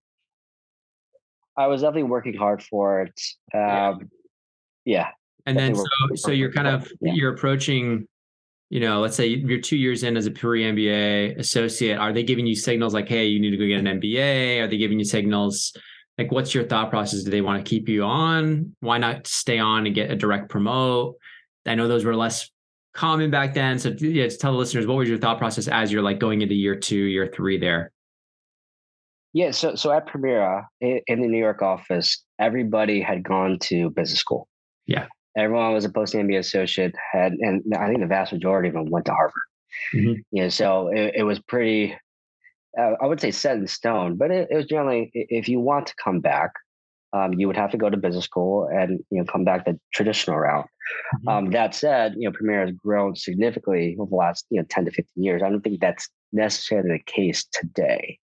I 1.57 1.67
was 1.67 1.83
definitely 1.83 2.05
working 2.05 2.35
hard 2.35 2.63
for 2.63 3.03
it. 3.03 3.21
Um, 3.55 4.11
yeah. 4.85 4.85
yeah. 4.85 5.09
And 5.47 5.59
then 5.59 5.75
so 5.75 5.85
so 6.15 6.31
you're 6.31 6.53
kind 6.53 6.69
of 6.69 6.91
yeah. 7.01 7.13
you're 7.15 7.35
approaching 7.35 8.07
you 8.71 8.79
know, 8.79 9.01
let's 9.01 9.17
say 9.17 9.27
you're 9.27 9.61
two 9.61 9.77
years 9.77 10.05
in 10.05 10.17
as 10.17 10.27
a 10.27 10.31
pre 10.31 10.63
MBA 10.63 11.39
associate, 11.39 11.99
are 11.99 12.13
they 12.13 12.23
giving 12.23 12.47
you 12.47 12.55
signals 12.55 12.95
like, 12.95 13.09
hey, 13.09 13.27
you 13.27 13.41
need 13.41 13.51
to 13.51 13.57
go 13.57 13.67
get 13.67 13.85
an 13.85 14.01
MBA? 14.01 14.63
Are 14.63 14.69
they 14.69 14.77
giving 14.79 14.99
you 14.99 15.05
signals 15.05 15.77
like, 16.17 16.31
what's 16.31 16.55
your 16.55 16.65
thought 16.65 16.91
process? 16.91 17.25
Do 17.25 17.31
they 17.31 17.41
want 17.41 17.65
to 17.65 17.69
keep 17.69 17.89
you 17.89 18.05
on? 18.05 18.77
Why 18.81 18.99
not 18.99 19.27
stay 19.27 19.59
on 19.59 19.87
and 19.87 19.95
get 19.95 20.11
a 20.11 20.17
direct 20.17 20.49
promote? 20.49 21.17
I 21.67 21.75
know 21.75 21.89
those 21.89 22.05
were 22.05 22.15
less 22.15 22.49
common 22.95 23.31
back 23.31 23.55
then. 23.55 23.79
So 23.79 23.91
yeah, 23.99 24.25
just 24.25 24.41
tell 24.41 24.53
the 24.53 24.59
listeners 24.59 24.87
what 24.87 24.99
was 24.99 25.09
your 25.09 25.19
thought 25.19 25.39
process 25.39 25.67
as 25.67 25.91
you're 25.91 26.03
like 26.03 26.19
going 26.19 26.43
into 26.43 26.55
year 26.55 26.77
two, 26.77 26.97
year 26.97 27.27
three 27.27 27.59
there. 27.59 27.91
Yeah, 29.33 29.53
so 29.53 29.77
so 29.77 29.93
at 29.93 30.09
Permira 30.09 30.67
in 30.81 31.23
the 31.23 31.29
New 31.29 31.39
York 31.39 31.63
office, 31.63 32.25
everybody 32.41 33.01
had 33.01 33.23
gone 33.23 33.59
to 33.61 33.91
business 33.91 34.19
school. 34.19 34.49
Yeah, 34.87 35.07
everyone 35.37 35.73
was 35.73 35.85
a 35.85 35.91
post 35.91 36.15
MBA 36.15 36.39
associate 36.39 36.95
had, 37.13 37.33
and 37.33 37.63
I 37.77 37.87
think 37.87 38.01
the 38.01 38.07
vast 38.07 38.33
majority 38.33 38.69
of 38.69 38.75
them 38.75 38.91
went 38.91 39.07
to 39.07 39.13
Harvard. 39.13 39.43
Mm-hmm. 39.95 40.21
Know, 40.33 40.49
so 40.49 40.89
it, 40.89 41.15
it 41.17 41.23
was 41.23 41.39
pretty, 41.41 41.97
uh, 42.79 42.93
I 43.01 43.07
would 43.07 43.21
say 43.21 43.31
set 43.31 43.57
in 43.57 43.67
stone, 43.67 44.17
but 44.17 44.31
it, 44.31 44.49
it, 44.51 44.57
was 44.57 44.67
generally, 44.67 45.11
if 45.15 45.49
you 45.49 45.61
want 45.61 45.87
to 45.89 45.95
come 46.03 46.21
back, 46.21 46.53
um, 47.13 47.35
you 47.35 47.49
would 47.49 47.57
have 47.57 47.73
to 47.73 47.77
go 47.77 47.91
to 47.91 47.97
business 47.97 48.25
school 48.25 48.69
and, 48.73 49.01
you 49.11 49.19
know, 49.19 49.25
come 49.25 49.45
back 49.45 49.65
the 49.65 49.79
traditional 49.93 50.39
route. 50.39 50.69
Mm-hmm. 51.17 51.29
Um, 51.29 51.51
that 51.51 51.75
said, 51.75 52.15
you 52.17 52.29
know, 52.29 52.37
Permira 52.37 52.67
has 52.67 52.75
grown 52.77 53.17
significantly 53.17 53.97
over 53.99 54.11
the 54.11 54.17
last, 54.17 54.47
you 54.51 54.61
know, 54.61 54.67
10 54.69 54.85
to 54.85 54.91
15 54.93 55.25
years. 55.25 55.43
I 55.43 55.51
don't 55.51 55.61
think 55.61 55.81
that's 55.81 56.09
necessarily 56.33 56.99
the 56.99 57.13
case 57.13 57.45
today. 57.53 58.19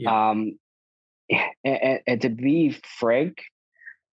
Yeah. 0.00 0.30
Um, 0.30 0.58
and, 1.64 2.00
and 2.06 2.20
to 2.22 2.28
be 2.30 2.76
frank, 2.98 3.42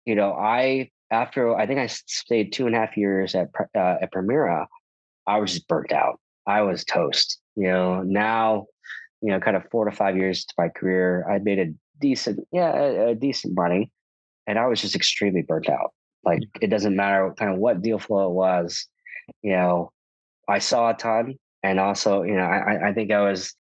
you 0.06 0.16
know, 0.16 0.34
I 0.34 0.90
after 1.12 1.56
I 1.56 1.68
think 1.68 1.80
I 1.80 1.88
stayed 1.88 2.54
two 2.54 2.66
and 2.66 2.76
a 2.76 2.80
half 2.80 2.98
years 2.98 3.36
at 3.36 3.50
uh, 3.76 3.96
at 4.02 4.12
Permira, 4.12 4.66
I 5.28 5.40
was 5.40 5.54
just 5.54 5.68
burnt 5.68 5.92
out. 5.92 6.20
I 6.48 6.62
was 6.62 6.84
toast. 6.84 7.40
You 7.56 7.68
know, 7.68 8.02
now, 8.02 8.66
you 9.22 9.30
know, 9.32 9.40
kind 9.40 9.56
of 9.56 9.64
four 9.72 9.86
to 9.86 9.96
five 9.96 10.18
years 10.18 10.44
to 10.46 10.54
my 10.58 10.70
career, 10.70 11.26
I 11.30 11.40
made 11.40 11.60
a 11.60 11.74
decent, 12.00 12.40
yeah, 12.52 12.74
a, 12.76 13.08
a 13.10 13.16
decent 13.16 13.56
money, 13.56 13.92
and 14.48 14.58
I 14.58 14.68
was 14.68 14.82
just 14.82 14.96
extremely 14.96 15.44
burnt 15.44 15.70
out. 15.70 15.94
Like 16.26 16.42
it 16.62 16.70
doesn't 16.70 16.96
matter 16.96 17.34
kind 17.38 17.52
of 17.54 17.60
what 17.60 17.82
deal 17.82 18.00
flow 18.00 18.30
it 18.30 18.34
was. 18.34 18.88
You 19.42 19.52
know, 19.52 19.92
I 20.50 20.60
saw 20.60 20.90
a 20.90 20.94
ton, 20.94 21.36
and 21.62 21.80
also, 21.80 22.24
you 22.24 22.36
know, 22.36 22.44
I 22.44 22.90
I 22.90 22.94
think 22.94 23.12
I 23.12 23.22
was, 23.22 23.54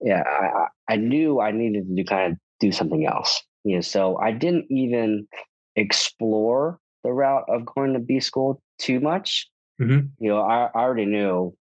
yeah, 0.00 0.22
I 0.26 0.94
I 0.94 0.96
knew 0.96 1.40
I 1.40 1.50
needed 1.50 1.88
to 1.88 1.94
do 1.94 2.04
kind 2.04 2.32
of 2.32 2.38
do 2.60 2.72
something 2.72 3.06
else. 3.06 3.42
You 3.64 3.76
know, 3.76 3.80
so 3.80 4.18
I 4.18 4.32
didn't 4.32 4.66
even 4.70 5.26
explore 5.74 6.78
the 7.04 7.12
route 7.12 7.44
of 7.48 7.66
going 7.66 7.92
to 7.94 7.98
B 7.98 8.20
school 8.20 8.62
too 8.78 9.00
much. 9.00 9.48
Mm-hmm. 9.80 10.06
You 10.18 10.30
know, 10.30 10.40
I, 10.40 10.70
I, 10.74 10.80
already 10.80 11.04
knew, 11.04 11.54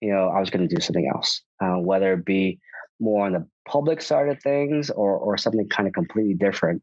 you 0.00 0.12
know, 0.12 0.28
I 0.28 0.40
was 0.40 0.50
going 0.50 0.68
to 0.68 0.74
do 0.74 0.80
something 0.80 1.10
else, 1.14 1.40
uh, 1.62 1.76
whether 1.76 2.12
it 2.12 2.24
be 2.24 2.58
more 3.00 3.26
on 3.26 3.32
the 3.32 3.46
public 3.66 4.02
side 4.02 4.28
of 4.28 4.42
things 4.42 4.90
or 4.90 5.16
or 5.16 5.38
something 5.38 5.68
kind 5.68 5.86
of 5.86 5.94
completely 5.94 6.34
different. 6.34 6.82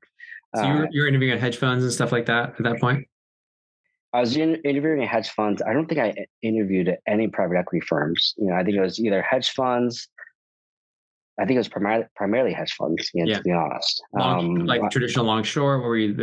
So 0.55 0.63
you're, 0.63 0.85
uh, 0.85 0.89
you're 0.91 1.07
interviewing 1.07 1.33
at 1.33 1.39
hedge 1.39 1.57
funds 1.57 1.83
and 1.83 1.93
stuff 1.93 2.11
like 2.11 2.25
that 2.27 2.55
at 2.57 2.63
that 2.63 2.79
point. 2.79 3.07
I 4.13 4.19
was 4.19 4.37
in, 4.37 4.55
interviewing 4.57 5.01
at 5.01 5.09
hedge 5.09 5.29
funds. 5.29 5.61
I 5.63 5.73
don't 5.73 5.87
think 5.87 5.99
I 5.99 6.13
interviewed 6.43 6.87
at 6.87 6.99
any 7.07 7.27
private 7.27 7.57
equity 7.57 7.83
firms. 7.85 8.35
You 8.37 8.47
know, 8.47 8.55
I 8.55 8.63
think 8.63 8.77
it 8.77 8.81
was 8.81 8.99
either 8.99 9.23
hedge 9.23 9.49
funds. 9.51 10.07
I 11.39 11.45
think 11.45 11.55
it 11.55 11.59
was 11.59 11.69
primarily 11.69 12.05
primarily 12.15 12.53
hedge 12.53 12.73
funds. 12.73 13.09
You 13.13 13.25
know, 13.25 13.31
yeah. 13.31 13.37
to 13.37 13.43
be 13.43 13.51
honest, 13.51 14.03
long, 14.13 14.57
um, 14.59 14.65
like 14.65 14.89
traditional 14.91 15.25
long 15.25 15.43
short. 15.43 15.81
What 15.81 15.87
were 15.87 15.97
you 15.97 16.15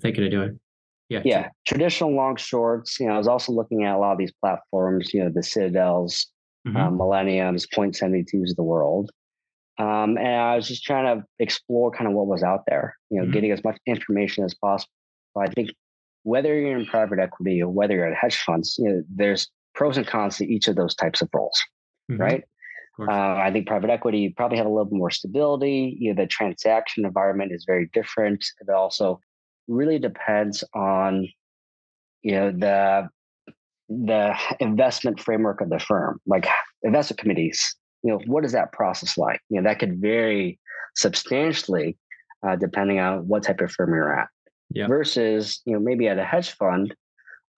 thinking 0.00 0.24
of 0.24 0.30
doing? 0.30 0.60
Yeah. 1.08 1.22
Yeah. 1.24 1.48
Traditional 1.66 2.14
long 2.14 2.36
shorts. 2.36 2.98
You 2.98 3.06
know, 3.06 3.14
I 3.14 3.18
was 3.18 3.28
also 3.28 3.52
looking 3.52 3.84
at 3.84 3.94
a 3.94 3.98
lot 3.98 4.12
of 4.12 4.18
these 4.18 4.32
platforms, 4.32 5.12
you 5.12 5.22
know, 5.22 5.30
the 5.32 5.42
Citadels, 5.42 6.26
mm-hmm. 6.66 6.76
um, 6.76 6.96
Millenniums, 6.96 7.66
Point72s 7.66 8.50
of 8.50 8.56
the 8.56 8.62
world. 8.62 9.10
Um, 9.78 10.16
and 10.16 10.28
I 10.28 10.56
was 10.56 10.68
just 10.68 10.84
trying 10.84 11.18
to 11.18 11.24
explore 11.38 11.90
kind 11.90 12.06
of 12.06 12.14
what 12.14 12.26
was 12.26 12.42
out 12.42 12.62
there, 12.66 12.96
you 13.10 13.18
know, 13.18 13.24
mm-hmm. 13.24 13.32
getting 13.32 13.50
as 13.50 13.62
much 13.64 13.76
information 13.86 14.44
as 14.44 14.54
possible. 14.54 14.92
I 15.36 15.48
think 15.48 15.70
whether 16.22 16.58
you're 16.58 16.78
in 16.78 16.86
private 16.86 17.18
equity 17.18 17.60
or 17.60 17.68
whether 17.68 17.94
you're 17.94 18.06
at 18.06 18.16
hedge 18.16 18.38
funds, 18.38 18.76
you 18.78 18.88
know, 18.88 19.02
there's 19.14 19.48
pros 19.74 19.96
and 19.96 20.06
cons 20.06 20.36
to 20.36 20.46
each 20.46 20.68
of 20.68 20.76
those 20.76 20.94
types 20.94 21.22
of 21.22 21.28
roles, 21.34 21.60
mm-hmm. 22.10 22.20
right? 22.20 22.44
Uh, 23.00 23.10
I 23.10 23.50
think 23.52 23.66
private 23.66 23.90
equity 23.90 24.18
you 24.18 24.34
probably 24.34 24.56
have 24.58 24.66
a 24.66 24.70
little 24.70 24.84
bit 24.84 24.96
more 24.96 25.10
stability. 25.10 25.96
You 25.98 26.14
know, 26.14 26.22
the 26.22 26.28
transaction 26.28 27.04
environment 27.04 27.52
is 27.52 27.64
very 27.66 27.90
different. 27.92 28.44
It 28.60 28.70
also 28.70 29.20
really 29.66 29.98
depends 29.98 30.62
on 30.74 31.26
you 32.22 32.32
know 32.32 32.52
the 32.52 33.08
the 33.88 34.34
investment 34.60 35.20
framework 35.20 35.60
of 35.60 35.70
the 35.70 35.78
firm 35.78 36.20
like 36.26 36.46
investment 36.82 37.18
committees, 37.18 37.76
you 38.02 38.12
know, 38.12 38.20
what 38.26 38.44
is 38.44 38.52
that 38.52 38.72
process 38.72 39.18
like? 39.18 39.40
You 39.48 39.60
know, 39.60 39.68
that 39.68 39.78
could 39.78 40.00
vary 40.00 40.58
substantially 40.94 41.96
uh, 42.46 42.56
depending 42.56 43.00
on 43.00 43.26
what 43.26 43.42
type 43.42 43.60
of 43.60 43.72
firm 43.72 43.92
you're 43.94 44.16
at. 44.16 44.28
Yeah. 44.70 44.86
Versus, 44.86 45.60
you 45.64 45.72
know, 45.72 45.80
maybe 45.80 46.08
at 46.08 46.18
a 46.18 46.24
hedge 46.24 46.50
fund, 46.52 46.94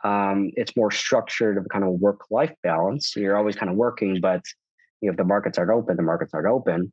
um, 0.05 0.51
it's 0.55 0.77
more 0.77 0.91
structured 0.91 1.57
of 1.59 1.67
kind 1.73 1.85
of 1.85 1.93
work 2.01 2.21
life 2.31 2.53
balance. 2.63 3.15
You're 3.17 3.37
always 3.37 3.57
kind 3.57 3.71
of 3.71 3.77
working, 3.77 4.21
but 4.21 4.43
you 5.01 5.09
know, 5.09 5.13
if 5.13 5.17
the 5.17 5.25
markets 5.25 5.59
aren't 5.59 5.71
open, 5.71 5.97
the 5.97 6.03
markets 6.03 6.33
aren't 6.35 6.49
open. 6.49 6.93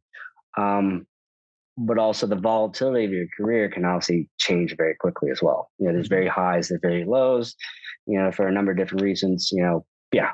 Um, 0.57 1.05
but 1.77 1.97
also 1.97 2.27
the 2.27 2.35
volatility 2.35 3.05
of 3.05 3.11
your 3.11 3.25
career 3.35 3.69
can 3.69 3.83
obviously 3.83 4.29
change 4.37 4.75
very 4.77 4.95
quickly 4.99 5.31
as 5.31 5.41
well. 5.41 5.71
You 5.79 5.87
know, 5.87 5.93
there's 5.93 6.07
very 6.07 6.27
mm-hmm. 6.27 6.39
highs, 6.39 6.69
there's 6.69 6.81
very 6.81 7.05
lows. 7.05 7.55
You 8.05 8.19
know, 8.19 8.31
for 8.31 8.47
a 8.47 8.51
number 8.51 8.71
of 8.71 8.77
different 8.77 9.01
reasons. 9.01 9.49
You 9.51 9.63
know, 9.63 9.85
yeah, 10.11 10.31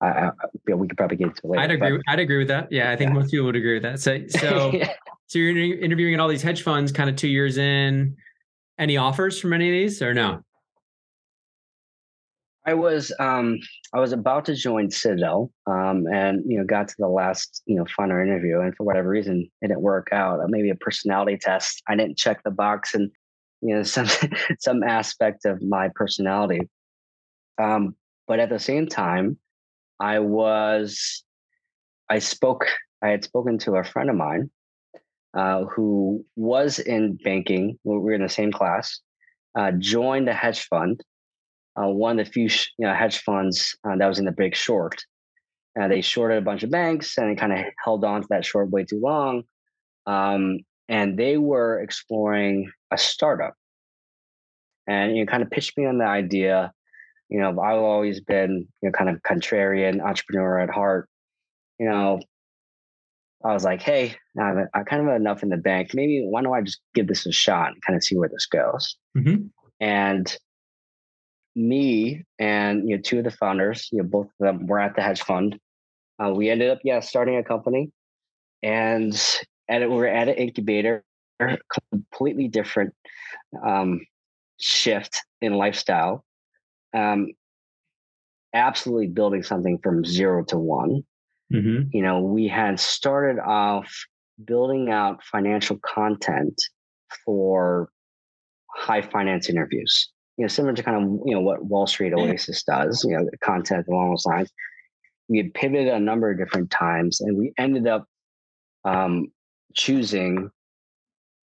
I, 0.00 0.06
I, 0.06 0.30
yeah, 0.68 0.74
we 0.74 0.88
could 0.88 0.96
probably 0.96 1.16
get 1.16 1.28
into 1.28 1.40
later. 1.44 1.62
I'd 1.62 1.70
agree. 1.70 1.96
But, 1.96 2.12
I'd 2.12 2.18
agree 2.18 2.38
with 2.38 2.48
that. 2.48 2.70
Yeah, 2.70 2.90
I 2.90 2.96
think 2.96 3.10
yeah. 3.10 3.14
most 3.14 3.30
people 3.30 3.46
would 3.46 3.56
agree 3.56 3.74
with 3.74 3.84
that. 3.84 4.00
So, 4.00 4.26
so, 4.28 4.72
yeah. 4.74 4.92
so 5.28 5.38
you're 5.38 5.78
interviewing 5.78 6.14
at 6.14 6.20
all 6.20 6.28
these 6.28 6.42
hedge 6.42 6.62
funds, 6.62 6.92
kind 6.92 7.08
of 7.08 7.16
two 7.16 7.28
years 7.28 7.56
in. 7.56 8.16
Any 8.78 8.96
offers 8.96 9.40
from 9.40 9.52
any 9.52 9.68
of 9.68 9.72
these, 9.72 10.02
or 10.02 10.12
no? 10.12 10.42
I 12.66 12.74
was 12.74 13.12
um, 13.18 13.58
I 13.92 14.00
was 14.00 14.12
about 14.12 14.46
to 14.46 14.54
join 14.54 14.90
Citadel, 14.90 15.52
um, 15.66 16.06
and 16.12 16.42
you 16.46 16.58
know, 16.58 16.64
got 16.64 16.88
to 16.88 16.94
the 16.98 17.08
last 17.08 17.62
you 17.66 17.76
know 17.76 17.84
final 17.96 18.18
interview, 18.18 18.60
and 18.60 18.74
for 18.74 18.84
whatever 18.84 19.08
reason, 19.08 19.50
it 19.60 19.68
didn't 19.68 19.82
work 19.82 20.08
out. 20.12 20.40
Maybe 20.48 20.70
a 20.70 20.74
personality 20.74 21.36
test. 21.36 21.82
I 21.88 21.96
didn't 21.96 22.16
check 22.16 22.42
the 22.42 22.50
box, 22.50 22.94
and 22.94 23.10
you 23.60 23.76
know, 23.76 23.82
some 23.82 24.08
some 24.58 24.82
aspect 24.82 25.44
of 25.44 25.62
my 25.62 25.90
personality. 25.94 26.60
Um, 27.60 27.94
but 28.26 28.40
at 28.40 28.48
the 28.48 28.58
same 28.58 28.86
time, 28.86 29.38
I 30.00 30.20
was, 30.20 31.22
I 32.08 32.18
spoke. 32.18 32.66
I 33.02 33.08
had 33.08 33.24
spoken 33.24 33.58
to 33.58 33.76
a 33.76 33.84
friend 33.84 34.08
of 34.08 34.16
mine 34.16 34.50
uh, 35.34 35.64
who 35.64 36.24
was 36.36 36.78
in 36.78 37.16
banking. 37.22 37.78
We 37.84 37.98
were 37.98 38.14
in 38.14 38.22
the 38.22 38.28
same 38.30 38.52
class. 38.52 39.00
Uh, 39.54 39.72
joined 39.72 40.28
a 40.28 40.32
hedge 40.32 40.66
fund 40.68 41.02
uh, 41.80 41.88
one 41.88 42.18
of 42.18 42.26
the 42.26 42.32
few 42.32 42.48
sh- 42.48 42.70
you 42.78 42.86
know, 42.86 42.94
hedge 42.94 43.18
funds 43.18 43.76
uh, 43.84 43.96
that 43.96 44.06
was 44.06 44.18
in 44.18 44.24
the 44.24 44.32
big 44.32 44.54
short. 44.54 45.04
Uh, 45.80 45.88
they 45.88 46.00
shorted 46.00 46.38
a 46.38 46.42
bunch 46.42 46.62
of 46.62 46.70
banks 46.70 47.18
and 47.18 47.38
kind 47.38 47.52
of 47.52 47.58
held 47.84 48.04
on 48.04 48.22
to 48.22 48.28
that 48.30 48.44
short 48.44 48.70
way 48.70 48.84
too 48.84 49.00
long. 49.00 49.42
Um, 50.06 50.60
and 50.88 51.18
they 51.18 51.36
were 51.36 51.80
exploring 51.80 52.70
a 52.92 52.98
startup. 52.98 53.54
And 54.86 55.16
you 55.16 55.24
know, 55.24 55.30
kind 55.30 55.42
of 55.42 55.50
pitched 55.50 55.76
me 55.76 55.86
on 55.86 55.98
the 55.98 56.04
idea. 56.04 56.72
You 57.28 57.40
know, 57.40 57.50
I've 57.50 57.78
always 57.78 58.20
been 58.20 58.68
you 58.82 58.88
know 58.88 58.92
kind 58.92 59.10
of 59.10 59.22
contrarian 59.22 60.04
entrepreneur 60.04 60.60
at 60.60 60.70
heart. 60.70 61.08
You 61.80 61.88
know, 61.88 62.20
I 63.44 63.52
was 63.52 63.64
like, 63.64 63.82
hey, 63.82 64.16
I, 64.38 64.52
I 64.74 64.82
kind 64.84 65.02
of 65.02 65.08
have 65.08 65.20
enough 65.20 65.42
in 65.42 65.48
the 65.48 65.56
bank. 65.56 65.90
Maybe 65.94 66.24
why 66.28 66.42
don't 66.42 66.54
I 66.54 66.60
just 66.60 66.80
give 66.94 67.08
this 67.08 67.26
a 67.26 67.32
shot 67.32 67.72
and 67.72 67.82
kind 67.82 67.96
of 67.96 68.04
see 68.04 68.16
where 68.16 68.28
this 68.28 68.46
goes? 68.46 68.96
Mm-hmm. 69.16 69.46
And 69.80 70.36
me 71.56 72.24
and 72.38 72.88
you 72.88 72.96
know 72.96 73.02
two 73.02 73.18
of 73.18 73.24
the 73.24 73.30
founders, 73.30 73.88
you 73.92 73.98
know 73.98 74.04
both 74.04 74.26
of 74.26 74.32
them 74.38 74.66
were 74.66 74.80
at 74.80 74.96
the 74.96 75.02
hedge 75.02 75.22
fund. 75.22 75.58
Uh, 76.22 76.30
we 76.30 76.50
ended 76.50 76.70
up 76.70 76.78
yeah 76.84 77.00
starting 77.00 77.36
a 77.36 77.44
company, 77.44 77.90
and 78.62 79.14
at 79.68 79.82
it, 79.82 79.90
we 79.90 79.96
are 79.98 80.06
at 80.06 80.28
an 80.28 80.34
incubator, 80.34 81.04
completely 81.90 82.48
different 82.48 82.94
um, 83.64 84.00
shift 84.60 85.22
in 85.40 85.54
lifestyle. 85.54 86.24
Um, 86.92 87.28
absolutely 88.52 89.08
building 89.08 89.42
something 89.42 89.78
from 89.82 90.04
zero 90.04 90.44
to 90.44 90.58
one. 90.58 91.02
Mm-hmm. 91.52 91.88
You 91.92 92.02
know, 92.02 92.20
we 92.20 92.48
had 92.48 92.78
started 92.78 93.40
off 93.40 93.92
building 94.44 94.90
out 94.90 95.22
financial 95.24 95.78
content 95.78 96.60
for 97.24 97.90
high 98.76 99.02
finance 99.02 99.48
interviews 99.48 100.10
you 100.36 100.44
know, 100.44 100.48
similar 100.48 100.74
to 100.74 100.82
kind 100.82 100.96
of 100.96 101.20
you 101.26 101.34
know 101.34 101.40
what 101.40 101.64
Wall 101.64 101.86
Street 101.86 102.12
Oasis 102.12 102.62
does, 102.64 103.04
you 103.04 103.16
know, 103.16 103.28
content 103.40 103.86
along 103.88 104.10
those 104.10 104.26
lines. 104.26 104.50
We 105.28 105.38
had 105.38 105.54
pivoted 105.54 105.88
a 105.88 106.00
number 106.00 106.30
of 106.30 106.38
different 106.38 106.70
times, 106.70 107.20
and 107.20 107.38
we 107.38 107.52
ended 107.58 107.86
up 107.86 108.06
um, 108.84 109.28
choosing 109.74 110.50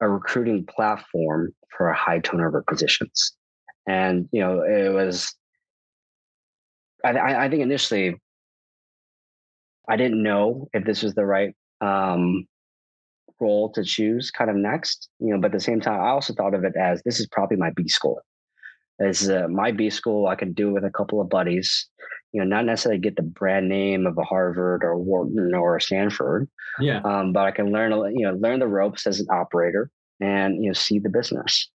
a 0.01 0.09
recruiting 0.09 0.65
platform 0.65 1.53
for 1.75 1.91
high 1.93 2.19
turnover 2.19 2.63
positions. 2.67 3.33
And 3.87 4.27
you 4.31 4.41
know, 4.41 4.61
it 4.61 4.93
was. 4.93 5.33
I, 7.03 7.45
I 7.45 7.49
think 7.49 7.63
initially, 7.63 8.15
I 9.89 9.95
didn't 9.95 10.21
know 10.21 10.67
if 10.73 10.85
this 10.85 11.01
was 11.01 11.15
the 11.15 11.25
right 11.25 11.55
um, 11.79 12.45
role 13.39 13.71
to 13.71 13.83
choose, 13.83 14.29
kind 14.31 14.51
of 14.51 14.57
next. 14.57 15.09
You 15.19 15.33
know, 15.33 15.39
but 15.39 15.47
at 15.47 15.53
the 15.53 15.59
same 15.61 15.79
time, 15.79 15.99
I 16.01 16.09
also 16.09 16.33
thought 16.33 16.53
of 16.53 16.65
it 16.65 16.75
as 16.75 17.01
this 17.03 17.21
is 17.21 17.27
probably 17.27 17.57
my 17.57 17.71
B 17.71 17.87
school 17.87 18.21
as 19.01 19.29
uh, 19.29 19.47
my 19.49 19.71
B 19.71 19.89
school, 19.89 20.27
I 20.27 20.35
could 20.35 20.55
do 20.55 20.69
it 20.69 20.73
with 20.73 20.85
a 20.85 20.91
couple 20.91 21.21
of 21.21 21.29
buddies. 21.29 21.87
You 22.31 22.39
know, 22.41 22.47
not 22.47 22.65
necessarily 22.65 22.99
get 22.99 23.17
the 23.17 23.23
brand 23.23 23.67
name 23.67 24.07
of 24.07 24.17
a 24.17 24.23
Harvard 24.23 24.83
or 24.83 24.97
Wharton 24.97 25.53
or 25.53 25.79
Stanford. 25.79 26.47
Yeah. 26.79 27.01
Um, 27.03 27.33
but 27.33 27.45
I 27.45 27.51
can 27.51 27.71
learn, 27.71 27.91
you 28.15 28.25
know, 28.25 28.33
learn 28.39 28.59
the 28.59 28.67
ropes 28.67 29.05
as 29.05 29.19
an 29.19 29.27
operator 29.29 29.89
and 30.21 30.63
you 30.63 30.69
know 30.69 30.73
see 30.73 30.99
the 30.99 31.09
business. 31.09 31.69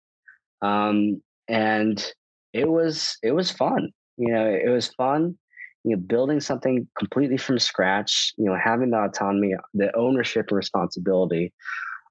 Um, 0.62 1.22
and 1.48 2.06
it 2.54 2.70
was 2.70 3.18
it 3.24 3.32
was 3.32 3.52
fun. 3.52 3.90
You 4.18 4.34
know, 4.34 4.46
it 4.46 4.70
was 4.70 4.90
fun. 4.90 5.38
You 5.84 5.96
know, 5.96 6.02
building 6.02 6.40
something 6.40 6.88
completely 6.98 7.38
from 7.38 7.58
scratch. 7.58 8.34
You 8.38 8.46
know, 8.46 8.58
having 8.62 8.92
the 8.92 9.04
autonomy, 9.04 9.56
the 9.74 9.96
ownership 9.96 10.48
and 10.50 10.58
responsibility. 10.58 11.52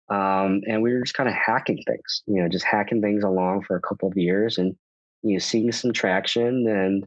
Um, 0.09 0.61
and 0.67 0.83
we 0.83 0.93
were 0.93 1.01
just 1.03 1.15
kind 1.15 1.29
of 1.29 1.35
hacking 1.35 1.83
things. 1.87 2.23
You 2.27 2.43
know, 2.43 2.49
just 2.49 2.65
hacking 2.65 3.01
things 3.01 3.23
along 3.23 3.63
for 3.63 3.77
a 3.77 3.81
couple 3.81 4.09
of 4.09 4.17
years 4.17 4.59
and 4.59 4.77
you 5.23 5.35
know, 5.35 5.39
seeing 5.39 5.73
some 5.73 5.93
traction 5.93 6.67
and 6.67 7.07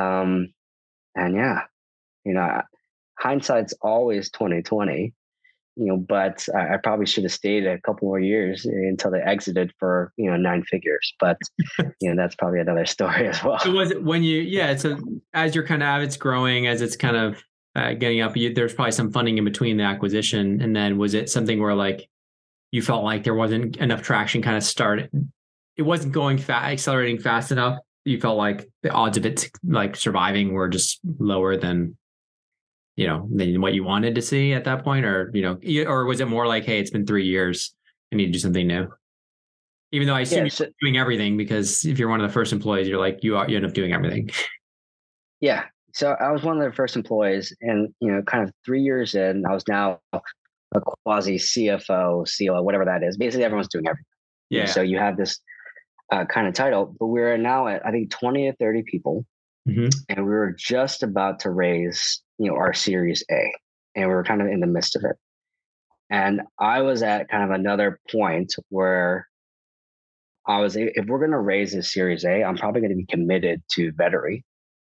um 0.00 0.52
and 1.14 1.36
yeah, 1.36 1.62
you 2.24 2.34
know, 2.34 2.62
hindsight's 3.18 3.74
always 3.82 4.30
2020 4.30 5.14
you 5.76 5.86
know, 5.86 5.96
but 5.96 6.46
I, 6.54 6.74
I, 6.74 6.76
probably 6.76 7.06
should 7.06 7.24
have 7.24 7.32
stayed 7.32 7.66
a 7.66 7.80
couple 7.80 8.06
more 8.06 8.20
years 8.20 8.64
until 8.64 9.10
they 9.10 9.20
exited 9.20 9.72
for 9.78 10.12
you 10.16 10.30
know 10.30 10.36
nine 10.36 10.62
figures. 10.62 11.14
But 11.18 11.38
you 12.00 12.10
know, 12.10 12.16
that's 12.16 12.34
probably 12.36 12.60
another 12.60 12.86
story 12.86 13.28
as 13.28 13.42
well. 13.42 13.58
So 13.58 13.72
was 13.72 13.90
it 13.90 14.02
when 14.02 14.22
you 14.22 14.40
yeah? 14.40 14.76
So 14.76 14.98
as 15.32 15.54
you're 15.54 15.66
kind 15.66 15.82
of 15.82 16.02
it's 16.02 16.16
growing, 16.16 16.66
as 16.66 16.80
it's 16.80 16.96
kind 16.96 17.16
of 17.16 17.42
uh, 17.74 17.94
getting 17.94 18.20
up, 18.20 18.36
you, 18.36 18.54
there's 18.54 18.72
probably 18.72 18.92
some 18.92 19.10
funding 19.10 19.38
in 19.38 19.44
between 19.44 19.76
the 19.76 19.84
acquisition, 19.84 20.62
and 20.62 20.76
then 20.76 20.96
was 20.96 21.14
it 21.14 21.28
something 21.28 21.60
where 21.60 21.74
like 21.74 22.08
you 22.70 22.80
felt 22.80 23.04
like 23.04 23.24
there 23.24 23.34
wasn't 23.34 23.76
enough 23.78 24.02
traction, 24.02 24.42
kind 24.42 24.56
of 24.56 24.62
started 24.62 25.10
it 25.76 25.82
wasn't 25.82 26.12
going 26.12 26.38
fast, 26.38 26.64
accelerating 26.66 27.18
fast 27.18 27.52
enough. 27.52 27.78
You 28.04 28.20
felt 28.20 28.36
like 28.36 28.68
the 28.82 28.90
odds 28.90 29.16
of 29.16 29.26
it 29.26 29.50
like 29.66 29.96
surviving 29.96 30.52
were 30.52 30.68
just 30.68 31.00
lower 31.18 31.56
than, 31.56 31.96
you 32.96 33.06
know, 33.06 33.28
than 33.32 33.60
what 33.60 33.74
you 33.74 33.82
wanted 33.82 34.14
to 34.14 34.22
see 34.22 34.52
at 34.52 34.64
that 34.64 34.84
point, 34.84 35.06
or 35.06 35.30
you 35.32 35.42
know, 35.42 35.58
or 35.90 36.04
was 36.04 36.20
it 36.20 36.28
more 36.28 36.46
like, 36.46 36.64
hey, 36.64 36.78
it's 36.78 36.90
been 36.90 37.06
three 37.06 37.26
years, 37.26 37.74
I 38.12 38.16
need 38.16 38.26
to 38.26 38.32
do 38.32 38.38
something 38.38 38.66
new. 38.66 38.88
Even 39.92 40.06
though 40.08 40.14
I 40.14 40.20
assume 40.20 40.44
yeah, 40.44 40.50
so, 40.50 40.64
you're 40.64 40.72
doing 40.82 40.98
everything 40.98 41.36
because 41.36 41.84
if 41.84 41.98
you're 41.98 42.08
one 42.08 42.20
of 42.20 42.28
the 42.28 42.32
first 42.32 42.52
employees, 42.52 42.88
you're 42.88 42.98
like 42.98 43.20
you 43.22 43.36
are 43.36 43.48
you 43.48 43.56
end 43.56 43.66
up 43.66 43.74
doing 43.74 43.92
everything. 43.92 44.30
Yeah. 45.40 45.64
So 45.92 46.12
I 46.12 46.30
was 46.32 46.42
one 46.42 46.56
of 46.56 46.64
the 46.64 46.74
first 46.74 46.96
employees, 46.96 47.54
and 47.60 47.92
you 48.00 48.10
know, 48.10 48.22
kind 48.22 48.42
of 48.42 48.52
three 48.64 48.80
years 48.80 49.14
in, 49.14 49.44
I 49.46 49.52
was 49.52 49.68
now 49.68 50.00
a 50.14 50.80
quasi 50.80 51.36
CFO, 51.36 52.24
COO, 52.26 52.62
whatever 52.62 52.86
that 52.86 53.02
is. 53.02 53.18
Basically, 53.18 53.44
everyone's 53.44 53.68
doing 53.68 53.86
everything. 53.86 54.06
Yeah. 54.48 54.64
So 54.64 54.80
you 54.80 54.98
have 54.98 55.18
this 55.18 55.38
uh, 56.12 56.24
kind 56.26 56.46
of 56.46 56.54
title, 56.54 56.94
but 56.98 57.06
we're 57.06 57.36
now 57.36 57.66
at 57.66 57.84
I 57.86 57.90
think 57.90 58.10
20 58.10 58.50
to 58.50 58.56
30 58.56 58.82
people, 58.86 59.24
mm-hmm. 59.68 59.88
and 60.08 60.26
we 60.26 60.32
were 60.32 60.54
just 60.56 61.02
about 61.02 61.40
to 61.40 61.50
raise 61.50 62.22
you 62.38 62.50
know 62.50 62.56
our 62.56 62.72
Series 62.72 63.24
A, 63.30 63.52
and 63.94 64.08
we 64.08 64.14
were 64.14 64.24
kind 64.24 64.42
of 64.42 64.48
in 64.48 64.60
the 64.60 64.66
midst 64.66 64.96
of 64.96 65.04
it. 65.04 65.16
And 66.10 66.42
I 66.58 66.82
was 66.82 67.02
at 67.02 67.28
kind 67.28 67.44
of 67.44 67.50
another 67.50 67.98
point 68.10 68.54
where 68.68 69.26
I 70.46 70.60
was, 70.60 70.76
if 70.76 71.06
we're 71.06 71.18
going 71.18 71.30
to 71.30 71.38
raise 71.38 71.72
this 71.72 71.92
Series 71.92 72.24
A, 72.24 72.44
I'm 72.44 72.56
probably 72.56 72.82
going 72.82 72.90
to 72.90 72.96
be 72.96 73.06
committed 73.06 73.62
to 73.72 73.92
Vettery 73.92 74.42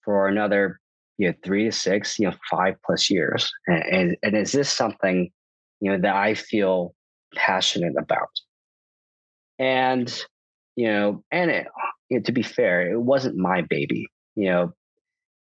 for 0.05 0.29
another 0.29 0.81
you 1.19 1.29
know 1.29 1.35
three 1.45 1.65
to 1.65 1.73
six, 1.73 2.19
you 2.19 2.27
know 2.27 2.35
five 2.51 2.75
plus 2.85 3.11
years. 3.11 3.51
And, 3.67 3.85
and, 3.85 4.17
and 4.23 4.37
is 4.37 4.53
this 4.53 4.71
something 4.71 5.31
you 5.81 5.93
know 5.93 5.99
that 5.99 6.17
I 6.17 6.35
feel 6.35 6.95
passionate 7.35 7.95
about? 7.99 8.31
And 9.59 10.25
you 10.77 10.89
know, 10.89 11.25
and 11.31 11.51
it, 11.51 11.67
you 12.09 12.19
know, 12.19 12.23
to 12.25 12.33
be 12.33 12.43
fair, 12.43 12.91
it 12.93 13.01
wasn't 13.01 13.37
my 13.37 13.63
baby. 13.63 14.07
You 14.37 14.51
know, 14.51 14.73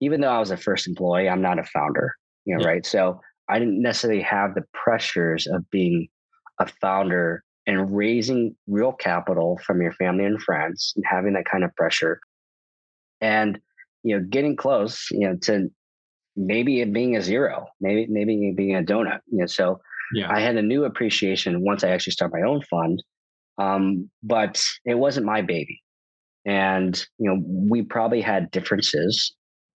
even 0.00 0.20
though 0.20 0.30
I 0.30 0.38
was 0.38 0.50
a 0.50 0.56
first 0.56 0.86
employee, 0.86 1.28
I'm 1.28 1.42
not 1.42 1.58
a 1.58 1.64
founder. 1.64 2.14
You 2.44 2.56
know, 2.56 2.62
yeah. 2.62 2.68
right? 2.68 2.86
So 2.86 3.20
I 3.48 3.58
didn't 3.58 3.82
necessarily 3.82 4.22
have 4.22 4.54
the 4.54 4.64
pressures 4.72 5.46
of 5.46 5.68
being 5.70 6.08
a 6.60 6.66
founder 6.80 7.42
and 7.66 7.96
raising 7.96 8.54
real 8.66 8.92
capital 8.92 9.58
from 9.64 9.80
your 9.80 9.92
family 9.92 10.24
and 10.24 10.40
friends 10.40 10.92
and 10.96 11.04
having 11.08 11.32
that 11.32 11.46
kind 11.50 11.64
of 11.64 11.74
pressure 11.76 12.20
and 13.22 13.58
you 14.02 14.14
know 14.14 14.24
getting 14.28 14.54
close 14.54 15.08
you 15.10 15.26
know 15.26 15.34
to 15.36 15.70
maybe 16.36 16.80
it 16.80 16.92
being 16.92 17.16
a 17.16 17.22
zero, 17.22 17.66
maybe 17.80 18.06
maybe 18.08 18.52
being 18.56 18.76
a 18.76 18.82
donut. 18.82 19.20
You 19.30 19.40
know, 19.40 19.46
so 19.46 19.80
yeah. 20.14 20.30
I 20.30 20.40
had 20.40 20.56
a 20.56 20.62
new 20.62 20.84
appreciation 20.84 21.64
once 21.64 21.84
I 21.84 21.90
actually 21.90 22.12
started 22.12 22.34
my 22.34 22.48
own 22.48 22.62
fund, 22.62 23.02
um, 23.58 24.10
but 24.22 24.62
it 24.84 24.94
wasn't 24.94 25.26
my 25.26 25.42
baby, 25.42 25.82
and 26.44 27.06
you 27.18 27.30
know 27.30 27.42
we 27.44 27.82
probably 27.82 28.20
had 28.20 28.50
differences 28.50 29.34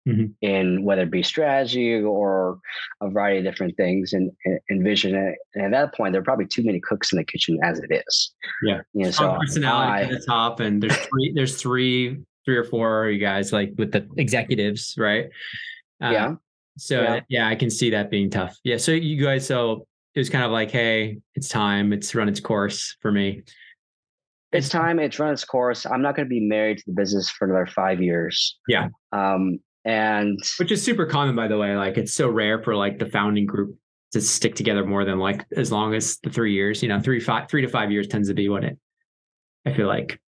mm-hmm. 0.07 0.25
in 0.41 0.83
whether 0.83 1.03
it 1.03 1.11
be 1.11 1.23
strategy 1.23 1.93
or 1.95 2.59
a 3.01 3.09
variety 3.09 3.39
of 3.39 3.45
different 3.45 3.75
things 3.77 4.13
and, 4.13 4.31
and 4.69 4.83
vision. 4.83 5.15
And 5.55 5.65
at 5.65 5.71
that 5.71 5.95
point, 5.95 6.13
there 6.13 6.21
are 6.21 6.25
probably 6.25 6.47
too 6.47 6.63
many 6.63 6.79
cooks 6.79 7.11
in 7.11 7.17
the 7.17 7.23
kitchen 7.23 7.59
as 7.63 7.79
it 7.79 8.03
is. 8.07 8.33
Yeah, 8.63 8.81
you 8.93 9.05
know, 9.05 9.11
so 9.11 9.37
personality 9.39 9.91
I, 9.91 10.01
at 10.03 10.09
the 10.09 10.25
top, 10.25 10.59
and 10.59 10.81
there's 10.81 10.97
three, 10.97 11.33
there's 11.35 11.61
three, 11.61 12.17
three 12.45 12.57
or 12.57 12.63
four 12.63 13.09
you 13.09 13.19
guys 13.19 13.51
like 13.51 13.73
with 13.77 13.91
the 13.91 14.07
executives, 14.17 14.95
right? 14.97 15.25
Uh, 16.01 16.11
yeah. 16.11 16.35
So 16.77 17.01
yeah. 17.01 17.19
yeah, 17.27 17.47
I 17.47 17.55
can 17.55 17.69
see 17.69 17.89
that 17.91 18.09
being 18.09 18.29
tough. 18.29 18.55
Yeah. 18.63 18.77
So 18.77 18.91
you 18.91 19.23
guys, 19.23 19.45
so 19.45 19.87
it 20.13 20.19
was 20.19 20.29
kind 20.29 20.43
of 20.43 20.51
like, 20.51 20.71
hey, 20.71 21.17
it's 21.35 21.49
time. 21.49 21.91
It's 21.91 22.13
run 22.13 22.29
its 22.29 22.39
course 22.39 22.95
for 23.01 23.11
me. 23.11 23.43
It's 24.51 24.69
time. 24.69 24.99
It's 24.99 25.19
run 25.19 25.33
its 25.33 25.43
course. 25.43 25.85
I'm 25.85 26.01
not 26.01 26.15
going 26.15 26.25
to 26.25 26.29
be 26.29 26.39
married 26.39 26.77
to 26.77 26.83
the 26.87 26.93
business 26.93 27.29
for 27.29 27.45
another 27.45 27.65
five 27.65 28.01
years. 28.01 28.57
Yeah. 28.67 28.87
Um, 29.11 29.59
and 29.83 30.37
which 30.59 30.71
is 30.71 30.83
super 30.83 31.05
common, 31.05 31.35
by 31.35 31.47
the 31.47 31.57
way. 31.57 31.75
Like 31.75 31.97
it's 31.97 32.13
so 32.13 32.29
rare 32.29 32.61
for 32.61 32.75
like 32.75 32.99
the 32.99 33.05
founding 33.05 33.45
group 33.45 33.77
to 34.11 34.21
stick 34.21 34.55
together 34.55 34.85
more 34.85 35.05
than 35.05 35.19
like 35.19 35.45
as 35.55 35.71
long 35.71 35.93
as 35.93 36.17
the 36.23 36.29
three 36.29 36.53
years. 36.53 36.81
You 36.81 36.89
know, 36.89 36.99
three 36.99 37.19
five 37.19 37.49
three 37.49 37.61
to 37.61 37.67
five 37.67 37.91
years 37.91 38.07
tends 38.07 38.27
to 38.27 38.33
be 38.33 38.49
what 38.49 38.63
it. 38.63 38.77
I 39.65 39.73
feel 39.73 39.87
like 39.87 40.19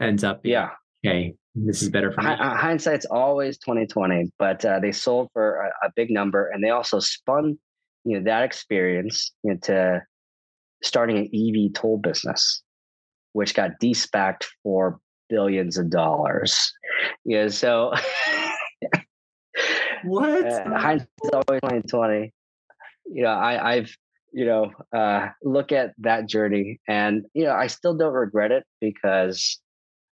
ends 0.00 0.24
up. 0.24 0.42
Being. 0.42 0.52
Yeah. 0.52 0.70
Okay, 1.06 1.34
this 1.54 1.82
is 1.82 1.88
better 1.88 2.12
for 2.12 2.22
me. 2.22 2.32
H- 2.32 2.38
hindsight's 2.38 3.06
always 3.06 3.58
twenty 3.58 3.86
twenty, 3.86 4.30
but 4.38 4.64
uh, 4.64 4.80
they 4.80 4.92
sold 4.92 5.30
for 5.32 5.62
a, 5.62 5.86
a, 5.86 5.90
big 5.94 6.10
number, 6.10 6.48
and 6.48 6.62
they 6.62 6.70
also 6.70 6.98
spun, 6.98 7.58
you 8.04 8.18
know, 8.18 8.24
that 8.24 8.42
experience 8.42 9.32
into 9.44 10.02
starting 10.82 11.18
an 11.18 11.30
eVTOL 11.34 12.02
business, 12.02 12.62
which 13.32 13.54
got 13.54 13.78
de-SPACed 13.80 14.46
for 14.62 14.98
billions 15.28 15.78
of 15.78 15.90
dollars. 15.90 16.72
Yeah, 17.24 17.48
so 17.48 17.92
what? 20.04 20.46
Uh, 20.46 20.78
hindsight's 20.78 21.30
always 21.32 21.60
twenty 21.60 21.82
twenty. 21.82 22.32
You 23.06 23.22
know, 23.24 23.30
I, 23.30 23.74
I've 23.74 23.94
you 24.32 24.46
know 24.46 24.70
uh, 24.96 25.28
look 25.42 25.72
at 25.72 25.94
that 25.98 26.28
journey, 26.28 26.80
and 26.88 27.24
you 27.34 27.44
know, 27.44 27.52
I 27.52 27.66
still 27.66 27.96
don't 27.96 28.12
regret 28.12 28.50
it 28.52 28.64
because 28.80 29.60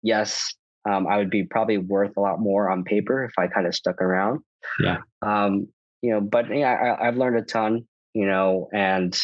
yes, 0.01 0.55
um, 0.89 1.07
I 1.07 1.17
would 1.17 1.29
be 1.29 1.43
probably 1.43 1.77
worth 1.77 2.15
a 2.17 2.21
lot 2.21 2.39
more 2.39 2.69
on 2.69 2.83
paper 2.83 3.25
if 3.25 3.31
I 3.37 3.47
kind 3.47 3.67
of 3.67 3.75
stuck 3.75 4.01
around. 4.01 4.41
Yeah. 4.79 4.97
Um, 5.21 5.67
you 6.01 6.11
know, 6.11 6.21
but 6.21 6.45
yeah, 6.55 6.97
I, 6.99 7.05
have 7.05 7.17
learned 7.17 7.37
a 7.37 7.43
ton. 7.43 7.87
You 8.13 8.25
know, 8.25 8.69
and 8.73 9.17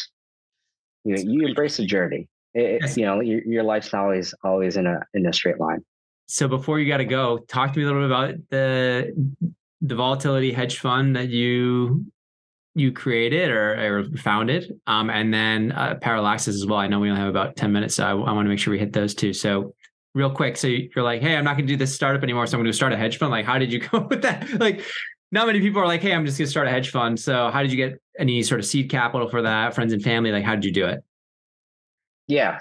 you 1.04 1.16
know, 1.16 1.22
you 1.22 1.48
embrace 1.48 1.78
the 1.78 1.86
journey. 1.86 2.28
It, 2.56 2.80
yes. 2.82 2.98
You 2.98 3.06
know, 3.06 3.20
your, 3.20 3.44
your 3.44 3.64
life's 3.64 3.92
not 3.94 4.04
always 4.04 4.34
always 4.44 4.78
in 4.78 4.88
a 4.88 5.02
in 5.14 5.28
a 5.28 5.34
straight 5.34 5.60
line. 5.60 5.84
So 6.28 6.48
before 6.48 6.80
you 6.80 6.88
got 6.88 6.98
to 6.98 7.06
go, 7.06 7.38
talk 7.48 7.74
to 7.74 7.80
me 7.80 7.84
a 7.84 7.88
little 7.88 8.02
bit 8.02 8.06
about 8.08 8.36
the 8.50 9.36
the 9.82 9.96
volatility 9.96 10.52
hedge 10.52 10.80
fund 10.80 11.16
that 11.16 11.30
you 11.30 12.06
you 12.74 12.92
created 12.92 13.52
or, 13.52 14.00
or 14.00 14.18
founded, 14.18 14.80
um, 14.88 15.10
and 15.10 15.34
then 15.34 15.72
uh, 15.74 15.96
Parallaxes 16.02 16.50
as 16.50 16.66
well. 16.66 16.80
I 16.80 16.88
know 16.88 17.00
we 17.00 17.10
only 17.10 17.22
have 17.22 17.30
about 17.30 17.58
ten 17.58 17.72
minutes, 17.72 17.96
so 17.96 18.06
I, 18.06 18.12
I 18.12 18.32
want 18.32 18.46
to 18.46 18.50
make 18.50 18.60
sure 18.60 18.72
we 18.72 18.80
hit 18.80 18.94
those 18.94 19.14
two. 19.14 19.34
So 19.34 19.76
real 20.14 20.32
quick, 20.32 20.56
so 20.56 20.68
you're 20.68 21.04
like, 21.04 21.22
hey, 21.22 21.36
I'm 21.36 21.44
not 21.44 21.58
going 21.58 21.68
to 21.68 21.74
do 21.74 21.78
this 21.78 21.94
startup 21.94 22.24
anymore, 22.24 22.48
so 22.48 22.58
I'm 22.58 22.64
going 22.64 22.72
to 22.72 22.76
start 22.76 22.94
a 22.94 22.98
hedge 22.98 23.18
fund. 23.18 23.32
Like, 23.32 23.46
how 23.46 23.60
did 23.60 23.72
you 23.72 23.80
come 23.82 24.04
up 24.04 24.10
with 24.10 24.22
that? 24.22 24.60
Like, 24.60 24.82
not 25.32 25.46
many 25.46 25.60
people 25.60 25.82
are 25.82 25.88
like, 25.88 26.02
hey, 26.02 26.14
I'm 26.14 26.26
just 26.26 26.38
going 26.38 26.46
to 26.46 26.52
start 26.52 26.68
a 26.68 26.72
hedge 26.72 26.90
fund. 26.90 27.20
So 27.20 27.50
how 27.52 27.62
did 27.62 27.72
you 27.72 27.78
get 27.78 28.00
any 28.18 28.42
sort 28.44 28.62
of 28.62 28.66
seed 28.66 28.90
capital 28.90 29.28
for 29.28 29.42
that? 29.42 29.76
Friends 29.76 29.92
and 29.92 30.02
family, 30.02 30.32
like, 30.32 30.46
how 30.46 30.56
did 30.56 30.64
you 30.64 30.72
do 30.72 30.86
it? 30.86 31.04
Yeah. 32.28 32.60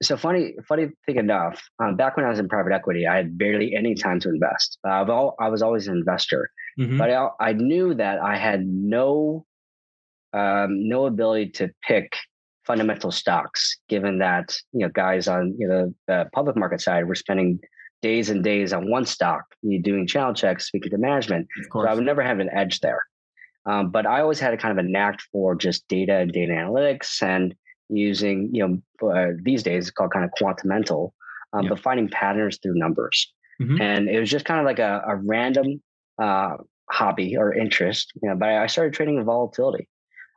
So 0.00 0.16
funny, 0.16 0.54
funny 0.68 0.88
thing 1.06 1.16
enough, 1.16 1.60
um, 1.82 1.96
back 1.96 2.16
when 2.16 2.24
I 2.24 2.28
was 2.28 2.38
in 2.38 2.48
private 2.48 2.72
equity, 2.72 3.06
I 3.06 3.16
had 3.16 3.36
barely 3.36 3.74
any 3.74 3.94
time 3.94 4.20
to 4.20 4.28
invest. 4.28 4.78
Uh, 4.86 5.04
all, 5.10 5.34
I 5.40 5.48
was 5.48 5.60
always 5.60 5.88
an 5.88 5.96
investor, 5.96 6.50
mm-hmm. 6.78 6.98
but 6.98 7.10
I, 7.10 7.28
I, 7.40 7.52
knew 7.52 7.94
that 7.94 8.20
I 8.20 8.36
had 8.36 8.64
no, 8.64 9.44
um, 10.32 10.88
no 10.88 11.06
ability 11.06 11.50
to 11.50 11.70
pick 11.82 12.12
fundamental 12.64 13.10
stocks, 13.10 13.76
given 13.88 14.18
that 14.18 14.56
you 14.72 14.80
know 14.80 14.88
guys 14.88 15.26
on 15.26 15.54
you 15.58 15.66
know 15.66 15.92
the 16.06 16.28
public 16.32 16.56
market 16.56 16.80
side 16.80 17.06
were 17.08 17.16
spending 17.16 17.58
days 18.02 18.30
and 18.30 18.44
days 18.44 18.72
on 18.72 18.90
one 18.90 19.06
stock, 19.06 19.42
you 19.62 19.82
doing 19.82 20.06
channel 20.06 20.34
checks, 20.34 20.66
speaking 20.66 20.90
to 20.90 20.98
management. 20.98 21.48
So 21.72 21.86
I 21.86 21.94
would 21.94 22.04
never 22.04 22.22
have 22.22 22.40
an 22.40 22.50
edge 22.54 22.80
there. 22.80 23.02
Um, 23.64 23.90
but 23.90 24.06
I 24.06 24.20
always 24.20 24.40
had 24.40 24.52
a 24.52 24.56
kind 24.56 24.76
of 24.76 24.84
a 24.84 24.88
knack 24.88 25.20
for 25.30 25.54
just 25.54 25.86
data 25.88 26.16
and 26.16 26.32
data 26.32 26.52
analytics 26.52 27.22
and 27.22 27.54
using, 27.88 28.50
you 28.52 28.66
know, 29.00 29.08
uh, 29.08 29.32
these 29.42 29.62
days 29.62 29.88
it's 29.88 29.90
called 29.90 30.12
kind 30.12 30.24
of 30.24 30.30
quantamental, 30.40 31.12
um, 31.52 31.68
but 31.68 31.78
finding 31.78 32.08
patterns 32.08 32.58
through 32.62 32.74
numbers. 32.74 33.32
Mm-hmm. 33.60 33.80
And 33.80 34.08
it 34.08 34.18
was 34.18 34.30
just 34.30 34.44
kind 34.44 34.60
of 34.60 34.66
like 34.66 34.78
a, 34.78 35.02
a 35.06 35.16
random 35.16 35.82
uh, 36.20 36.56
hobby 36.90 37.36
or 37.36 37.52
interest, 37.52 38.12
you 38.22 38.28
know, 38.28 38.36
but 38.36 38.48
I 38.48 38.66
started 38.66 38.94
trading 38.94 39.18
in 39.18 39.24
volatility. 39.24 39.88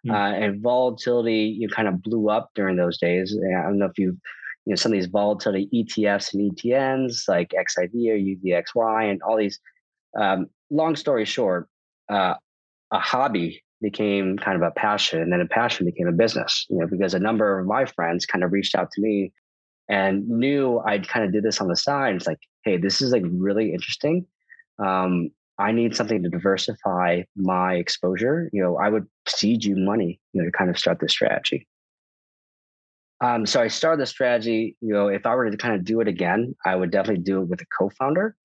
Mm-hmm. 0.05 0.15
Uh, 0.15 0.45
and 0.45 0.61
volatility, 0.61 1.55
you 1.59 1.67
know, 1.67 1.73
kind 1.73 1.87
of 1.87 2.01
blew 2.03 2.29
up 2.29 2.51
during 2.53 2.75
those 2.75 2.99
days. 2.99 3.35
I 3.35 3.63
don't 3.63 3.79
know 3.79 3.87
if 3.87 3.97
you've, 3.97 4.17
you 4.65 4.71
know, 4.71 4.75
some 4.75 4.91
of 4.91 4.97
these 4.97 5.07
volatility 5.07 5.67
ETFs 5.73 6.33
and 6.33 6.51
ETNs 6.51 7.27
like 7.27 7.53
XIV 7.53 7.93
or 8.09 8.17
UVXY 8.17 9.09
and 9.09 9.21
all 9.23 9.37
these. 9.37 9.59
Um, 10.19 10.47
long 10.69 10.95
story 10.95 11.25
short, 11.25 11.67
uh, 12.09 12.35
a 12.91 12.99
hobby 12.99 13.63
became 13.81 14.37
kind 14.37 14.55
of 14.55 14.61
a 14.61 14.71
passion 14.71 15.21
and 15.21 15.31
then 15.31 15.41
a 15.41 15.47
passion 15.47 15.85
became 15.85 16.07
a 16.07 16.11
business 16.11 16.65
you 16.69 16.77
know 16.77 16.87
because 16.87 17.13
a 17.13 17.19
number 17.19 17.59
of 17.59 17.67
my 17.67 17.85
friends 17.85 18.25
kind 18.25 18.43
of 18.43 18.51
reached 18.51 18.75
out 18.75 18.89
to 18.91 19.01
me 19.01 19.31
and 19.89 20.27
knew 20.27 20.79
i'd 20.87 21.07
kind 21.07 21.25
of 21.25 21.31
do 21.31 21.41
this 21.41 21.61
on 21.61 21.67
the 21.67 21.75
side. 21.75 22.15
It's 22.15 22.27
like 22.27 22.39
hey 22.63 22.77
this 22.77 23.01
is 23.01 23.11
like 23.11 23.23
really 23.25 23.73
interesting. 23.73 24.25
Um, 24.79 25.29
i 25.57 25.71
need 25.71 25.95
something 25.95 26.21
to 26.23 26.29
diversify 26.29 27.23
my 27.35 27.75
exposure. 27.75 28.49
You 28.53 28.63
know 28.63 28.77
i 28.77 28.89
would 28.89 29.07
seed 29.27 29.63
you 29.63 29.75
money 29.75 30.19
you 30.33 30.41
know 30.41 30.49
to 30.49 30.57
kind 30.57 30.69
of 30.69 30.79
start 30.79 30.99
this 30.99 31.11
strategy. 31.11 31.67
Um, 33.21 33.45
so 33.45 33.61
i 33.61 33.67
started 33.67 34.01
the 34.01 34.05
strategy 34.05 34.75
you 34.81 34.93
know 34.93 35.07
if 35.07 35.25
i 35.25 35.33
were 35.35 35.49
to 35.49 35.57
kind 35.57 35.75
of 35.75 35.85
do 35.85 36.01
it 36.01 36.07
again 36.07 36.53
i 36.65 36.75
would 36.75 36.91
definitely 36.91 37.23
do 37.23 37.41
it 37.41 37.47
with 37.47 37.61
a 37.61 37.65
co-founder 37.77 38.35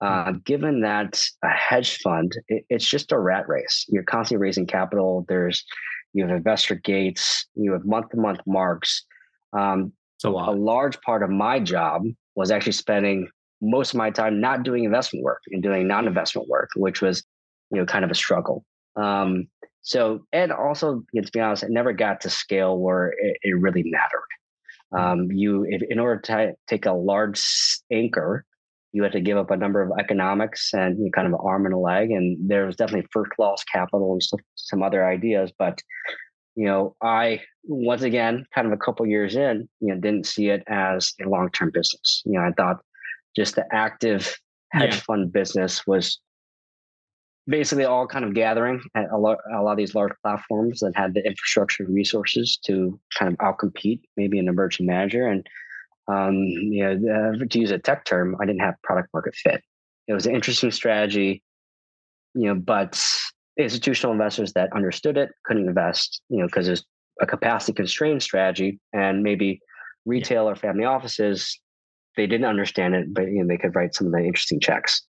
uh, 0.00 0.32
given 0.44 0.80
that 0.82 1.20
a 1.42 1.48
hedge 1.48 1.98
fund, 1.98 2.32
it, 2.48 2.64
it's 2.68 2.86
just 2.86 3.12
a 3.12 3.18
rat 3.18 3.48
race. 3.48 3.86
You're 3.88 4.02
constantly 4.02 4.42
raising 4.42 4.66
capital. 4.66 5.24
There's 5.28 5.64
you 6.12 6.26
have 6.26 6.36
investor 6.36 6.74
gates. 6.74 7.46
You 7.54 7.72
have 7.72 7.84
month 7.84 8.10
to 8.10 8.16
month 8.16 8.40
marks. 8.46 9.04
Um, 9.52 9.92
a, 10.24 10.28
a 10.28 10.56
large 10.56 11.00
part 11.02 11.22
of 11.22 11.30
my 11.30 11.60
job 11.60 12.04
was 12.34 12.50
actually 12.50 12.72
spending 12.72 13.28
most 13.62 13.94
of 13.94 13.98
my 13.98 14.10
time 14.10 14.40
not 14.40 14.62
doing 14.62 14.84
investment 14.84 15.24
work 15.24 15.40
and 15.50 15.62
doing 15.62 15.86
non-investment 15.86 16.48
work, 16.48 16.70
which 16.76 17.00
was 17.00 17.24
you 17.70 17.78
know 17.78 17.86
kind 17.86 18.04
of 18.04 18.10
a 18.10 18.14
struggle. 18.14 18.64
Um, 18.96 19.48
so 19.82 20.26
and 20.32 20.52
also 20.52 21.04
you 21.12 21.20
know, 21.20 21.24
to 21.24 21.32
be 21.32 21.40
honest, 21.40 21.62
it 21.62 21.70
never 21.70 21.92
got 21.92 22.20
to 22.22 22.30
scale 22.30 22.78
where 22.78 23.14
it, 23.18 23.38
it 23.42 23.58
really 23.58 23.84
mattered. 23.84 24.26
Hmm. 24.92 24.98
Um, 24.98 25.32
you 25.32 25.64
if, 25.68 25.82
in 25.88 25.98
order 25.98 26.20
to 26.22 26.54
take 26.66 26.86
a 26.86 26.92
large 26.92 27.42
anchor 27.90 28.44
you 28.92 29.02
had 29.02 29.12
to 29.12 29.20
give 29.20 29.36
up 29.36 29.50
a 29.50 29.56
number 29.56 29.82
of 29.82 29.92
economics 29.98 30.72
and 30.72 30.98
you 30.98 31.10
kind 31.10 31.26
of 31.26 31.34
an 31.34 31.40
arm 31.42 31.66
and 31.66 31.74
a 31.74 31.78
leg. 31.78 32.10
And 32.10 32.36
there 32.48 32.66
was 32.66 32.76
definitely 32.76 33.06
first 33.12 33.32
loss 33.38 33.62
capital 33.64 34.12
and 34.12 34.22
some, 34.22 34.40
some 34.54 34.82
other 34.82 35.06
ideas. 35.06 35.52
But, 35.58 35.80
you 36.54 36.66
know, 36.66 36.96
I, 37.02 37.42
once 37.64 38.02
again, 38.02 38.46
kind 38.54 38.66
of 38.66 38.72
a 38.72 38.78
couple 38.78 39.06
years 39.06 39.36
in, 39.36 39.68
you 39.80 39.94
know, 39.94 40.00
didn't 40.00 40.26
see 40.26 40.48
it 40.48 40.62
as 40.68 41.12
a 41.24 41.28
long 41.28 41.50
term 41.50 41.70
business. 41.72 42.22
You 42.24 42.32
know, 42.32 42.40
I 42.40 42.52
thought 42.56 42.80
just 43.36 43.56
the 43.56 43.66
active 43.72 44.38
hedge 44.72 44.94
yeah. 44.94 45.00
fund 45.00 45.32
business 45.32 45.86
was 45.86 46.18
basically 47.46 47.84
all 47.84 48.06
kind 48.06 48.24
of 48.24 48.34
gathering 48.34 48.80
at 48.94 49.10
a 49.12 49.18
lot, 49.18 49.38
a 49.54 49.62
lot 49.62 49.72
of 49.72 49.78
these 49.78 49.94
large 49.94 50.12
platforms 50.22 50.80
that 50.80 50.96
had 50.96 51.14
the 51.14 51.24
infrastructure 51.24 51.84
resources 51.88 52.58
to 52.66 52.98
kind 53.16 53.32
of 53.32 53.38
outcompete 53.38 54.00
maybe 54.16 54.38
an 54.38 54.48
emerging 54.48 54.86
manager. 54.86 55.26
And 55.26 55.46
um, 56.08 56.34
you 56.34 56.84
know, 56.84 56.92
uh, 56.92 57.44
to 57.48 57.58
use 57.58 57.70
a 57.70 57.78
tech 57.78 58.04
term, 58.04 58.36
I 58.40 58.46
didn't 58.46 58.60
have 58.60 58.74
product 58.82 59.08
market 59.12 59.34
fit. 59.34 59.62
It 60.08 60.12
was 60.12 60.26
an 60.26 60.34
interesting 60.34 60.70
strategy, 60.70 61.42
you 62.34 62.46
know, 62.46 62.54
but 62.54 63.02
institutional 63.58 64.12
investors 64.12 64.52
that 64.52 64.72
understood 64.74 65.16
it 65.16 65.30
couldn't 65.44 65.68
invest, 65.68 66.22
you 66.28 66.38
know, 66.38 66.46
because 66.46 66.66
there's 66.66 66.84
a 67.20 67.26
capacity 67.26 67.72
constrained 67.72 68.22
strategy, 68.22 68.78
and 68.92 69.22
maybe 69.22 69.60
retail 70.04 70.48
or 70.48 70.54
family 70.54 70.84
offices 70.84 71.58
they 72.16 72.26
didn't 72.26 72.46
understand 72.46 72.94
it, 72.94 73.12
but 73.12 73.24
you 73.24 73.42
know, 73.42 73.46
they 73.46 73.58
could 73.58 73.74
write 73.74 73.94
some 73.94 74.06
of 74.08 74.12
the 74.12 74.18
interesting 74.20 74.58
checks. 74.58 75.02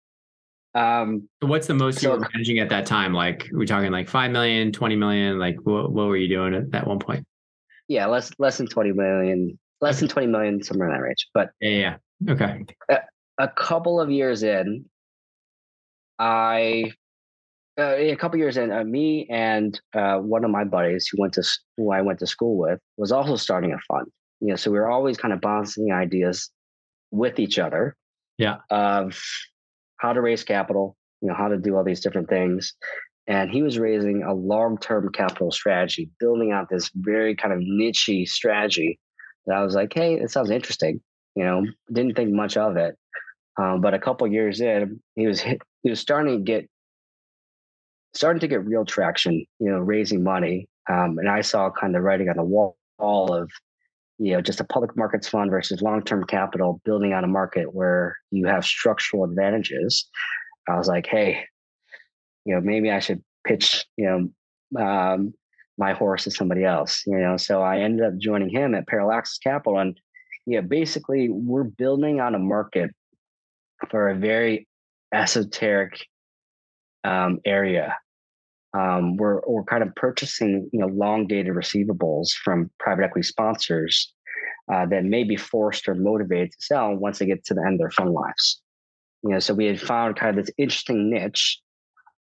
Um, 0.75 1.27
what's 1.39 1.65
the 1.65 1.73
most 1.73 1.99
so, 1.99 2.13
you 2.13 2.19
were 2.19 2.29
managing 2.33 2.59
at 2.59 2.69
that 2.69 2.85
time? 2.85 3.13
Like, 3.13 3.47
we're 3.51 3.65
talking 3.65 3.91
like 3.91 4.09
5 4.09 4.31
million, 4.31 4.71
20 4.71 4.95
million, 4.95 5.39
like 5.39 5.55
what, 5.63 5.91
what 5.91 6.07
were 6.07 6.17
you 6.17 6.27
doing 6.27 6.53
at 6.53 6.71
that 6.71 6.85
one 6.85 6.99
point? 6.99 7.25
Yeah, 7.87 8.05
less, 8.07 8.31
less 8.37 8.57
than 8.57 8.67
20 8.67 8.91
million, 8.91 9.57
less 9.81 9.99
than 9.99 10.07
20 10.07 10.27
million, 10.27 10.63
somewhere 10.63 10.89
in 10.89 10.93
that 10.93 11.01
range. 11.01 11.27
But 11.33 11.49
yeah, 11.61 11.97
yeah. 12.19 12.33
okay. 12.33 12.65
A, 12.89 12.97
a 13.37 13.47
couple 13.47 13.99
of 13.99 14.09
years 14.09 14.43
in, 14.43 14.85
I 16.19 16.93
uh, 17.79 17.95
a 17.95 18.15
couple 18.15 18.39
years 18.39 18.57
in, 18.57 18.71
uh, 18.71 18.83
me 18.83 19.27
and 19.29 19.79
uh, 19.93 20.17
one 20.17 20.43
of 20.43 20.49
my 20.49 20.63
buddies 20.63 21.07
who 21.07 21.21
went 21.21 21.33
to 21.33 21.43
who 21.77 21.91
I 21.91 22.01
went 22.01 22.19
to 22.19 22.27
school 22.27 22.57
with 22.57 22.79
was 22.97 23.11
also 23.11 23.35
starting 23.35 23.71
a 23.71 23.77
fund. 23.87 24.07
You 24.39 24.49
know, 24.49 24.55
so 24.55 24.71
we 24.71 24.79
were 24.79 24.89
always 24.89 25.17
kind 25.17 25.33
of 25.33 25.41
bouncing 25.41 25.91
ideas 25.91 26.49
with 27.11 27.39
each 27.39 27.59
other. 27.59 27.95
Yeah. 28.37 28.57
Of 28.69 29.19
how 29.97 30.13
to 30.13 30.21
raise 30.21 30.43
capital, 30.43 30.95
you 31.21 31.29
know, 31.29 31.35
how 31.35 31.47
to 31.47 31.57
do 31.57 31.75
all 31.75 31.83
these 31.83 32.01
different 32.01 32.29
things. 32.29 32.73
And 33.27 33.49
he 33.51 33.61
was 33.61 33.77
raising 33.77 34.23
a 34.23 34.33
long-term 34.33 35.11
capital 35.11 35.51
strategy, 35.51 36.09
building 36.19 36.51
out 36.51 36.69
this 36.69 36.89
very 36.95 37.35
kind 37.35 37.53
of 37.53 37.59
niche 37.61 38.09
strategy 38.25 38.99
I 39.53 39.63
was 39.63 39.75
like, 39.75 39.93
hey, 39.93 40.15
it 40.15 40.31
sounds 40.31 40.49
interesting. 40.49 41.01
You 41.35 41.43
know, 41.43 41.65
didn't 41.91 42.15
think 42.15 42.31
much 42.31 42.57
of 42.57 42.77
it. 42.77 42.95
Um, 43.59 43.81
but 43.81 43.93
a 43.93 43.99
couple 43.99 44.27
years 44.27 44.61
in, 44.61 44.99
he 45.15 45.27
was 45.27 45.41
he 45.41 45.89
was 45.89 45.99
starting 45.99 46.37
to 46.37 46.43
get 46.43 46.67
starting 48.13 48.39
to 48.39 48.47
get 48.47 48.65
real 48.65 48.85
traction. 48.85 49.45
You 49.59 49.71
know, 49.71 49.79
raising 49.79 50.23
money, 50.23 50.67
um, 50.89 51.17
and 51.17 51.29
I 51.29 51.41
saw 51.41 51.69
kind 51.69 51.95
of 51.95 52.03
writing 52.03 52.29
on 52.29 52.37
the 52.37 52.43
wall 52.43 52.75
of 52.99 53.49
you 54.19 54.33
know 54.33 54.41
just 54.41 54.59
a 54.59 54.63
public 54.63 54.95
markets 54.95 55.27
fund 55.27 55.51
versus 55.51 55.81
long 55.81 56.03
term 56.03 56.23
capital 56.25 56.81
building 56.85 57.13
on 57.13 57.23
a 57.23 57.27
market 57.27 57.73
where 57.73 58.15
you 58.31 58.45
have 58.47 58.65
structural 58.65 59.23
advantages. 59.23 60.07
I 60.67 60.77
was 60.77 60.87
like, 60.87 61.07
hey, 61.07 61.45
you 62.45 62.53
know, 62.53 62.61
maybe 62.61 62.91
I 62.91 62.99
should 62.99 63.23
pitch 63.45 63.85
you 63.95 64.31
know 64.73 64.81
um, 64.81 65.33
my 65.77 65.93
horse 65.93 66.27
is 66.27 66.35
somebody 66.35 66.63
else. 66.63 67.03
You 67.05 67.19
know, 67.19 67.37
so 67.37 67.61
I 67.61 67.79
ended 67.79 68.05
up 68.05 68.17
joining 68.17 68.49
him 68.49 68.75
at 68.75 68.87
Parallaxes 68.87 69.39
Capital, 69.41 69.79
and 69.79 69.99
yeah, 70.45 70.61
basically 70.61 71.29
we're 71.29 71.63
building 71.63 72.19
on 72.19 72.35
a 72.35 72.39
market 72.39 72.91
for 73.89 74.09
a 74.09 74.15
very 74.15 74.67
esoteric 75.13 76.05
um, 77.03 77.39
area. 77.45 77.95
Um, 78.77 79.17
we're 79.17 79.41
we're 79.47 79.63
kind 79.63 79.83
of 79.83 79.95
purchasing 79.95 80.69
you 80.73 80.79
know 80.79 80.87
long 80.87 81.27
dated 81.27 81.53
receivables 81.53 82.29
from 82.43 82.69
private 82.79 83.05
equity 83.05 83.25
sponsors 83.25 84.13
uh, 84.71 84.85
that 84.87 85.05
may 85.05 85.23
be 85.23 85.37
forced 85.37 85.87
or 85.87 85.95
motivated 85.95 86.51
to 86.51 86.57
sell 86.59 86.95
once 86.95 87.19
they 87.19 87.25
get 87.25 87.45
to 87.45 87.53
the 87.53 87.63
end 87.65 87.75
of 87.75 87.79
their 87.79 87.91
fund 87.91 88.11
lives. 88.11 88.61
You 89.23 89.31
know, 89.31 89.39
so 89.39 89.53
we 89.53 89.65
had 89.65 89.79
found 89.79 90.15
kind 90.15 90.37
of 90.37 90.45
this 90.45 90.53
interesting 90.57 91.09
niche 91.09 91.59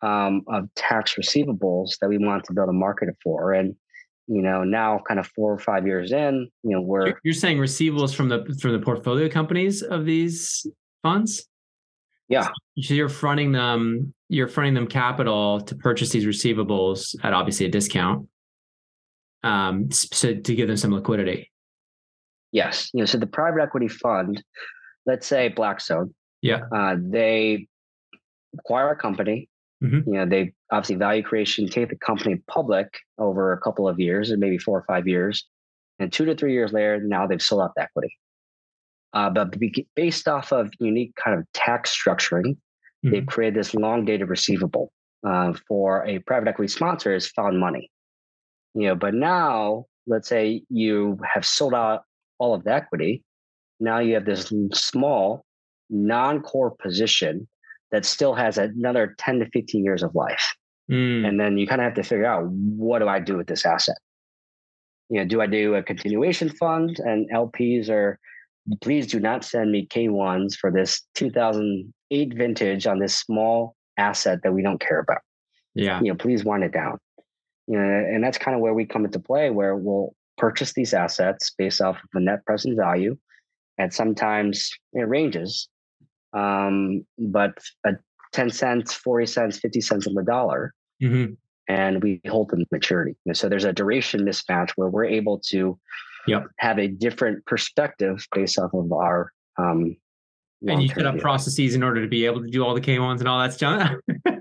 um, 0.03 0.42
of 0.49 0.68
tax 0.74 1.14
receivables 1.14 1.99
that 2.01 2.09
we 2.09 2.18
want 2.18 2.45
to 2.45 2.53
build 2.53 2.68
a 2.68 2.72
market 2.72 3.09
for, 3.22 3.53
and 3.53 3.74
you 4.26 4.42
know 4.42 4.64
now 4.64 5.01
kind 5.07 5.20
of 5.20 5.26
four 5.28 5.53
or 5.53 5.59
five 5.59 5.86
years 5.86 6.12
in, 6.12 6.49
you 6.62 6.70
know 6.70 6.80
we're 6.80 7.14
you're 7.24 7.34
saying 7.34 7.59
receivables 7.59 8.14
from 8.14 8.28
the 8.28 8.45
from 8.61 8.72
the 8.72 8.80
portfolio 8.80 9.28
companies 9.28 9.82
of 9.82 10.05
these 10.05 10.66
funds. 11.03 11.47
Yeah. 12.28 12.49
So 12.80 12.95
you're 12.95 13.09
fronting 13.09 13.53
them, 13.53 14.14
you're 14.28 14.49
fronting 14.49 14.74
them 14.74 14.86
capital 14.86 15.61
to 15.61 15.74
purchase 15.74 16.11
these 16.11 16.24
receivables 16.24 17.14
at 17.22 17.32
obviously 17.32 17.66
a 17.66 17.68
discount. 17.68 18.28
Um, 19.42 19.90
so 19.90 20.34
to 20.34 20.55
give 20.55 20.68
them 20.68 20.76
some 20.76 20.92
liquidity. 20.92 21.51
Yes. 22.51 22.88
You 22.95 23.01
know, 23.01 23.07
so 23.07 23.18
the 23.18 23.26
private 23.26 23.61
equity 23.62 23.88
fund, 23.88 24.42
let's 25.07 25.26
say 25.26 25.49
Blackstone, 25.49 26.14
yeah, 26.40 26.61
uh, 26.74 26.97
they 26.99 27.66
acquire 28.59 28.90
a 28.90 28.97
company. 28.97 29.49
Mm-hmm. 29.83 30.12
You 30.12 30.18
know, 30.18 30.27
they 30.27 30.53
obviously 30.70 30.97
value 30.97 31.22
creation, 31.22 31.68
take 31.68 31.89
the 31.91 31.97
company 31.97 32.43
public 32.49 32.89
over 33.18 33.53
a 33.53 33.61
couple 33.61 33.89
of 33.89 33.99
years, 33.99 34.31
or 34.31 34.37
maybe 34.37 34.59
four 34.59 34.79
or 34.79 34.85
five 34.87 35.07
years, 35.07 35.47
and 35.99 36.12
two 36.12 36.25
to 36.25 36.35
three 36.35 36.53
years 36.53 36.72
later, 36.72 37.01
now 37.03 37.27
they've 37.27 37.43
sold 37.43 37.62
out 37.62 37.72
the 37.77 37.83
equity. 37.83 38.14
Uh, 39.12 39.31
but 39.31 39.55
based 39.95 40.27
off 40.27 40.53
of 40.53 40.70
unique 40.81 41.14
kind 41.22 41.39
of 41.39 41.47
tax 41.53 41.97
structuring, 41.97 42.45
mm-hmm. 42.45 43.11
they've 43.11 43.27
created 43.27 43.59
this 43.59 43.75
long 43.75 44.05
dated 44.05 44.29
receivable 44.29 44.91
uh, 45.27 45.53
for 45.68 46.05
a 46.05 46.18
private 46.20 46.49
equity 46.49 46.68
sponsor 46.68 47.12
has 47.12 47.29
found 47.29 47.59
money. 47.59 47.91
You 48.75 48.89
know, 48.89 48.95
but 48.97 49.14
now 49.14 49.87
let's 50.07 50.29
say 50.29 50.62
you 50.68 51.18
have 51.33 51.47
sold 51.47 51.75
out 51.75 52.03
all 52.39 52.55
of 52.55 52.64
the 52.64 52.72
equity. 52.72 53.22
Now 53.79 54.01
you 54.01 54.14
have 54.14 54.25
this 54.25 54.53
small 54.72 55.45
non-core 55.91 56.75
position 56.83 57.47
that 57.95 58.05
still 58.05 58.34
has 58.34 58.59
another 58.59 59.14
10 59.18 59.38
to 59.38 59.47
15 59.51 59.84
years 59.84 60.03
of 60.03 60.14
life. 60.14 60.55
Mm. 60.90 61.26
And 61.26 61.40
then 61.40 61.57
you 61.57 61.66
kind 61.66 61.80
of 61.80 61.84
have 61.84 61.95
to 61.95 62.03
figure 62.03 62.26
out 62.26 62.47
what 62.49 62.99
do 62.99 63.09
I 63.09 63.20
do 63.20 63.36
with 63.36 63.47
this 63.47 63.64
asset? 63.64 63.97
You 65.09 65.20
know, 65.20 65.26
do 65.26 65.40
I 65.40 65.47
do 65.47 65.76
a 65.76 65.82
continuation 65.82 66.49
fund 66.49 66.99
and 66.99 67.30
LPs 67.30 67.88
are 67.88 68.18
please 68.82 69.07
do 69.07 69.20
not 69.20 69.45
send 69.45 69.70
me 69.70 69.86
K1s 69.86 70.57
for 70.57 70.70
this 70.70 71.03
2008 71.14 72.34
vintage 72.34 72.86
on 72.86 72.99
this 72.99 73.14
small 73.14 73.76
asset 73.97 74.40
that 74.42 74.53
we 74.53 74.62
don't 74.62 74.80
care 74.80 74.99
about. 74.99 75.20
Yeah. 75.74 76.01
You 76.01 76.12
know, 76.12 76.16
please 76.16 76.45
wind 76.45 76.64
it 76.64 76.72
down. 76.72 76.99
You 77.66 77.78
know, 77.78 77.82
and 77.82 78.24
that's 78.24 78.38
kind 78.38 78.55
of 78.55 78.61
where 78.61 78.74
we 78.74 78.86
come 78.86 79.05
into 79.05 79.20
play, 79.20 79.51
where 79.51 79.76
we'll 79.76 80.14
purchase 80.36 80.72
these 80.72 80.95
assets 80.95 81.53
based 81.57 81.80
off 81.80 81.97
of 81.97 82.09
the 82.12 82.20
net 82.20 82.45
present 82.45 82.76
value, 82.76 83.16
and 83.78 83.92
sometimes 83.92 84.70
it 84.92 85.09
ranges, 85.09 85.68
um, 86.35 87.05
but 87.18 87.57
a 87.87 87.93
10 88.32 88.51
cents, 88.51 88.95
40 88.95 89.26
cents, 89.26 89.59
50 89.59 89.80
cents 89.80 90.07
on 90.07 90.14
the 90.14 90.22
dollar. 90.22 90.74
Mm-hmm. 91.03 91.35
And 91.66 92.03
we 92.03 92.20
hold 92.28 92.51
them 92.51 92.64
maturity. 92.70 93.16
so 93.32 93.49
there's 93.49 93.64
a 93.64 93.72
duration 93.72 94.20
mismatch 94.20 94.72
where 94.76 94.89
we're 94.89 95.07
able 95.07 95.41
to 95.47 95.78
yep. 96.26 96.45
have 96.59 96.78
a 96.78 96.89
different 96.89 97.45
perspective 97.47 98.26
based 98.35 98.59
off 98.59 98.74
of 98.74 98.93
our 98.93 99.32
um, 99.57 99.97
and 100.66 100.82
you 100.82 100.89
set 100.89 101.07
up 101.07 101.18
processes 101.18 101.74
in 101.74 101.82
order 101.82 102.01
to 102.01 102.09
be 102.09 102.24
able 102.26 102.43
to 102.43 102.49
do 102.49 102.64
all 102.64 102.74
the 102.74 102.80
K1s 102.80 103.18
and 103.20 103.28
all 103.28 103.41
that 103.41 103.53
stuff. 103.53 103.93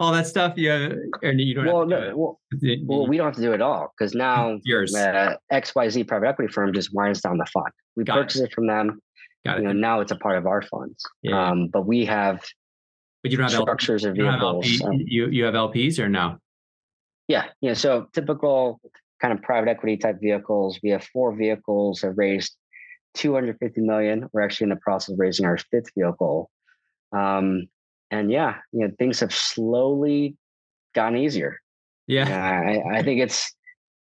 all 0.00 0.12
that 0.12 0.26
stuff. 0.26 0.54
Yeah, 0.56 0.90
and 1.22 1.40
you 1.40 1.54
don't. 1.54 1.66
Well, 1.66 1.86
no, 1.86 2.16
well, 2.16 2.40
well, 2.84 3.06
we 3.06 3.16
don't 3.16 3.26
have 3.26 3.36
to 3.36 3.42
do 3.42 3.52
it 3.52 3.62
all 3.62 3.92
because 3.96 4.14
now 4.14 4.58
yours 4.64 4.94
uh, 4.94 5.34
XYZ 5.52 6.06
private 6.06 6.28
equity 6.28 6.52
firm 6.52 6.72
just 6.72 6.94
winds 6.94 7.20
down 7.20 7.38
the 7.38 7.46
fund. 7.46 7.72
We 7.96 8.04
Got 8.04 8.14
purchase 8.14 8.40
it. 8.40 8.44
it. 8.44 8.52
from 8.52 8.66
them. 8.66 9.00
Got 9.44 9.58
you 9.58 9.64
know, 9.64 9.72
now 9.72 10.00
it's 10.00 10.12
a 10.12 10.16
part 10.16 10.36
of 10.36 10.46
our 10.46 10.62
funds. 10.62 11.02
Yeah. 11.22 11.50
Um, 11.50 11.68
but 11.68 11.86
we 11.86 12.04
have. 12.06 12.44
But 13.22 13.30
you 13.30 13.38
don't 13.38 13.50
have 13.50 13.60
structures 13.60 14.04
LP, 14.04 14.20
of 14.20 14.26
vehicles. 14.26 14.66
You, 14.66 14.86
um, 14.86 14.94
you 14.98 15.26
you 15.28 15.44
have 15.44 15.54
LPs 15.54 15.98
or 15.98 16.08
no? 16.08 16.38
Yeah, 17.28 17.46
yeah. 17.60 17.74
So 17.74 18.06
typical 18.12 18.80
kind 19.20 19.32
of 19.32 19.42
private 19.42 19.68
equity 19.68 19.96
type 19.96 20.20
vehicles. 20.20 20.78
We 20.82 20.90
have 20.90 21.04
four 21.04 21.34
vehicles 21.34 22.00
that 22.00 22.12
raised 22.12 22.56
250 23.14 23.80
million. 23.82 24.28
We're 24.32 24.42
actually 24.42 24.66
in 24.66 24.70
the 24.70 24.76
process 24.76 25.12
of 25.12 25.18
raising 25.18 25.46
our 25.46 25.58
fifth 25.58 25.90
vehicle. 25.96 26.50
Um, 27.12 27.68
and 28.10 28.30
yeah, 28.30 28.56
you 28.72 28.86
know, 28.86 28.92
things 28.98 29.20
have 29.20 29.34
slowly 29.34 30.36
gotten 30.94 31.18
easier. 31.18 31.60
Yeah. 32.06 32.26
I, 32.28 32.98
I 32.98 33.02
think 33.02 33.20
it's, 33.20 33.54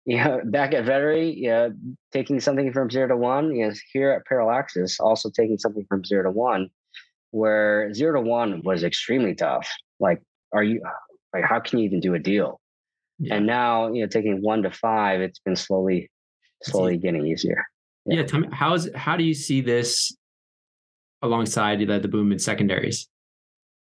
you 0.06 0.16
know, 0.18 0.40
back 0.44 0.72
at 0.72 0.84
Vettery, 0.84 1.36
you 1.36 1.48
know, 1.48 1.72
taking 2.12 2.38
something 2.38 2.72
from 2.72 2.88
zero 2.88 3.08
to 3.08 3.16
one, 3.16 3.54
you 3.54 3.66
know, 3.66 3.74
here 3.92 4.12
at 4.12 4.22
Parallaxes, 4.24 5.00
also 5.00 5.28
taking 5.28 5.58
something 5.58 5.84
from 5.88 6.04
zero 6.04 6.22
to 6.22 6.30
one, 6.30 6.68
where 7.32 7.92
zero 7.92 8.22
to 8.22 8.26
one 8.26 8.62
was 8.64 8.84
extremely 8.84 9.34
tough. 9.34 9.68
Like, 9.98 10.22
are 10.52 10.62
you, 10.62 10.80
like, 11.34 11.42
how 11.42 11.58
can 11.58 11.80
you 11.80 11.86
even 11.86 11.98
do 11.98 12.14
a 12.14 12.20
deal? 12.20 12.60
Yeah. 13.18 13.34
And 13.34 13.46
now, 13.46 13.92
you 13.92 14.02
know, 14.02 14.06
taking 14.06 14.40
one 14.42 14.62
to 14.62 14.70
five, 14.70 15.20
it's 15.20 15.40
been 15.40 15.56
slowly, 15.56 16.08
slowly 16.62 16.98
getting 16.98 17.26
easier. 17.26 17.64
Yeah. 18.04 18.18
yeah 18.18 18.26
tell 18.26 18.40
me, 18.40 18.48
how's, 18.52 18.88
how 18.94 19.16
do 19.16 19.24
you 19.24 19.34
see 19.34 19.60
this 19.60 20.16
alongside 21.20 21.80
the, 21.80 21.98
the 21.98 22.08
boom 22.08 22.30
in 22.30 22.38
secondaries? 22.38 23.08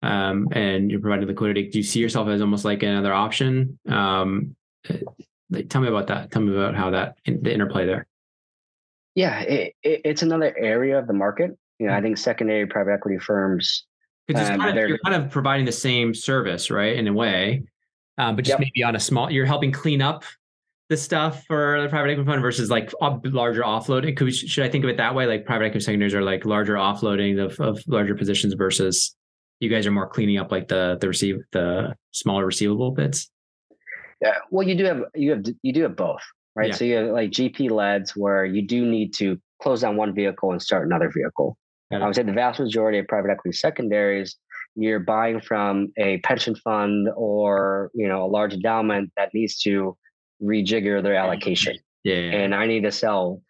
Um, 0.02 0.48
and 0.54 0.90
you're 0.90 1.02
providing 1.02 1.28
liquidity. 1.28 1.70
Do 1.70 1.78
you 1.78 1.84
see 1.84 2.00
yourself 2.00 2.28
as 2.30 2.42
almost 2.42 2.66
like 2.66 2.82
another 2.82 3.14
option? 3.14 3.78
Um, 3.88 4.56
like, 5.50 5.70
tell 5.70 5.82
me 5.82 5.88
about 5.88 6.08
that. 6.08 6.32
Tell 6.32 6.42
me 6.42 6.54
about 6.54 6.76
how 6.76 6.90
that 6.92 7.18
the 7.26 7.54
interplay 7.54 7.86
there. 7.86 8.08
Yeah, 9.16 9.40
it, 9.42 9.74
it, 9.84 10.02
it's 10.04 10.22
another 10.22 10.56
area 10.58 11.00
of 11.00 11.08
the 11.08 11.14
market. 11.14 11.58
You 11.80 11.88
know, 11.88 11.94
I 11.94 12.02
think 12.02 12.18
secondary 12.18 12.66
private 12.68 12.94
equity 12.94 13.18
firms. 13.18 13.86
Because 14.28 14.50
um, 14.50 14.60
kind 14.60 14.78
of, 14.78 14.90
you're 14.90 14.98
kind 15.06 15.22
of 15.22 15.30
providing 15.30 15.66
the 15.66 15.72
same 15.72 16.14
service, 16.14 16.72
right? 16.72 16.96
In 16.96 17.08
a 17.08 17.14
way, 17.14 17.64
um, 18.18 18.36
but 18.36 18.44
just 18.44 18.60
yep. 18.60 18.60
maybe 18.60 18.84
on 18.84 18.96
a 18.96 19.00
small, 19.00 19.30
you're 19.30 19.46
helping 19.46 19.72
clean 19.72 20.02
up 20.02 20.24
the 20.90 20.98
stuff 20.98 21.44
for 21.46 21.82
the 21.82 21.90
private 21.90 22.10
equity 22.10 22.28
fund 22.28 22.42
versus 22.42 22.72
like 22.72 22.92
larger 23.02 23.62
offloading. 23.62 24.18
Could 24.18 24.26
we, 24.26 24.32
should 24.32 24.64
I 24.64 24.70
think 24.70 24.84
of 24.84 24.90
it 24.90 24.98
that 24.98 25.14
way? 25.14 25.28
Like 25.28 25.46
private 25.46 25.66
equity 25.66 25.84
secondaries 25.84 26.16
are 26.16 26.24
like 26.24 26.44
larger 26.44 26.74
offloading 26.74 27.44
of, 27.44 27.60
of 27.60 27.84
larger 27.88 28.16
positions 28.16 28.54
versus 28.56 29.16
you 29.60 29.70
guys 29.70 29.86
are 29.86 29.92
more 29.92 30.08
cleaning 30.08 30.38
up 30.38 30.52
like 30.52 30.68
the 30.68 30.98
the 31.00 31.08
receive 31.08 31.38
the 31.52 31.96
smaller 32.12 32.46
receivable 32.46 32.92
bits. 32.92 33.30
Yeah, 34.22 34.38
well, 34.50 34.68
you 34.68 34.76
do 34.76 34.86
have 34.86 35.04
you 35.14 35.32
have 35.32 35.46
you 35.62 35.74
do 35.74 35.84
have 35.84 35.96
both, 35.96 36.22
right? 36.56 36.70
Yeah. 36.70 36.76
So 36.76 36.86
you 36.86 36.96
have 36.96 37.08
like 37.08 37.32
GP 37.32 37.70
leds 37.72 38.16
where 38.16 38.46
you 38.46 38.66
do 38.66 38.86
need 38.86 39.14
to 39.16 39.40
close 39.62 39.82
down 39.82 39.98
one 39.98 40.14
vehicle 40.14 40.52
and 40.52 40.62
start 40.62 40.86
another 40.86 41.12
vehicle. 41.14 41.58
I 41.92 42.06
would 42.06 42.16
say 42.16 42.24
the 42.24 42.34
vast 42.34 42.60
majority 42.60 42.98
of 42.98 43.08
private 43.08 43.32
equity 43.32 43.56
secondaries 43.56 44.36
you're 44.76 45.00
buying 45.00 45.40
from 45.40 45.92
a 45.98 46.18
pension 46.20 46.56
fund 46.56 47.08
or 47.16 47.90
you 47.94 48.08
know 48.08 48.26
a 48.26 48.28
large 48.28 48.54
endowment 48.54 49.12
that 49.18 49.34
needs 49.34 49.58
to 49.60 49.98
rejigger 50.44 51.02
their 51.02 51.16
allocation. 51.16 51.78
Yeah. 52.04 52.16
And 52.16 52.54
I 52.54 52.68
need 52.68 52.84
to 52.84 52.92
sell 52.92 53.42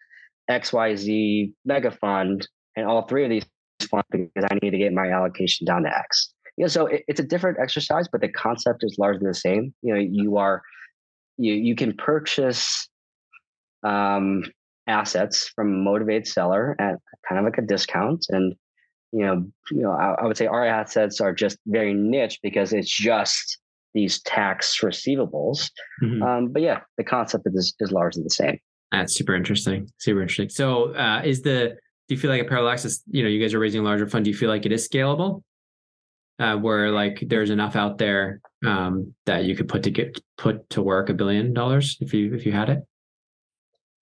XYZ 0.50 1.54
mega 1.66 1.92
fund 1.92 2.48
and 2.76 2.86
all 2.86 3.02
three 3.08 3.24
of 3.24 3.30
these 3.30 3.46
funds 3.90 4.08
because 4.12 4.46
I 4.50 4.58
need 4.62 4.72
to 4.72 4.78
get 4.78 4.94
my 4.94 5.10
allocation 5.10 5.66
down 5.66 5.84
to 5.84 5.98
X. 5.98 6.34
yeah, 6.58 6.68
so 6.68 6.88
it, 6.88 7.04
it's 7.08 7.20
a 7.20 7.24
different 7.24 7.60
exercise, 7.60 8.08
but 8.08 8.22
the 8.22 8.30
concept 8.30 8.84
is 8.84 8.96
largely 8.98 9.28
the 9.28 9.34
same. 9.34 9.74
You 9.82 9.94
know, 9.94 10.00
you 10.00 10.38
are 10.38 10.62
you 11.38 11.54
you 11.54 11.76
can 11.76 11.94
purchase 11.94 12.88
um, 13.84 14.44
assets 14.88 15.52
from 15.56 15.68
a 15.68 15.78
motivated 15.78 16.28
seller 16.28 16.76
at 16.80 16.96
kind 17.28 17.40
of 17.40 17.46
like 17.46 17.58
a 17.58 17.62
discount, 17.62 18.26
and 18.30 18.56
you 19.12 19.26
know, 19.26 19.46
you 19.72 19.82
know, 19.82 19.92
I, 19.92 20.16
I 20.22 20.26
would 20.26 20.38
say 20.38 20.48
our 20.48 20.66
assets 20.66 21.20
are 21.20 21.34
just 21.34 21.58
very 21.68 21.94
niche 21.94 22.40
because 22.42 22.72
it's 22.74 22.90
just 22.90 23.60
these 23.94 24.22
tax 24.22 24.80
receivables. 24.82 25.70
Mm-hmm. 26.04 26.24
Um, 26.24 26.48
but 26.52 26.62
yeah, 26.62 26.82
the 26.98 27.04
concept 27.04 27.48
is 27.54 27.76
is 27.80 27.92
largely 27.92 28.24
the 28.24 28.30
same. 28.30 28.60
That's 28.92 29.14
super 29.14 29.36
interesting. 29.36 29.90
Super 29.98 30.22
interesting. 30.22 30.50
So, 30.50 30.94
uh, 30.94 31.22
is 31.26 31.42
the 31.42 31.78
do 32.08 32.16
you 32.16 32.18
feel 32.18 32.32
like 32.32 32.42
a 32.42 32.46
Parallaxes? 32.46 33.02
You 33.08 33.24
know, 33.24 33.30
you 33.30 33.42
guys 33.42 33.54
are 33.54 33.60
raising 33.60 33.82
a 33.82 33.84
larger 33.84 34.08
fund. 34.08 34.24
Do 34.24 34.32
you 34.32 34.38
feel 34.38 34.50
like 34.50 34.66
it 34.66 34.72
is 34.72 34.88
scalable? 34.88 35.42
Uh, 36.38 36.58
where 36.58 36.92
like 36.92 37.24
there's 37.28 37.50
enough 37.50 37.78
out 37.78 37.98
there 37.98 38.42
um, 38.66 39.14
that 39.26 39.46
you 39.46 39.56
could 39.56 39.70
put 39.70 39.84
to 39.84 39.90
get 39.90 40.20
put 40.38 40.70
to 40.70 40.82
work 40.82 41.10
a 41.10 41.14
billion 41.14 41.54
dollars 41.54 41.98
if 42.02 42.14
you 42.14 42.34
if 42.34 42.46
you 42.46 42.52
had 42.52 42.70
it. 42.70 42.80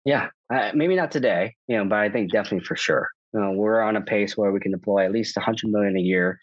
Yeah, 0.06 0.30
uh, 0.54 0.72
maybe 0.74 0.96
not 0.96 1.12
today, 1.12 1.56
you 1.68 1.78
know, 1.78 1.86
but 1.86 2.00
I 2.00 2.10
think 2.10 2.32
definitely 2.32 2.66
for 2.66 2.76
sure. 2.76 3.10
You 3.34 3.42
know, 3.42 3.52
we're 3.52 3.82
on 3.82 3.96
a 3.96 4.02
pace 4.02 4.38
where 4.38 4.52
we 4.52 4.60
can 4.60 4.72
deploy 4.72 5.06
at 5.06 5.12
least 5.12 5.36
100 5.36 5.70
million 5.70 5.98
a 5.98 6.02
year, 6.02 6.40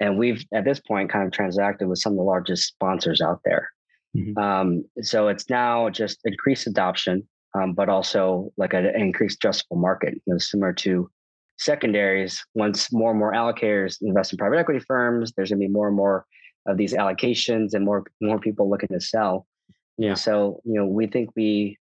and 0.00 0.18
we've 0.18 0.44
at 0.54 0.64
this 0.64 0.80
point 0.80 1.10
kind 1.10 1.26
of 1.26 1.32
transacted 1.32 1.88
with 1.88 1.98
some 1.98 2.12
of 2.12 2.18
the 2.18 2.24
largest 2.24 2.68
sponsors 2.68 3.20
out 3.20 3.40
there. 3.44 3.68
Mm-hmm. 4.16 4.38
Um, 4.38 4.84
so 5.02 5.28
it's 5.28 5.50
now 5.50 5.90
just 5.90 6.20
increased 6.24 6.66
adoption, 6.66 7.26
um, 7.54 7.74
but 7.74 7.88
also 7.88 8.50
like 8.56 8.72
an 8.72 8.86
increased 8.86 9.42
addressable 9.42 9.76
market, 9.76 10.14
you 10.14 10.32
know, 10.32 10.38
similar 10.38 10.72
to 10.74 11.10
secondaries. 11.58 12.44
Once 12.54 12.92
more 12.92 13.10
and 13.10 13.18
more 13.18 13.32
allocators 13.32 13.98
invest 14.00 14.32
in 14.32 14.38
private 14.38 14.58
equity 14.58 14.80
firms, 14.80 15.32
there's 15.36 15.50
going 15.50 15.60
to 15.60 15.66
be 15.66 15.72
more 15.72 15.88
and 15.88 15.96
more 15.96 16.24
of 16.66 16.76
these 16.76 16.94
allocations 16.94 17.74
and 17.74 17.84
more 17.84 18.04
more 18.20 18.38
people 18.38 18.70
looking 18.70 18.88
to 18.90 19.00
sell. 19.00 19.46
Yeah. 19.96 20.14
So 20.14 20.60
you 20.64 20.74
know, 20.74 20.86
we 20.86 21.06
think 21.06 21.30
we, 21.36 21.78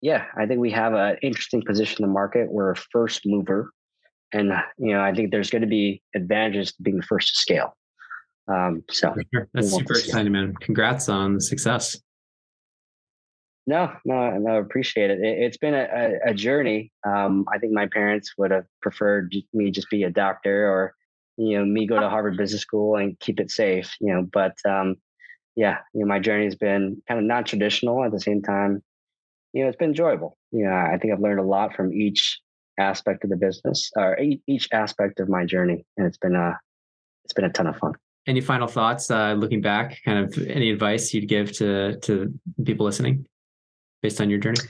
yeah, 0.00 0.26
I 0.36 0.46
think 0.46 0.60
we 0.60 0.70
have 0.72 0.94
an 0.94 1.16
interesting 1.22 1.62
position 1.62 2.04
in 2.04 2.08
the 2.08 2.12
market. 2.12 2.50
We're 2.50 2.72
a 2.72 2.76
first 2.76 3.22
mover, 3.24 3.72
and 4.32 4.52
you 4.78 4.92
know, 4.92 5.00
I 5.00 5.14
think 5.14 5.30
there's 5.30 5.50
going 5.50 5.62
to 5.62 5.68
be 5.68 6.02
advantages 6.14 6.72
to 6.72 6.82
being 6.82 6.98
the 6.98 7.02
first 7.04 7.28
to 7.28 7.34
scale. 7.36 7.76
Um, 8.48 8.82
so 8.90 9.14
sure. 9.32 9.48
that's 9.54 9.70
super 9.70 9.94
exciting, 9.94 10.32
man. 10.32 10.54
Congrats 10.60 11.08
on 11.08 11.34
the 11.34 11.40
success. 11.40 11.96
No, 13.66 13.92
no, 14.04 14.38
no, 14.38 14.58
appreciate 14.58 15.10
it. 15.10 15.20
it 15.20 15.44
has 15.44 15.56
been 15.56 15.74
a, 15.74 16.18
a, 16.26 16.34
journey. 16.34 16.90
Um, 17.06 17.44
I 17.52 17.58
think 17.58 17.72
my 17.72 17.86
parents 17.86 18.34
would 18.36 18.50
have 18.50 18.64
preferred 18.80 19.32
me 19.52 19.70
just 19.70 19.88
be 19.88 20.02
a 20.02 20.10
doctor 20.10 20.68
or, 20.68 20.94
you 21.36 21.56
know, 21.56 21.64
me 21.64 21.86
go 21.86 22.00
to 22.00 22.08
Harvard 22.08 22.36
Business 22.38 22.62
School 22.62 22.96
and 22.96 23.18
keep 23.20 23.38
it 23.38 23.52
safe, 23.52 23.94
you 24.00 24.12
know, 24.12 24.26
but 24.32 24.56
um, 24.68 24.96
yeah, 25.54 25.78
you 25.94 26.00
know, 26.00 26.06
my 26.06 26.18
journey 26.18 26.44
has 26.44 26.56
been 26.56 27.00
kind 27.06 27.20
of 27.20 27.26
non-traditional 27.26 28.04
at 28.04 28.10
the 28.10 28.20
same 28.20 28.42
time. 28.42 28.82
You 29.52 29.62
know, 29.62 29.68
it's 29.68 29.76
been 29.76 29.90
enjoyable. 29.90 30.36
You 30.50 30.64
know, 30.64 30.72
I 30.72 30.98
think 30.98 31.12
I've 31.12 31.20
learned 31.20 31.40
a 31.40 31.44
lot 31.44 31.76
from 31.76 31.92
each 31.92 32.40
aspect 32.80 33.22
of 33.22 33.30
the 33.30 33.36
business 33.36 33.92
or 33.96 34.18
each 34.48 34.68
aspect 34.72 35.20
of 35.20 35.28
my 35.28 35.44
journey. 35.44 35.84
And 35.96 36.06
it's 36.06 36.18
been 36.18 36.34
a, 36.34 36.58
it's 37.24 37.34
been 37.34 37.44
a 37.44 37.50
ton 37.50 37.68
of 37.68 37.76
fun. 37.76 37.92
Any 38.26 38.40
final 38.40 38.66
thoughts, 38.66 39.10
uh, 39.10 39.34
looking 39.34 39.60
back, 39.60 39.98
kind 40.04 40.18
of 40.18 40.36
any 40.46 40.70
advice 40.70 41.12
you'd 41.12 41.28
give 41.28 41.52
to, 41.58 41.98
to 42.00 42.32
people 42.64 42.86
listening? 42.86 43.26
Based 44.02 44.20
on 44.20 44.30
your 44.30 44.38
journey? 44.38 44.60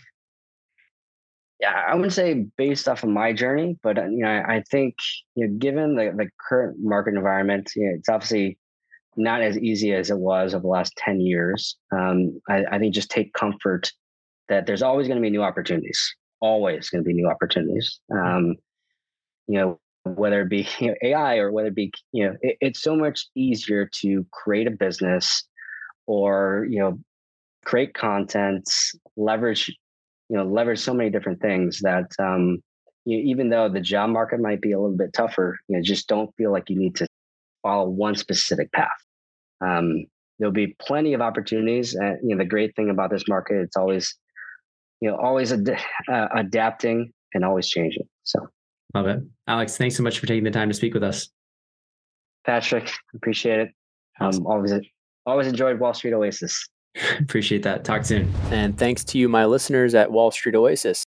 Yeah, 1.61 1.81
I 1.89 1.95
wouldn't 1.95 2.13
say 2.13 2.47
based 2.57 2.89
off 2.89 3.05
of 3.05 3.11
my 3.11 3.33
journey, 3.33 3.79
but 3.83 3.99
uh, 3.99 4.07
you 4.07 4.19
know, 4.25 4.43
I 4.47 4.65
think 4.71 4.97
you 5.37 5.47
know, 5.47 5.55
given 5.59 5.95
the, 5.95 6.13
the 6.17 6.29
current 6.49 6.77
market 6.81 7.15
environment, 7.15 7.71
you 7.77 7.87
know, 7.87 7.95
it's 7.97 8.09
obviously 8.09 8.59
not 9.17 9.43
as 9.43 9.59
easy 9.59 9.93
as 9.93 10.11
it 10.11 10.19
was 10.19 10.55
over 10.55 10.63
the 10.63 10.69
last 10.69 10.95
10 10.97 11.21
years. 11.21 11.77
Um, 11.93 12.41
I, 12.49 12.65
I 12.71 12.79
think 12.79 12.95
just 12.95 13.11
take 13.11 13.33
comfort 13.35 13.93
that 14.49 14.67
there's 14.67 14.83
always 14.83 15.07
going 15.07 15.19
to 15.19 15.23
be 15.23 15.31
new 15.31 15.43
opportunities, 15.43 16.15
always 16.41 16.91
going 16.91 17.05
to 17.05 17.07
be 17.07 17.15
new 17.15 17.29
opportunities. 17.29 18.01
Um, 18.13 18.57
you 19.47 19.59
know, 19.59 19.81
whether 20.05 20.41
it 20.43 20.49
be 20.49 20.67
you 20.79 20.89
know, 20.89 20.95
AI 21.03 21.37
or 21.37 21.53
whether 21.53 21.69
it 21.69 21.75
be, 21.75 21.93
you 22.13 22.27
know, 22.27 22.37
it, 22.41 22.57
it's 22.61 22.83
so 22.83 22.97
much 22.97 23.29
easier 23.37 23.89
to 24.01 24.27
create 24.33 24.67
a 24.67 24.71
business 24.73 25.45
or, 26.07 26.67
you 26.69 26.81
know, 26.81 26.99
create 27.65 27.95
content, 27.95 28.69
leverage, 29.17 29.69
you 30.29 30.37
know, 30.37 30.45
leverage 30.45 30.81
so 30.81 30.95
many 30.95 31.11
different 31.11 31.41
things 31.41 31.81
that 31.81 32.07
um, 32.19 32.63
you, 33.05 33.19
even 33.19 33.51
though 33.51 33.69
the 33.69 33.81
job 33.81 34.11
market 34.11 34.41
might 34.41 34.61
be 34.61 34.73
a 34.73 34.81
little 34.81 34.97
bit 34.97 35.13
tougher, 35.13 35.59
you 35.69 35.77
know, 35.77 35.83
just 35.83 36.09
don't 36.09 36.35
feel 36.37 36.53
like 36.53 36.69
you 36.69 36.79
need 36.79 36.97
to 36.97 37.07
follow 37.63 37.89
one 37.89 38.15
specific 38.15 38.71
path. 38.73 38.89
Um, 39.61 40.07
there'll 40.39 40.53
be 40.53 40.77
plenty 40.81 41.15
of 41.15 41.21
opportunities, 41.21 41.95
and 41.95 42.19
you 42.23 42.35
know, 42.35 42.39
the 42.39 42.49
great 42.49 42.75
thing 42.75 42.91
about 42.91 43.11
this 43.11 43.25
market, 43.29 43.61
it's 43.63 43.77
always, 43.77 44.15
you 45.01 45.11
know, 45.11 45.17
always 45.17 45.53
ad- 45.53 45.79
uh, 46.11 46.29
adapting 46.35 47.13
and 47.35 47.45
always 47.45 47.69
changing. 47.69 48.09
So, 48.25 48.49
love 48.95 49.07
it, 49.07 49.23
Alex. 49.47 49.77
Thanks 49.77 49.97
so 49.97 50.03
much 50.03 50.19
for 50.19 50.27
taking 50.27 50.45
the 50.45 50.51
time 50.51 50.69
to 50.69 50.75
speak 50.75 50.95
with 50.95 51.05
us. 51.05 51.29
Patrick, 52.45 52.91
appreciate 53.15 53.61
it. 53.61 53.69
Um, 54.21 54.47
always, 54.47 54.73
always 55.27 55.47
enjoyed 55.47 55.79
Wall 55.79 55.95
Street 55.95 56.13
Oasis. 56.13 56.69
Appreciate 57.21 57.63
that. 57.63 57.85
Talk 57.85 58.05
soon. 58.05 58.33
And 58.51 58.77
thanks 58.77 59.05
to 59.05 59.19
you, 59.19 59.29
my 59.29 59.47
listeners 59.47 59.95
at 59.95 60.13
Wall 60.13 60.31
Street 60.31 60.55
Oasis. 60.55 61.05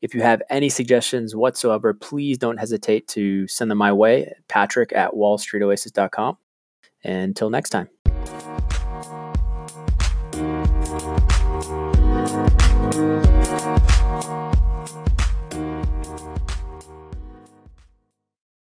If 0.00 0.14
you 0.14 0.20
have 0.20 0.42
any 0.50 0.68
suggestions 0.68 1.36
whatsoever, 1.36 1.94
please 1.94 2.36
don't 2.36 2.58
hesitate 2.58 3.06
to 3.08 3.46
send 3.46 3.70
them 3.70 3.78
my 3.78 3.92
way, 3.92 4.34
patrick 4.48 4.92
at 4.92 5.12
wallstreetoasis.com. 5.12 6.38
Until 7.04 7.50
next 7.50 7.70
time. 7.70 7.88